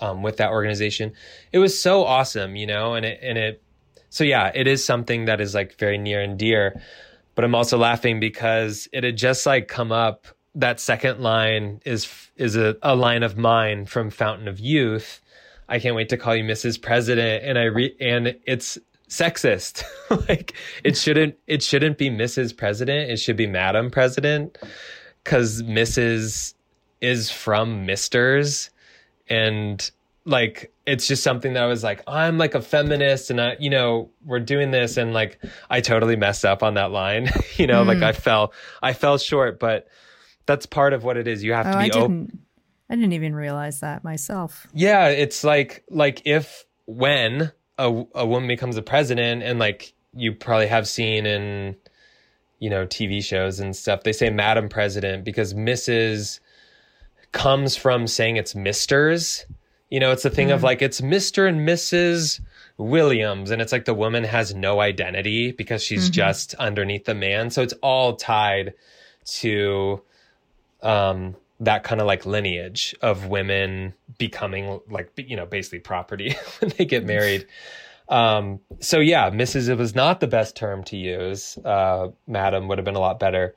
um, 0.00 0.22
with 0.22 0.36
that 0.38 0.50
organization. 0.50 1.12
It 1.52 1.58
was 1.58 1.78
so 1.78 2.04
awesome, 2.04 2.56
you 2.56 2.66
know, 2.66 2.94
and 2.94 3.06
it, 3.06 3.20
and 3.22 3.38
it, 3.38 3.62
so 4.10 4.24
yeah, 4.24 4.50
it 4.54 4.66
is 4.66 4.84
something 4.84 5.24
that 5.26 5.40
is 5.40 5.54
like 5.54 5.78
very 5.78 5.98
near 5.98 6.20
and 6.20 6.38
dear. 6.38 6.80
But 7.34 7.44
I'm 7.44 7.54
also 7.54 7.78
laughing 7.78 8.20
because 8.20 8.88
it 8.92 9.04
had 9.04 9.16
just 9.16 9.46
like 9.46 9.68
come 9.68 9.92
up. 9.92 10.26
That 10.54 10.78
second 10.78 11.20
line 11.20 11.80
is 11.84 12.08
is 12.36 12.54
a, 12.54 12.76
a 12.82 12.94
line 12.94 13.24
of 13.24 13.36
mine 13.36 13.86
from 13.86 14.10
Fountain 14.10 14.46
of 14.46 14.60
Youth. 14.60 15.20
I 15.68 15.80
can't 15.80 15.96
wait 15.96 16.10
to 16.10 16.16
call 16.16 16.36
you 16.36 16.44
Mrs. 16.44 16.80
President, 16.80 17.44
and 17.44 17.58
I 17.58 17.64
re 17.64 17.96
and 18.00 18.36
it's 18.46 18.78
sexist. 19.08 19.82
like 20.28 20.54
it 20.84 20.96
shouldn't 20.96 21.34
it 21.48 21.62
shouldn't 21.62 21.98
be 21.98 22.08
Mrs. 22.08 22.56
President. 22.56 23.10
It 23.10 23.16
should 23.16 23.36
be 23.36 23.48
Madam 23.48 23.90
President 23.90 24.56
because 25.24 25.62
Mrs. 25.62 26.54
is 27.00 27.30
from 27.30 27.84
Misters 27.84 28.70
and 29.28 29.90
like 30.24 30.72
it's 30.86 31.06
just 31.06 31.22
something 31.22 31.52
that 31.54 31.62
I 31.62 31.66
was 31.66 31.82
like 31.82 32.02
I'm 32.06 32.38
like 32.38 32.54
a 32.54 32.62
feminist 32.62 33.30
and 33.30 33.40
I 33.40 33.56
you 33.58 33.70
know 33.70 34.10
we're 34.24 34.40
doing 34.40 34.70
this. 34.70 34.96
And 34.96 35.12
like 35.12 35.38
I 35.70 35.80
totally 35.80 36.16
messed 36.16 36.44
up 36.44 36.62
on 36.62 36.74
that 36.74 36.90
line 36.90 37.30
you 37.56 37.66
know 37.66 37.84
mm. 37.84 37.86
like 37.86 38.02
I 38.02 38.12
fell 38.12 38.52
I 38.82 38.92
fell 38.92 39.18
short 39.18 39.58
but 39.58 39.88
that's 40.46 40.66
part 40.66 40.92
of 40.92 41.04
what 41.04 41.16
it 41.16 41.28
is. 41.28 41.42
You 41.42 41.52
have 41.52 41.66
oh, 41.66 41.72
to 41.72 41.78
be 41.78 41.92
open 41.92 42.38
I 42.88 42.96
didn't 42.96 43.14
even 43.14 43.34
realize 43.34 43.80
that 43.80 44.04
myself. 44.04 44.66
Yeah 44.72 45.08
it's 45.08 45.44
like 45.44 45.84
like 45.90 46.22
if 46.24 46.64
when 46.86 47.52
a 47.78 48.04
a 48.14 48.26
woman 48.26 48.48
becomes 48.48 48.76
a 48.76 48.82
president 48.82 49.42
and 49.42 49.58
like 49.58 49.92
you 50.14 50.32
probably 50.32 50.68
have 50.68 50.88
seen 50.88 51.26
in 51.26 51.76
you 52.60 52.70
know 52.70 52.86
TV 52.86 53.22
shows 53.22 53.60
and 53.60 53.74
stuff 53.76 54.04
they 54.04 54.12
say 54.12 54.30
madam 54.30 54.68
president 54.68 55.24
because 55.24 55.52
Mrs 55.52 56.40
comes 57.34 57.76
from 57.76 58.06
saying 58.06 58.36
it's 58.36 58.54
misters. 58.54 59.44
You 59.90 60.00
know, 60.00 60.12
it's 60.12 60.22
the 60.22 60.30
thing 60.30 60.48
mm. 60.48 60.54
of 60.54 60.62
like 60.62 60.80
it's 60.80 61.02
Mr. 61.02 61.46
and 61.46 61.68
Mrs. 61.68 62.40
Williams, 62.78 63.50
and 63.50 63.60
it's 63.60 63.72
like 63.72 63.84
the 63.84 63.92
woman 63.92 64.24
has 64.24 64.54
no 64.54 64.80
identity 64.80 65.52
because 65.52 65.82
she's 65.82 66.04
mm-hmm. 66.04 66.12
just 66.12 66.54
underneath 66.54 67.04
the 67.04 67.14
man. 67.14 67.50
So 67.50 67.62
it's 67.62 67.74
all 67.82 68.16
tied 68.16 68.72
to 69.26 70.00
um 70.82 71.36
that 71.60 71.82
kind 71.82 72.00
of 72.00 72.06
like 72.06 72.26
lineage 72.26 72.94
of 73.02 73.26
women 73.26 73.94
becoming 74.18 74.80
like 74.88 75.10
you 75.16 75.36
know 75.36 75.46
basically 75.46 75.78
property 75.78 76.34
when 76.60 76.72
they 76.76 76.84
get 76.84 77.06
married 77.06 77.46
um 78.10 78.60
so 78.80 79.00
yeah 79.00 79.30
mrs 79.30 79.70
it 79.70 79.78
was 79.78 79.94
not 79.94 80.20
the 80.20 80.26
best 80.26 80.54
term 80.54 80.84
to 80.84 80.94
use 80.94 81.56
uh 81.64 82.08
madam 82.26 82.68
would 82.68 82.76
have 82.76 82.84
been 82.84 82.96
a 82.96 83.00
lot 83.00 83.18
better 83.18 83.54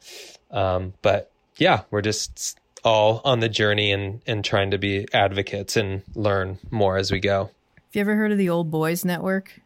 um 0.52 0.94
but 1.02 1.30
yeah 1.58 1.82
we're 1.92 2.02
just 2.02 2.58
all 2.84 3.22
on 3.24 3.40
the 3.40 3.50
journey 3.50 3.92
and 3.92 4.22
and 4.28 4.44
trying 4.44 4.72
to 4.72 4.78
be 4.78 5.08
advocates 5.14 5.78
and 5.78 6.04
learn 6.16 6.58
more 6.72 6.98
as 6.98 7.12
we 7.12 7.20
go. 7.20 7.46
Have 7.76 7.96
you 7.96 8.02
ever 8.02 8.16
heard 8.16 8.32
of 8.32 8.38
the 8.38 8.50
Old 8.50 8.72
Boys 8.72 9.06
Network? 9.06 9.60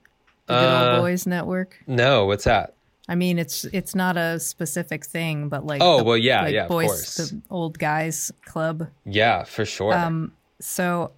The 0.48 0.54
uh, 0.54 0.94
Old 0.94 1.02
Boys 1.04 1.26
Network? 1.26 1.82
No, 1.88 2.26
what's 2.26 2.44
that? 2.46 2.76
I 3.08 3.16
mean, 3.16 3.40
it's 3.40 3.66
it's 3.66 3.96
not 3.96 4.18
a 4.18 4.40
specific 4.40 5.06
thing, 5.06 5.50
but 5.50 5.66
like 5.66 5.82
oh 5.82 5.98
the, 5.98 6.04
well, 6.04 6.18
yeah, 6.18 6.44
like 6.44 6.54
yeah, 6.54 6.68
boys, 6.68 7.16
the 7.18 7.42
old 7.50 7.78
guys 7.78 8.32
club. 8.46 8.88
Yeah, 9.06 9.44
for 9.44 9.66
sure. 9.66 9.94
Um, 9.94 10.34
so 10.60 11.12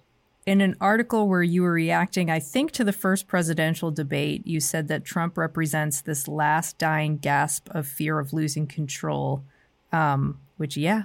in 0.46 0.60
an 0.60 0.76
article 0.80 1.28
where 1.28 1.42
you 1.42 1.62
were 1.62 1.72
reacting, 1.72 2.30
I 2.30 2.40
think 2.40 2.72
to 2.72 2.84
the 2.84 2.92
first 2.92 3.28
presidential 3.28 3.90
debate, 3.90 4.46
you 4.46 4.60
said 4.60 4.88
that 4.88 5.04
Trump 5.04 5.38
represents 5.38 6.00
this 6.00 6.26
last 6.26 6.78
dying 6.78 7.18
gasp 7.18 7.68
of 7.70 7.86
fear 7.86 8.18
of 8.18 8.32
losing 8.32 8.66
control. 8.66 9.44
Um, 9.92 10.40
which, 10.56 10.76
yeah, 10.76 11.04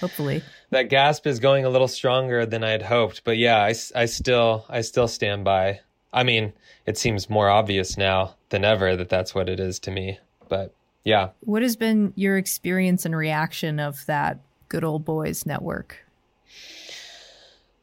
Hopefully. 0.00 0.42
That 0.70 0.90
gasp 0.90 1.26
is 1.26 1.38
going 1.38 1.64
a 1.64 1.68
little 1.68 1.88
stronger 1.88 2.44
than 2.44 2.64
I 2.64 2.70
had 2.70 2.82
hoped, 2.82 3.22
but 3.24 3.36
yeah, 3.36 3.58
I, 3.58 3.74
I 3.94 4.06
still 4.06 4.66
I 4.68 4.80
still 4.80 5.08
stand 5.08 5.44
by. 5.44 5.80
I 6.12 6.22
mean, 6.22 6.52
it 6.86 6.98
seems 6.98 7.30
more 7.30 7.48
obvious 7.48 7.96
now 7.96 8.34
than 8.48 8.64
ever 8.64 8.96
that 8.96 9.08
that's 9.08 9.34
what 9.34 9.48
it 9.48 9.60
is 9.60 9.78
to 9.80 9.90
me. 9.90 10.18
But 10.48 10.74
yeah. 11.04 11.30
What 11.40 11.62
has 11.62 11.76
been 11.76 12.12
your 12.16 12.36
experience 12.36 13.04
and 13.04 13.14
reaction 13.14 13.78
of 13.78 14.04
that 14.06 14.40
good 14.68 14.84
old 14.84 15.04
boys 15.04 15.46
network? 15.46 16.04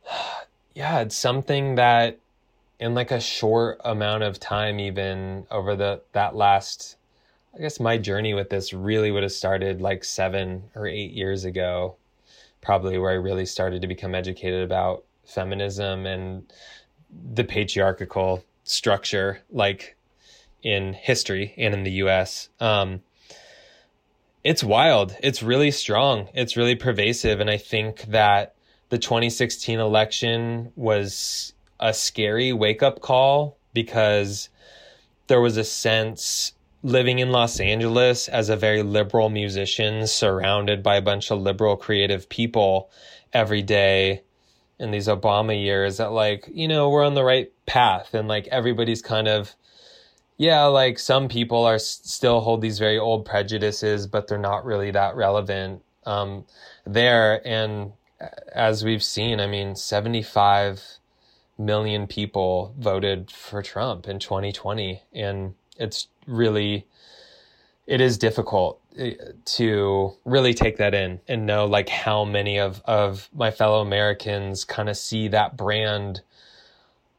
yeah, 0.76 1.00
it's 1.00 1.18
something 1.18 1.76
that 1.76 2.20
in 2.80 2.94
like 2.94 3.12
a 3.12 3.20
short 3.20 3.80
amount 3.86 4.24
of 4.24 4.40
time 4.40 4.80
even 4.80 5.48
over 5.50 5.76
the 5.76 6.02
that 6.12 6.36
last 6.36 6.98
I 7.56 7.62
guess 7.62 7.80
my 7.80 7.98
journey 7.98 8.34
with 8.34 8.50
this 8.50 8.74
really 8.74 9.12
would 9.12 9.22
have 9.22 9.32
started 9.32 9.80
like 9.80 10.04
seven 10.04 10.64
or 10.76 10.88
eight 10.88 11.12
years 11.12 11.46
ago, 11.46 11.98
probably 12.62 12.98
where 12.98 13.12
I 13.12 13.16
really 13.16 13.46
started 13.46 13.82
to 13.84 13.88
become 13.88 14.16
educated 14.16 14.64
about 14.64 15.04
feminism 15.24 16.08
and 16.08 16.52
the 17.34 17.44
patriarchal 17.44 18.44
structure, 18.64 19.42
like 19.52 19.96
in 20.64 20.94
history 20.94 21.54
and 21.58 21.76
in 21.76 21.84
the 21.84 21.92
US. 21.92 22.50
Um, 22.60 23.02
it's 24.44 24.64
wild. 24.64 25.16
It's 25.22 25.44
really 25.44 25.72
strong. 25.72 26.30
It's 26.34 26.58
really 26.58 26.76
pervasive. 26.76 27.40
And 27.40 27.52
I 27.52 27.58
think 27.58 28.02
that 28.04 28.56
the 28.90 28.98
2016 28.98 29.80
election 29.80 30.72
was 30.76 31.54
a 31.80 31.94
scary 31.94 32.52
wake 32.52 32.82
up 32.82 33.02
call 33.02 33.58
because 33.74 34.50
there 35.28 35.40
was 35.40 35.58
a 35.58 35.64
sense 35.64 36.54
living 36.84 37.20
in 37.20 37.32
Los 37.32 37.60
Angeles 37.60 38.28
as 38.28 38.50
a 38.50 38.58
very 38.58 38.84
liberal 38.84 39.30
musician 39.30 40.06
surrounded 40.06 40.84
by 40.84 40.98
a 40.98 41.02
bunch 41.02 41.32
of 41.32 41.42
liberal 41.42 41.78
creative 41.78 42.28
people 42.30 42.92
every 43.32 43.62
day 43.62 44.22
in 44.80 44.92
these 44.92 45.08
Obama 45.08 45.60
years 45.60 45.98
that 45.98 46.12
like, 46.12 46.50
you 46.52 46.68
know, 46.68 46.90
we're 46.90 47.06
on 47.06 47.14
the 47.14 47.24
right 47.24 47.52
path 47.66 48.14
and 48.14 48.28
like 48.28 48.48
everybody's 48.48 49.02
kind 49.02 49.28
of 49.28 49.56
yeah, 50.38 50.66
like 50.66 50.98
some 51.00 51.30
people 51.30 51.64
are 51.64 51.80
still 51.80 52.42
hold 52.42 52.62
these 52.62 52.80
very 52.80 52.98
old 52.98 53.26
prejudices, 53.26 54.08
but 54.08 54.28
they're 54.28 54.38
not 54.38 54.66
really 54.66 54.92
that 54.92 55.16
relevant 55.16 55.84
um, 56.06 56.46
there. 56.86 57.46
And 57.48 57.94
as 58.54 58.84
we've 58.84 59.04
seen, 59.04 59.40
I 59.40 59.48
mean, 59.48 59.76
75 59.76 60.84
million 61.58 62.08
people 62.08 62.74
voted 62.78 63.30
for 63.30 63.62
Trump 63.62 64.08
in 64.08 64.20
2020. 64.20 65.04
And 65.14 65.54
it's 65.78 66.08
really, 66.28 66.86
it 67.88 68.02
is 68.02 68.18
difficult 68.18 68.80
eh, 68.98 69.16
to 69.46 70.14
really 70.26 70.54
take 70.54 70.78
that 70.78 70.94
in 70.94 71.20
and 71.28 71.46
know 71.46 71.66
like 71.66 71.90
how 71.90 72.26
many 72.26 72.60
of, 72.60 72.82
of 72.86 73.30
my 73.34 73.52
fellow 73.52 73.82
Americans 73.82 74.64
kind 74.64 74.90
of 74.90 74.98
see 74.98 75.28
that 75.30 75.58
brand 75.58 76.22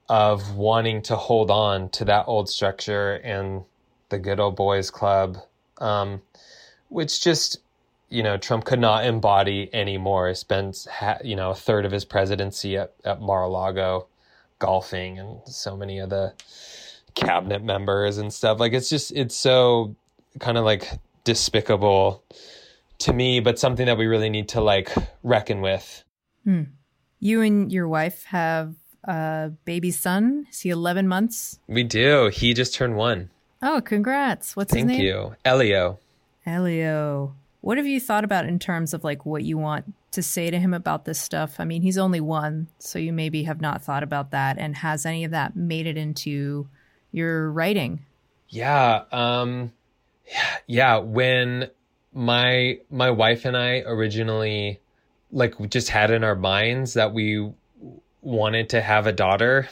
of 0.09 0.55
wanting 0.55 1.03
to 1.03 1.17
hold 1.17 1.51
on 1.51 1.89
to 1.91 2.05
that 2.05 2.25
old 2.27 2.49
structure 2.49 3.15
and 3.25 3.65
the 4.11 4.19
good 4.19 4.39
old 4.39 4.57
boys 4.57 4.91
club, 4.91 5.39
um, 5.79 6.21
which 6.89 7.23
just 7.23 7.59
you 8.11 8.23
know 8.23 8.37
Trump 8.37 8.65
could 8.65 8.79
not 8.79 9.05
embody 9.05 9.71
anymore. 9.73 10.29
He 10.29 10.35
spent 10.35 10.87
you 11.25 11.37
know 11.37 11.51
a 11.51 11.55
third 11.55 11.85
of 11.85 11.93
his 11.93 12.05
presidency 12.05 12.77
at, 12.77 12.93
at 13.05 13.21
Mar-a-Lago 13.21 14.07
golfing, 14.59 15.19
and 15.19 15.39
so 15.47 15.77
many 15.77 15.99
of 15.99 16.11
the 16.11 16.33
cabinet 17.15 17.63
members 17.63 18.19
and 18.19 18.33
stuff. 18.33 18.61
Like 18.61 18.73
it's 18.73 18.89
just 18.89 19.13
it's 19.13 19.35
so 19.35 19.95
kind 20.41 20.59
of 20.59 20.65
like 20.65 20.89
despicable 21.25 22.23
to 22.99 23.13
me, 23.13 23.41
but 23.41 23.59
something 23.59 23.87
that 23.87 23.99
we 23.99 24.07
really 24.07 24.31
need 24.31 24.49
to 24.51 24.61
like 24.61 24.91
reckon 25.23 25.61
with. 25.61 26.05
Hmm. 26.45 26.63
You 27.21 27.41
and 27.41 27.73
your 27.73 27.89
wife 27.89 28.25
have 28.25 28.75
a 29.05 29.53
baby 29.65 29.91
son. 29.91 30.47
Is 30.51 30.61
he 30.61 30.71
11 30.71 31.09
months? 31.09 31.59
We 31.67 31.85
do. 31.85 32.29
He 32.29 32.55
just 32.55 32.75
turned 32.75 32.97
one. 32.97 33.31
Oh, 33.63 33.81
congrats. 33.81 34.57
What's 34.57 34.73
Thank 34.73 34.91
his 34.91 34.99
name? 34.99 35.07
Thank 35.07 35.33
you. 35.33 35.37
Elio. 35.45 35.99
Elio. 36.45 37.35
What 37.63 37.79
have 37.79 37.87
you 37.87 37.99
thought 37.99 38.25
about 38.25 38.45
in 38.45 38.59
terms 38.59 38.93
of 38.93 39.05
like 39.05 39.25
what 39.25 39.43
you 39.43 39.57
want 39.57 39.95
to 40.13 40.23
say 40.23 40.51
to 40.51 40.59
him 40.59 40.75
about 40.75 41.07
this 41.07 41.19
stuff? 41.19 41.59
I 41.59 41.65
mean, 41.65 41.81
he's 41.81 41.97
only 41.97 42.21
one, 42.21 42.69
so 42.79 42.99
you 42.99 43.13
maybe 43.13 43.45
have 43.45 43.61
not 43.61 43.83
thought 43.83 44.03
about 44.03 44.33
that. 44.33 44.59
And 44.59 44.77
has 44.77 45.07
any 45.07 45.25
of 45.25 45.31
that 45.31 45.57
made 45.57 45.87
it 45.87 45.97
into 45.97 46.69
your 47.15 47.51
writing? 47.51 48.01
Yeah. 48.49 49.05
Um, 49.13 49.73
yeah. 50.67 50.99
When 50.99 51.71
my 52.13 52.79
my 52.91 53.11
wife 53.11 53.45
and 53.45 53.57
I 53.57 53.81
originally 53.81 54.81
like 55.31 55.55
just 55.71 55.89
had 55.89 56.11
in 56.11 56.25
our 56.25 56.37
minds 56.37 56.95
that 56.95 57.13
we 57.13 57.53
wanted 58.21 58.71
to 58.71 58.81
have 58.81 59.07
a 59.07 59.13
daughter, 59.13 59.69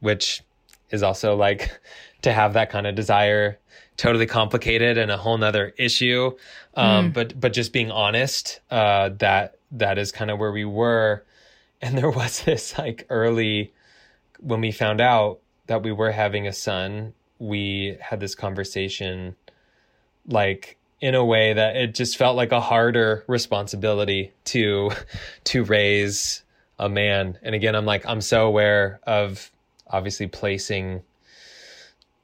which 0.00 0.42
is 0.90 1.02
also 1.02 1.36
like 1.36 1.70
to 2.22 2.32
have 2.32 2.54
that 2.54 2.70
kind 2.70 2.86
of 2.86 2.94
desire 2.94 3.58
totally 3.96 4.26
complicated 4.26 4.98
and 4.98 5.10
a 5.10 5.16
whole 5.16 5.38
nother 5.38 5.72
issue. 5.78 6.32
Um, 6.74 7.10
mm. 7.10 7.14
but, 7.14 7.38
but 7.38 7.52
just 7.52 7.72
being 7.72 7.90
honest, 7.90 8.60
uh, 8.70 9.10
that, 9.18 9.58
that 9.72 9.98
is 9.98 10.12
kind 10.12 10.30
of 10.30 10.38
where 10.38 10.52
we 10.52 10.64
were. 10.64 11.24
And 11.80 11.96
there 11.96 12.10
was 12.10 12.42
this 12.44 12.76
like 12.78 13.06
early, 13.08 13.72
when 14.40 14.60
we 14.60 14.72
found 14.72 15.00
out 15.00 15.40
that 15.66 15.82
we 15.82 15.92
were 15.92 16.10
having 16.10 16.46
a 16.46 16.52
son, 16.52 17.14
we 17.38 17.96
had 18.00 18.20
this 18.20 18.34
conversation 18.34 19.36
like 20.26 20.78
in 21.00 21.14
a 21.14 21.24
way 21.24 21.52
that 21.52 21.76
it 21.76 21.94
just 21.94 22.16
felt 22.16 22.36
like 22.36 22.52
a 22.52 22.60
harder 22.60 23.24
responsibility 23.26 24.32
to, 24.44 24.90
to 25.44 25.64
raise 25.64 26.42
a 26.78 26.88
man. 26.88 27.38
And 27.42 27.54
again, 27.54 27.74
I'm 27.74 27.86
like, 27.86 28.06
I'm 28.06 28.20
so 28.20 28.46
aware 28.46 29.00
of 29.06 29.50
obviously 29.86 30.26
placing 30.26 31.02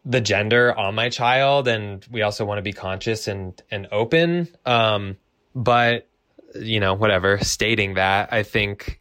the 0.05 0.21
gender 0.21 0.77
on 0.77 0.95
my 0.95 1.09
child 1.11 1.69
and 1.69 2.07
we 2.11 2.23
also 2.23 2.45
want 2.45 2.59
to 2.59 2.63
be 2.63 2.73
conscious 2.73 3.29
and 3.29 3.61
and 3.71 3.87
open 3.93 4.49
um 4.65 5.17
but 5.55 6.09
you 6.55 6.81
know 6.81 6.95
whatever 6.95 7.39
stating 7.39 7.95
that 7.95 8.33
i 8.33 8.43
think 8.43 9.00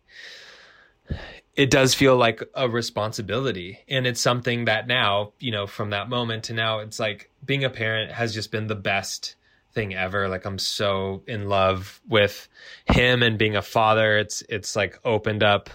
it 1.59 1.69
does 1.69 1.93
feel 1.93 2.15
like 2.15 2.41
a 2.55 2.69
responsibility. 2.69 3.79
And 3.89 4.07
it's 4.07 4.21
something 4.21 4.63
that 4.65 4.87
now 4.87 5.33
you 5.39 5.51
know 5.51 5.67
from 5.67 5.89
that 5.89 6.07
moment 6.07 6.45
to 6.45 6.53
now 6.53 6.79
it's 6.79 7.01
like 7.01 7.29
being 7.45 7.65
a 7.65 7.69
parent 7.69 8.13
has 8.13 8.33
just 8.33 8.49
been 8.49 8.67
the 8.67 8.75
best 8.75 9.35
thing 9.73 9.93
ever. 9.93 10.29
Like 10.29 10.45
i'm 10.45 10.57
so 10.57 11.21
in 11.27 11.49
love 11.49 11.99
with 12.07 12.47
him 12.89 13.21
and 13.21 13.37
being 13.37 13.57
a 13.57 13.61
father. 13.61 14.17
It's 14.17 14.41
it's 14.47 14.73
like 14.77 15.01
opened 15.03 15.43
up 15.43 15.69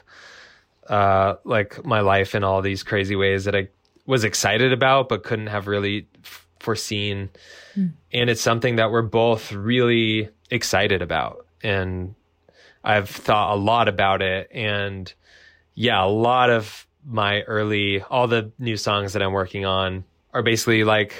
uh 0.88 1.34
like 1.44 1.84
my 1.84 2.00
life 2.00 2.34
in 2.34 2.44
all 2.44 2.62
these 2.62 2.82
crazy 2.82 3.16
ways 3.16 3.44
that 3.44 3.56
i 3.56 3.68
was 4.04 4.22
excited 4.22 4.70
about 4.70 5.08
but 5.08 5.22
couldn't 5.22 5.46
have 5.46 5.66
really 5.66 6.06
f- 6.22 6.46
foreseen. 6.60 7.28
Mm. 7.76 7.92
and 8.12 8.30
it's 8.30 8.42
something 8.42 8.76
that 8.76 8.90
we're 8.90 9.02
both 9.02 9.52
really 9.52 10.30
excited 10.50 11.02
about. 11.02 11.46
And 11.62 12.14
i've 12.82 13.10
thought 13.10 13.52
a 13.52 13.60
lot 13.60 13.88
about 13.88 14.22
it. 14.22 14.48
And 14.50 15.12
yeah 15.74 16.04
a 16.04 16.06
lot 16.06 16.50
of 16.50 16.86
my 17.06 17.42
early 17.42 18.00
all 18.02 18.26
the 18.26 18.50
new 18.58 18.76
songs 18.76 19.12
that 19.12 19.22
i'm 19.22 19.32
working 19.32 19.64
on 19.64 20.04
are 20.32 20.42
basically 20.42 20.84
like 20.84 21.14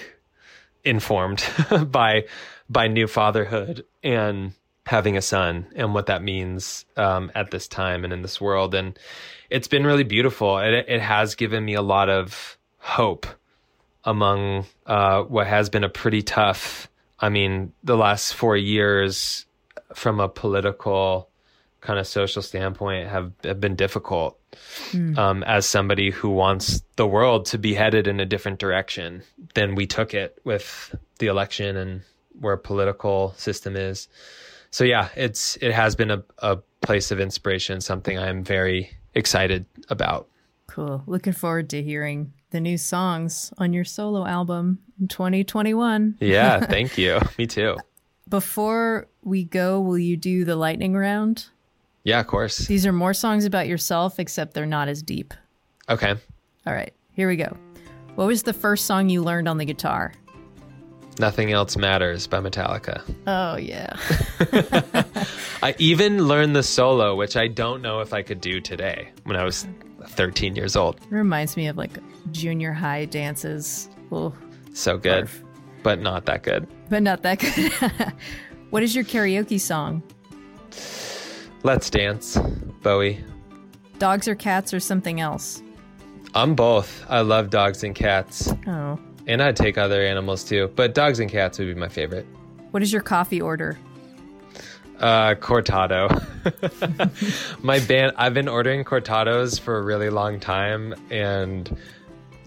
informed 0.85 1.45
by 1.87 2.25
by 2.69 2.89
new 2.89 3.07
fatherhood 3.07 3.85
and 4.03 4.53
having 4.87 5.17
a 5.17 5.23
son 5.23 5.67
and 5.75 5.95
what 5.95 6.07
that 6.07 6.23
means 6.23 6.85
um, 6.99 7.33
at 7.35 7.51
this 7.51 7.67
time 7.67 8.05
and 8.05 8.13
in 8.13 8.21
this 8.21 8.39
world 8.41 8.75
and 8.75 8.99
it's 9.49 9.69
been 9.69 9.85
really 9.85 10.05
beautiful 10.05 10.59
it, 10.59 10.85
it 10.89 11.01
has 11.01 11.35
given 11.35 11.65
me 11.65 11.75
a 11.75 11.83
lot 11.83 12.11
of 12.11 12.59
hope 12.79 13.27
among 14.05 14.67
uh, 14.87 15.23
what 15.23 15.47
has 15.47 15.71
been 15.71 15.85
a 15.85 15.89
pretty 15.89 16.23
tough. 16.23 16.89
I 17.19 17.31
mean, 17.31 17.73
the 17.83 17.97
last 17.97 18.35
four 18.35 18.57
years 18.57 19.47
from 19.95 20.21
a 20.21 20.29
political 20.29 21.29
kind 21.85 21.99
of 21.99 22.07
social 22.07 22.43
standpoint 22.43 23.09
have, 23.09 23.31
have 23.45 23.61
been 23.61 23.77
difficult. 23.77 24.41
Mm. 24.93 25.19
Um, 25.19 25.43
as 25.43 25.67
somebody 25.67 26.11
who 26.11 26.31
wants 26.31 26.83
the 26.97 27.07
world 27.07 27.47
to 27.47 27.59
be 27.59 27.75
headed 27.75 28.07
in 28.07 28.21
a 28.21 28.25
different 28.25 28.61
direction 28.61 29.23
than 29.55 29.75
we 29.75 29.87
took 29.87 30.15
it 30.15 30.39
with 30.45 30.95
the 31.19 31.27
election 31.27 31.77
and 31.77 32.03
where 32.41 32.57
political 32.57 33.35
system 33.37 33.77
is. 33.77 34.09
So 34.71 34.85
yeah, 34.85 35.09
it's 35.17 35.57
it 35.57 35.73
has 35.73 35.97
been 35.97 36.11
a, 36.11 36.23
a 36.39 36.59
place 36.83 37.11
of 37.11 37.21
inspiration, 37.21 37.81
something 37.81 38.17
I'm 38.19 38.45
very 38.45 38.91
excited 39.15 39.67
about. 39.89 40.29
Cool. 40.69 41.03
Looking 41.07 41.33
forward 41.33 41.71
to 41.71 41.83
hearing 41.83 42.33
the 42.51 42.61
new 42.61 42.79
songs 42.79 43.53
on 43.59 43.73
your 43.73 43.85
solo 43.85 44.25
album 44.25 44.79
in 45.01 45.09
2021. 45.09 46.17
Yeah, 46.21 46.61
thank 46.67 46.97
you. 46.97 47.21
Me 47.39 47.47
too. 47.47 47.77
Before 48.29 49.09
we 49.23 49.45
go, 49.45 49.81
will 49.81 49.99
you 49.99 50.17
do 50.17 50.45
the 50.45 50.57
lightning 50.57 50.95
round? 50.95 51.47
Yeah, 52.05 52.21
of 52.21 52.27
course. 52.27 52.59
These 52.59 52.87
are 52.87 52.93
more 52.93 53.15
songs 53.15 53.47
about 53.47 53.67
yourself, 53.67 54.21
except 54.21 54.53
they're 54.55 54.67
not 54.67 54.89
as 54.89 55.03
deep. 55.03 55.33
Okay. 55.89 56.15
All 56.67 56.73
right, 56.73 56.93
here 57.13 57.29
we 57.29 57.37
go. 57.37 57.57
What 58.15 58.27
was 58.27 58.43
the 58.43 58.53
first 58.53 58.85
song 58.85 59.09
you 59.09 59.23
learned 59.23 59.49
on 59.49 59.59
the 59.59 59.65
guitar? 59.65 60.13
Nothing 61.19 61.53
Else 61.53 61.77
Matters 61.77 62.27
by 62.27 62.41
Metallica. 62.41 63.03
Oh, 63.27 63.57
yeah. 63.57 63.97
I 65.63 65.75
even 65.79 66.27
learned 66.27 66.55
the 66.55 66.63
solo, 66.63 67.15
which 67.15 67.37
I 67.37 67.49
don't 67.49 67.83
know 67.83 68.01
if 68.01 68.13
I 68.13 68.23
could 68.23 68.41
do 68.41 68.61
today 68.61 69.11
when 69.23 69.37
I 69.37 69.45
was 69.45 69.67
13 70.07 70.57
years 70.57 70.77
old. 70.77 70.97
It 70.97 71.11
reminds 71.11 71.57
me 71.57 71.69
of 71.69 71.77
like 71.77 71.93
junior 72.33 72.73
high 72.73 73.05
dances. 73.07 73.89
so 74.73 74.99
good, 74.99 75.25
barf. 75.25 75.43
but 75.83 76.01
not 76.01 76.27
that 76.27 76.43
good. 76.43 76.67
But 76.91 77.03
not 77.03 77.23
that 77.23 77.39
good. 77.39 77.73
what 78.71 78.83
is 78.83 78.95
your 78.95 79.05
karaoke 79.05 79.61
song? 79.61 80.03
Let's 81.65 81.89
Dance, 81.89 82.37
Bowie. 82.83 83.25
Dogs 83.99 84.29
or 84.29 84.35
cats 84.35 84.75
or 84.75 84.81
something 84.81 85.23
else? 85.23 85.63
I'm 86.35 86.55
both. 86.55 87.03
I 87.09 87.23
love 87.23 87.49
dogs 87.49 87.83
and 87.83 87.95
cats. 87.95 88.53
Oh. 88.67 89.01
And 89.27 89.43
I'd 89.43 89.57
take 89.57 89.79
other 89.79 90.03
animals 90.03 90.45
too, 90.45 90.71
but 90.77 90.93
dogs 90.93 91.21
and 91.21 91.31
cats 91.31 91.59
would 91.59 91.69
be 91.69 91.75
my 91.75 91.89
favorite. 91.89 92.27
What 92.73 92.83
is 92.83 92.93
your 92.93 93.01
coffee 93.01 93.41
order? 93.41 93.79
Uh, 94.99 95.37
cortado. 95.37 96.11
my 97.65 97.81
band, 97.81 98.13
I've 98.19 98.35
been 98.35 98.49
ordering 98.49 98.85
cortados 98.85 99.59
for 99.59 99.79
a 99.79 99.83
really 99.83 100.11
long 100.11 100.41
time, 100.41 100.95
and 101.09 101.75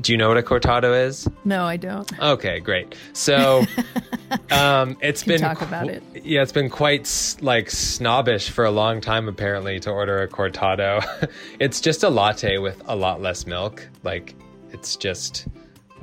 do 0.01 0.11
you 0.11 0.17
know 0.17 0.27
what 0.29 0.37
a 0.37 0.43
cortado 0.43 1.05
is? 1.07 1.27
No, 1.43 1.65
I 1.65 1.77
don't. 1.77 2.07
Okay, 2.19 2.59
great. 2.59 2.95
So, 3.13 3.63
um, 4.51 4.97
it's 5.01 5.23
been 5.23 5.41
talk 5.41 5.61
about 5.61 5.89
it. 5.89 6.03
Yeah, 6.23 6.41
it's 6.43 6.51
been 6.51 6.69
quite 6.69 7.37
like 7.41 7.69
snobbish 7.69 8.49
for 8.49 8.65
a 8.65 8.71
long 8.71 9.01
time 9.01 9.27
apparently 9.27 9.79
to 9.81 9.89
order 9.89 10.21
a 10.21 10.27
cortado. 10.27 11.01
it's 11.59 11.81
just 11.81 12.03
a 12.03 12.09
latte 12.09 12.57
with 12.57 12.81
a 12.87 12.95
lot 12.95 13.21
less 13.21 13.47
milk. 13.47 13.87
Like 14.03 14.35
it's 14.71 14.95
just 14.95 15.47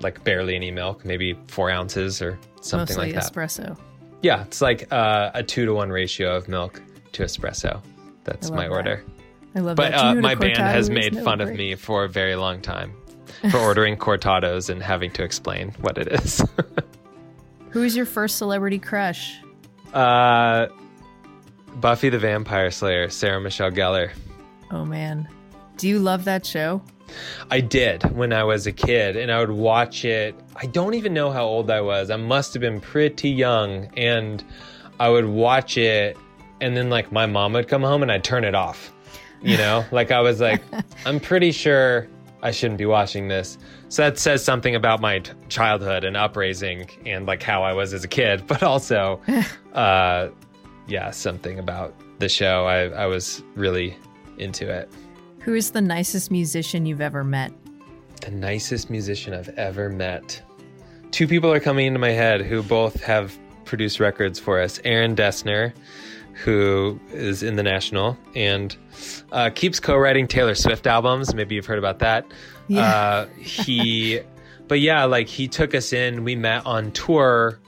like 0.01 0.25
barely 0.25 0.57
any 0.57 0.71
milk, 0.71 1.05
maybe 1.05 1.39
four 1.47 1.71
ounces 1.71 2.21
or 2.21 2.39
something 2.61 2.97
Mostly 2.97 3.13
like 3.13 3.23
that. 3.23 3.33
espresso. 3.33 3.79
Yeah, 4.23 4.43
it's 4.43 4.61
like 4.61 4.93
uh, 4.93 5.31
a 5.35 5.43
two 5.43 5.67
to 5.67 5.75
one 5.75 5.91
ratio 5.91 6.35
of 6.35 6.49
milk 6.49 6.83
to 7.13 7.23
espresso. 7.23 7.81
That's 8.25 8.51
my 8.51 8.65
that. 8.65 8.71
order. 8.73 9.05
I 9.55 9.61
love 9.61 9.77
But 9.77 9.93
that. 9.93 10.15
You 10.15 10.19
uh, 10.19 10.23
my 10.23 10.35
band 10.35 10.57
has 10.59 10.91
made 10.91 11.17
fun 11.21 11.41
of 11.41 11.51
me 11.53 11.77
for 11.77 12.05
a 12.05 12.09
very 12.09 12.35
long 12.35 12.61
time 12.61 12.93
for 13.51 13.59
ordering 13.59 13.97
cortados 13.97 14.69
and 14.71 14.83
having 14.83 15.11
to 15.13 15.23
explain 15.23 15.73
what 15.81 15.99
it 15.99 16.09
is. 16.09 16.43
Who 17.71 17.83
is 17.83 17.97
your 17.97 18.07
first 18.07 18.37
celebrity 18.39 18.79
crush? 18.79 19.37
uh, 19.93 20.67
Buffy 21.77 22.09
the 22.09 22.19
Vampire 22.19 22.71
Slayer, 22.71 23.09
Sarah 23.11 23.41
Michelle 23.41 23.71
Gellar. 23.71 24.11
Oh 24.71 24.85
man, 24.85 25.29
do 25.77 25.89
you 25.89 25.99
love 25.99 26.25
that 26.25 26.47
show? 26.47 26.83
I 27.51 27.61
did 27.61 28.03
when 28.17 28.33
I 28.33 28.45
was 28.45 28.67
a 28.67 28.73
kid, 28.73 29.17
and 29.17 29.31
I 29.31 29.41
would 29.41 29.51
watch 29.51 30.05
it. 30.05 30.35
I 30.57 30.67
don't 30.67 30.95
even 30.95 31.13
know 31.13 31.31
how 31.31 31.45
old 31.45 31.71
I 31.71 31.81
was. 31.81 32.11
I 32.11 32.17
must 32.17 32.55
have 32.55 32.61
been 32.61 32.81
pretty 32.81 33.29
young, 33.31 33.87
and 33.97 34.43
I 35.01 35.09
would 35.09 35.27
watch 35.27 35.77
it, 35.77 36.17
and 36.61 36.77
then 36.77 36.91
like 36.91 37.11
my 37.13 37.27
mom 37.27 37.53
would 37.55 37.69
come 37.69 37.83
home, 37.83 38.03
and 38.03 38.11
I'd 38.11 38.25
turn 38.25 38.45
it 38.45 38.55
off. 38.55 38.93
You 39.43 39.57
know, 39.59 39.85
like 39.93 40.11
I 40.13 40.21
was 40.21 40.41
like, 40.41 40.63
I'm 41.05 41.21
pretty 41.21 41.53
sure 41.53 42.09
I 42.45 42.51
shouldn't 42.51 42.79
be 42.79 42.87
watching 42.87 43.29
this. 43.29 43.57
So 43.89 44.03
that 44.03 44.19
says 44.19 44.45
something 44.45 44.75
about 44.75 45.01
my 45.01 45.21
t- 45.21 45.33
childhood 45.49 46.05
and 46.05 46.15
upraising, 46.15 46.89
and 47.07 47.27
like 47.27 47.43
how 47.43 47.63
I 47.63 47.73
was 47.73 47.95
as 47.95 48.05
a 48.05 48.09
kid, 48.09 48.45
but 48.47 48.63
also, 48.63 49.21
uh, 49.73 50.29
yeah, 50.87 51.11
something 51.11 51.59
about 51.59 51.95
the 52.19 52.29
show. 52.29 52.67
I 52.67 52.89
I 52.89 53.07
was 53.07 53.43
really 53.55 53.97
into 54.39 54.71
it. 54.71 54.93
Who 55.41 55.55
is 55.55 55.73
the 55.73 55.81
nicest 55.81 56.31
musician 56.31 56.87
you've 56.87 57.01
ever 57.01 57.25
met? 57.25 57.53
The 58.21 58.31
nicest 58.31 58.91
musician 58.91 59.35
I've 59.35 59.51
ever 59.51 59.89
met. 59.89 60.41
Two 61.11 61.27
people 61.27 61.53
are 61.53 61.61
coming 61.61 61.87
into 61.87 61.99
my 61.99 62.11
head 62.11 62.43
who 62.43 62.63
both 62.63 63.03
have 63.03 63.39
produced 63.65 64.01
records 64.01 64.39
for 64.39 64.61
us. 64.61 64.81
Aaron 64.85 65.15
Dessner, 65.15 65.73
who 66.43 66.99
is 67.11 67.43
in 67.43 67.57
the 67.57 67.63
National 67.63 68.19
and 68.35 68.77
uh, 69.33 69.51
keeps 69.55 69.81
co-writing 69.81 70.27
Taylor 70.27 70.55
Swift 70.55 70.87
albums. 70.87 71.35
Maybe 71.35 71.55
you've 71.55 71.67
heard 71.67 71.79
about 71.79 72.01
that. 72.01 72.27
Yeah. 72.69 72.81
Uh, 72.83 73.27
he, 73.39 74.21
but 74.69 74.81
yeah, 74.81 75.05
like 75.05 75.29
he 75.29 75.49
took 75.49 75.75
us 75.75 75.93
in. 75.93 76.25
We 76.25 76.37
met 76.37 76.67
on 76.67 76.93
tour 76.93 77.59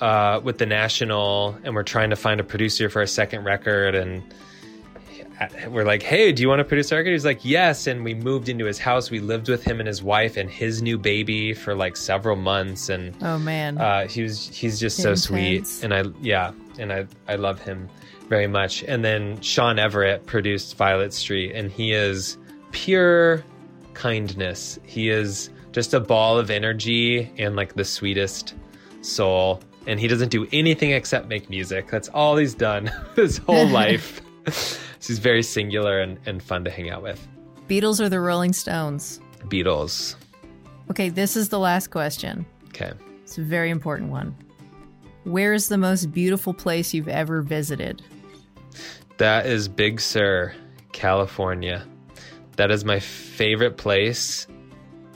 uh, 0.00 0.40
with 0.42 0.58
the 0.58 0.66
National, 0.66 1.58
and 1.64 1.74
we're 1.74 1.82
trying 1.82 2.10
to 2.10 2.16
find 2.16 2.40
a 2.40 2.44
producer 2.44 2.88
for 2.88 3.00
our 3.00 3.06
second 3.06 3.44
record 3.44 3.94
and 3.94 4.22
we're 5.68 5.84
like, 5.84 6.02
hey, 6.02 6.32
do 6.32 6.42
you 6.42 6.48
want 6.48 6.60
to 6.60 6.64
produce 6.64 6.90
our 6.92 6.98
record? 6.98 7.12
He's 7.12 7.24
like, 7.24 7.44
yes. 7.44 7.86
And 7.86 8.04
we 8.04 8.14
moved 8.14 8.48
into 8.48 8.64
his 8.64 8.78
house. 8.78 9.10
We 9.10 9.20
lived 9.20 9.48
with 9.48 9.62
him 9.62 9.80
and 9.80 9.86
his 9.86 10.02
wife 10.02 10.36
and 10.36 10.50
his 10.50 10.80
new 10.82 10.98
baby 10.98 11.52
for 11.52 11.74
like 11.74 11.96
several 11.96 12.36
months. 12.36 12.88
And 12.88 13.14
Oh 13.22 13.38
man, 13.38 13.78
uh, 13.78 14.08
he 14.08 14.22
was 14.22 14.48
he's 14.48 14.80
just 14.80 14.96
so 15.02 15.14
sweet. 15.14 15.68
And 15.82 15.92
I 15.92 16.04
yeah, 16.20 16.52
and 16.78 16.92
I 16.92 17.06
I 17.28 17.36
love 17.36 17.60
him 17.60 17.88
very 18.28 18.46
much. 18.46 18.82
And 18.84 19.04
then 19.04 19.40
Shawn 19.40 19.78
Everett 19.78 20.26
produced 20.26 20.76
Violet 20.76 21.12
Street, 21.12 21.52
and 21.54 21.70
he 21.70 21.92
is 21.92 22.38
pure 22.72 23.44
kindness. 23.94 24.78
He 24.84 25.08
is 25.10 25.50
just 25.72 25.94
a 25.94 26.00
ball 26.00 26.38
of 26.38 26.50
energy 26.50 27.32
and 27.38 27.56
like 27.56 27.74
the 27.74 27.84
sweetest 27.84 28.54
soul. 29.02 29.60
And 29.86 30.00
he 30.00 30.08
doesn't 30.08 30.30
do 30.30 30.46
anything 30.52 30.90
except 30.92 31.28
make 31.28 31.48
music. 31.48 31.88
That's 31.90 32.08
all 32.08 32.36
he's 32.36 32.54
done 32.54 32.90
his 33.16 33.38
whole 33.38 33.66
life. 33.82 34.20
so 34.48 34.78
he's 35.00 35.18
very 35.18 35.42
singular 35.42 36.00
and, 36.00 36.18
and 36.26 36.42
fun 36.42 36.64
to 36.64 36.70
hang 36.70 36.90
out 36.90 37.02
with. 37.02 37.26
Beatles 37.68 38.00
or 38.00 38.08
the 38.08 38.20
Rolling 38.20 38.52
Stones? 38.52 39.20
Beatles. 39.44 40.16
Okay, 40.90 41.08
this 41.08 41.36
is 41.36 41.48
the 41.48 41.58
last 41.58 41.88
question. 41.88 42.46
Okay. 42.68 42.92
It's 43.22 43.38
a 43.38 43.42
very 43.42 43.70
important 43.70 44.10
one. 44.10 44.36
Where 45.26 45.52
is 45.54 45.66
the 45.66 45.76
most 45.76 46.12
beautiful 46.12 46.54
place 46.54 46.94
you've 46.94 47.08
ever 47.08 47.42
visited? 47.42 48.00
That 49.16 49.44
is 49.44 49.66
Big 49.66 50.00
Sur, 50.00 50.54
California. 50.92 51.84
That 52.54 52.70
is 52.70 52.84
my 52.84 53.00
favorite 53.00 53.76
place 53.76 54.46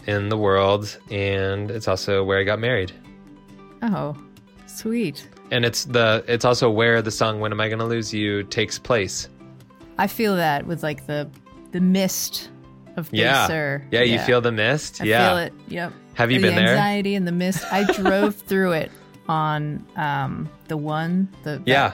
in 0.08 0.28
the 0.28 0.36
world, 0.36 0.98
and 1.12 1.70
it's 1.70 1.86
also 1.86 2.24
where 2.24 2.40
I 2.40 2.42
got 2.42 2.58
married. 2.58 2.90
Oh, 3.82 4.16
sweet. 4.66 5.28
And 5.52 5.64
it's 5.64 5.84
the 5.84 6.24
it's 6.26 6.44
also 6.44 6.68
where 6.68 7.02
the 7.02 7.12
song 7.12 7.38
"When 7.38 7.52
Am 7.52 7.60
I 7.60 7.68
Gonna 7.68 7.86
Lose 7.86 8.12
You" 8.12 8.42
takes 8.42 8.80
place. 8.80 9.28
I 9.96 10.08
feel 10.08 10.34
that 10.34 10.66
with 10.66 10.82
like 10.82 11.06
the 11.06 11.30
the 11.70 11.80
mist 11.80 12.50
of 12.96 13.12
Big 13.12 13.20
yeah, 13.20 13.46
Sur. 13.46 13.86
yeah, 13.92 14.00
yeah. 14.00 14.12
you 14.14 14.18
feel 14.26 14.40
the 14.40 14.50
mist. 14.50 15.02
I 15.02 15.04
yeah, 15.04 15.28
feel 15.28 15.38
it. 15.38 15.52
Yep. 15.68 15.92
Have 16.14 16.32
you 16.32 16.40
the 16.40 16.48
been 16.48 16.56
there? 16.56 16.70
anxiety 16.70 17.14
and 17.14 17.28
the 17.28 17.32
mist. 17.32 17.64
I 17.72 17.84
drove 17.92 18.34
through 18.48 18.72
it 18.72 18.90
on 19.28 19.86
um 19.96 20.48
the 20.68 20.76
one 20.76 21.28
the 21.42 21.58
that- 21.58 21.62
Yeah. 21.66 21.92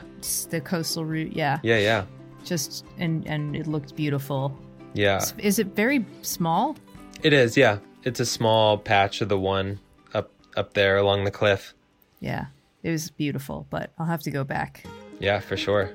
the 0.50 0.60
coastal 0.60 1.04
route. 1.04 1.32
Yeah, 1.34 1.58
yeah, 1.62 1.78
yeah, 1.78 2.04
just 2.44 2.84
and 2.98 3.26
and 3.26 3.54
it 3.56 3.66
looked 3.66 3.94
beautiful. 3.96 4.56
yeah. 4.94 5.22
Is 5.38 5.58
it 5.58 5.68
very 5.76 6.04
small? 6.22 6.76
It 7.22 7.32
is. 7.32 7.56
Yeah, 7.56 7.78
it's 8.04 8.20
a 8.20 8.26
small 8.26 8.78
patch 8.78 9.20
of 9.20 9.28
the 9.28 9.38
one 9.38 9.78
up 10.14 10.30
up 10.56 10.74
there 10.74 10.96
along 10.96 11.24
the 11.24 11.30
cliff. 11.30 11.74
Yeah, 12.20 12.46
it 12.82 12.90
was 12.90 13.10
beautiful. 13.10 13.66
But 13.70 13.90
I'll 13.98 14.06
have 14.06 14.22
to 14.22 14.30
go 14.30 14.44
back. 14.44 14.84
Yeah, 15.20 15.40
for 15.40 15.56
sure. 15.56 15.90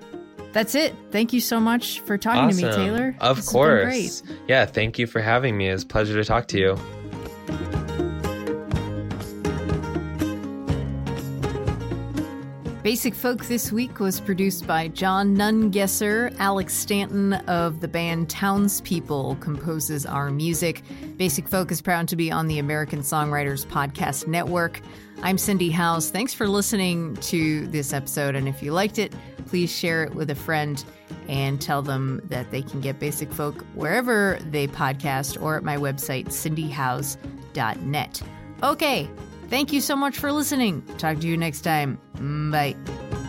That's 0.54 0.76
it. 0.76 0.94
Thank 1.12 1.32
you 1.34 1.40
so 1.40 1.60
much 1.62 2.02
for 2.02 2.18
talking 2.18 2.50
to 2.50 2.56
me, 2.56 2.64
Taylor. 2.74 3.16
Of 3.22 3.38
This 3.38 3.46
has 3.46 3.54
been 3.54 3.62
great. 3.62 4.02
course. 4.02 4.24
Yeah, 4.48 4.66
thank 4.66 5.00
you 5.00 5.08
for 5.08 5.22
having 5.22 5.56
me. 5.58 5.70
It's 5.70 5.84
a 5.84 5.88
pleasure 5.88 6.14
to 6.16 6.26
talk 6.26 6.48
to 6.50 6.60
you. 6.60 7.81
Basic 12.84 13.14
Folk 13.14 13.46
this 13.46 13.72
week 13.72 14.00
was 14.00 14.20
produced 14.20 14.66
by 14.66 14.88
John 14.88 15.36
Nungesser. 15.38 16.36
Alex 16.40 16.74
Stanton 16.74 17.34
of 17.34 17.80
the 17.80 17.88
band 17.88 18.28
Townspeople 18.28 19.38
composes 19.40 20.04
our 20.04 20.32
music. 20.32 20.82
Basic 21.16 21.48
Folk 21.48 21.72
is 21.72 21.80
proud 21.80 22.08
to 22.08 22.16
be 22.16 22.32
on 22.32 22.48
the 22.48 22.58
American 22.58 23.02
Songwriters 23.02 23.68
Podcast 23.68 24.26
Network. 24.26 24.82
I'm 25.22 25.38
Cindy 25.38 25.70
Howes. 25.70 26.10
Thanks 26.10 26.34
for 26.34 26.48
listening 26.48 27.18
to 27.18 27.68
this 27.68 27.94
episode. 27.94 28.34
And 28.34 28.48
if 28.48 28.64
you 28.64 28.74
liked 28.74 28.98
it, 28.98 29.14
please 29.46 29.72
share 29.72 30.04
it 30.04 30.16
with 30.16 30.32
a 30.32 30.36
friend 30.36 30.84
and 31.28 31.62
tell 31.62 31.84
them 31.84 32.20
that 32.30 32.50
they 32.50 32.64
can 32.64 32.82
get 32.82 32.98
Basic 32.98 33.32
Folk 33.32 33.64
wherever 33.76 34.40
they 34.50 34.66
podcast 34.66 35.40
or 35.40 35.56
at 35.56 35.64
my 35.64 35.78
website, 35.78 36.30
cindyhowes.net. 36.30 38.22
Okay, 38.64 39.08
Thank 39.52 39.74
you 39.74 39.82
so 39.82 39.98
much 39.98 40.18
for 40.18 40.32
listening. 40.32 40.82
Talk 40.98 41.20
to 41.20 41.28
you 41.28 41.36
next 41.36 41.62
time. 41.62 42.00
Mm, 42.16 42.54
bye. 42.54 43.21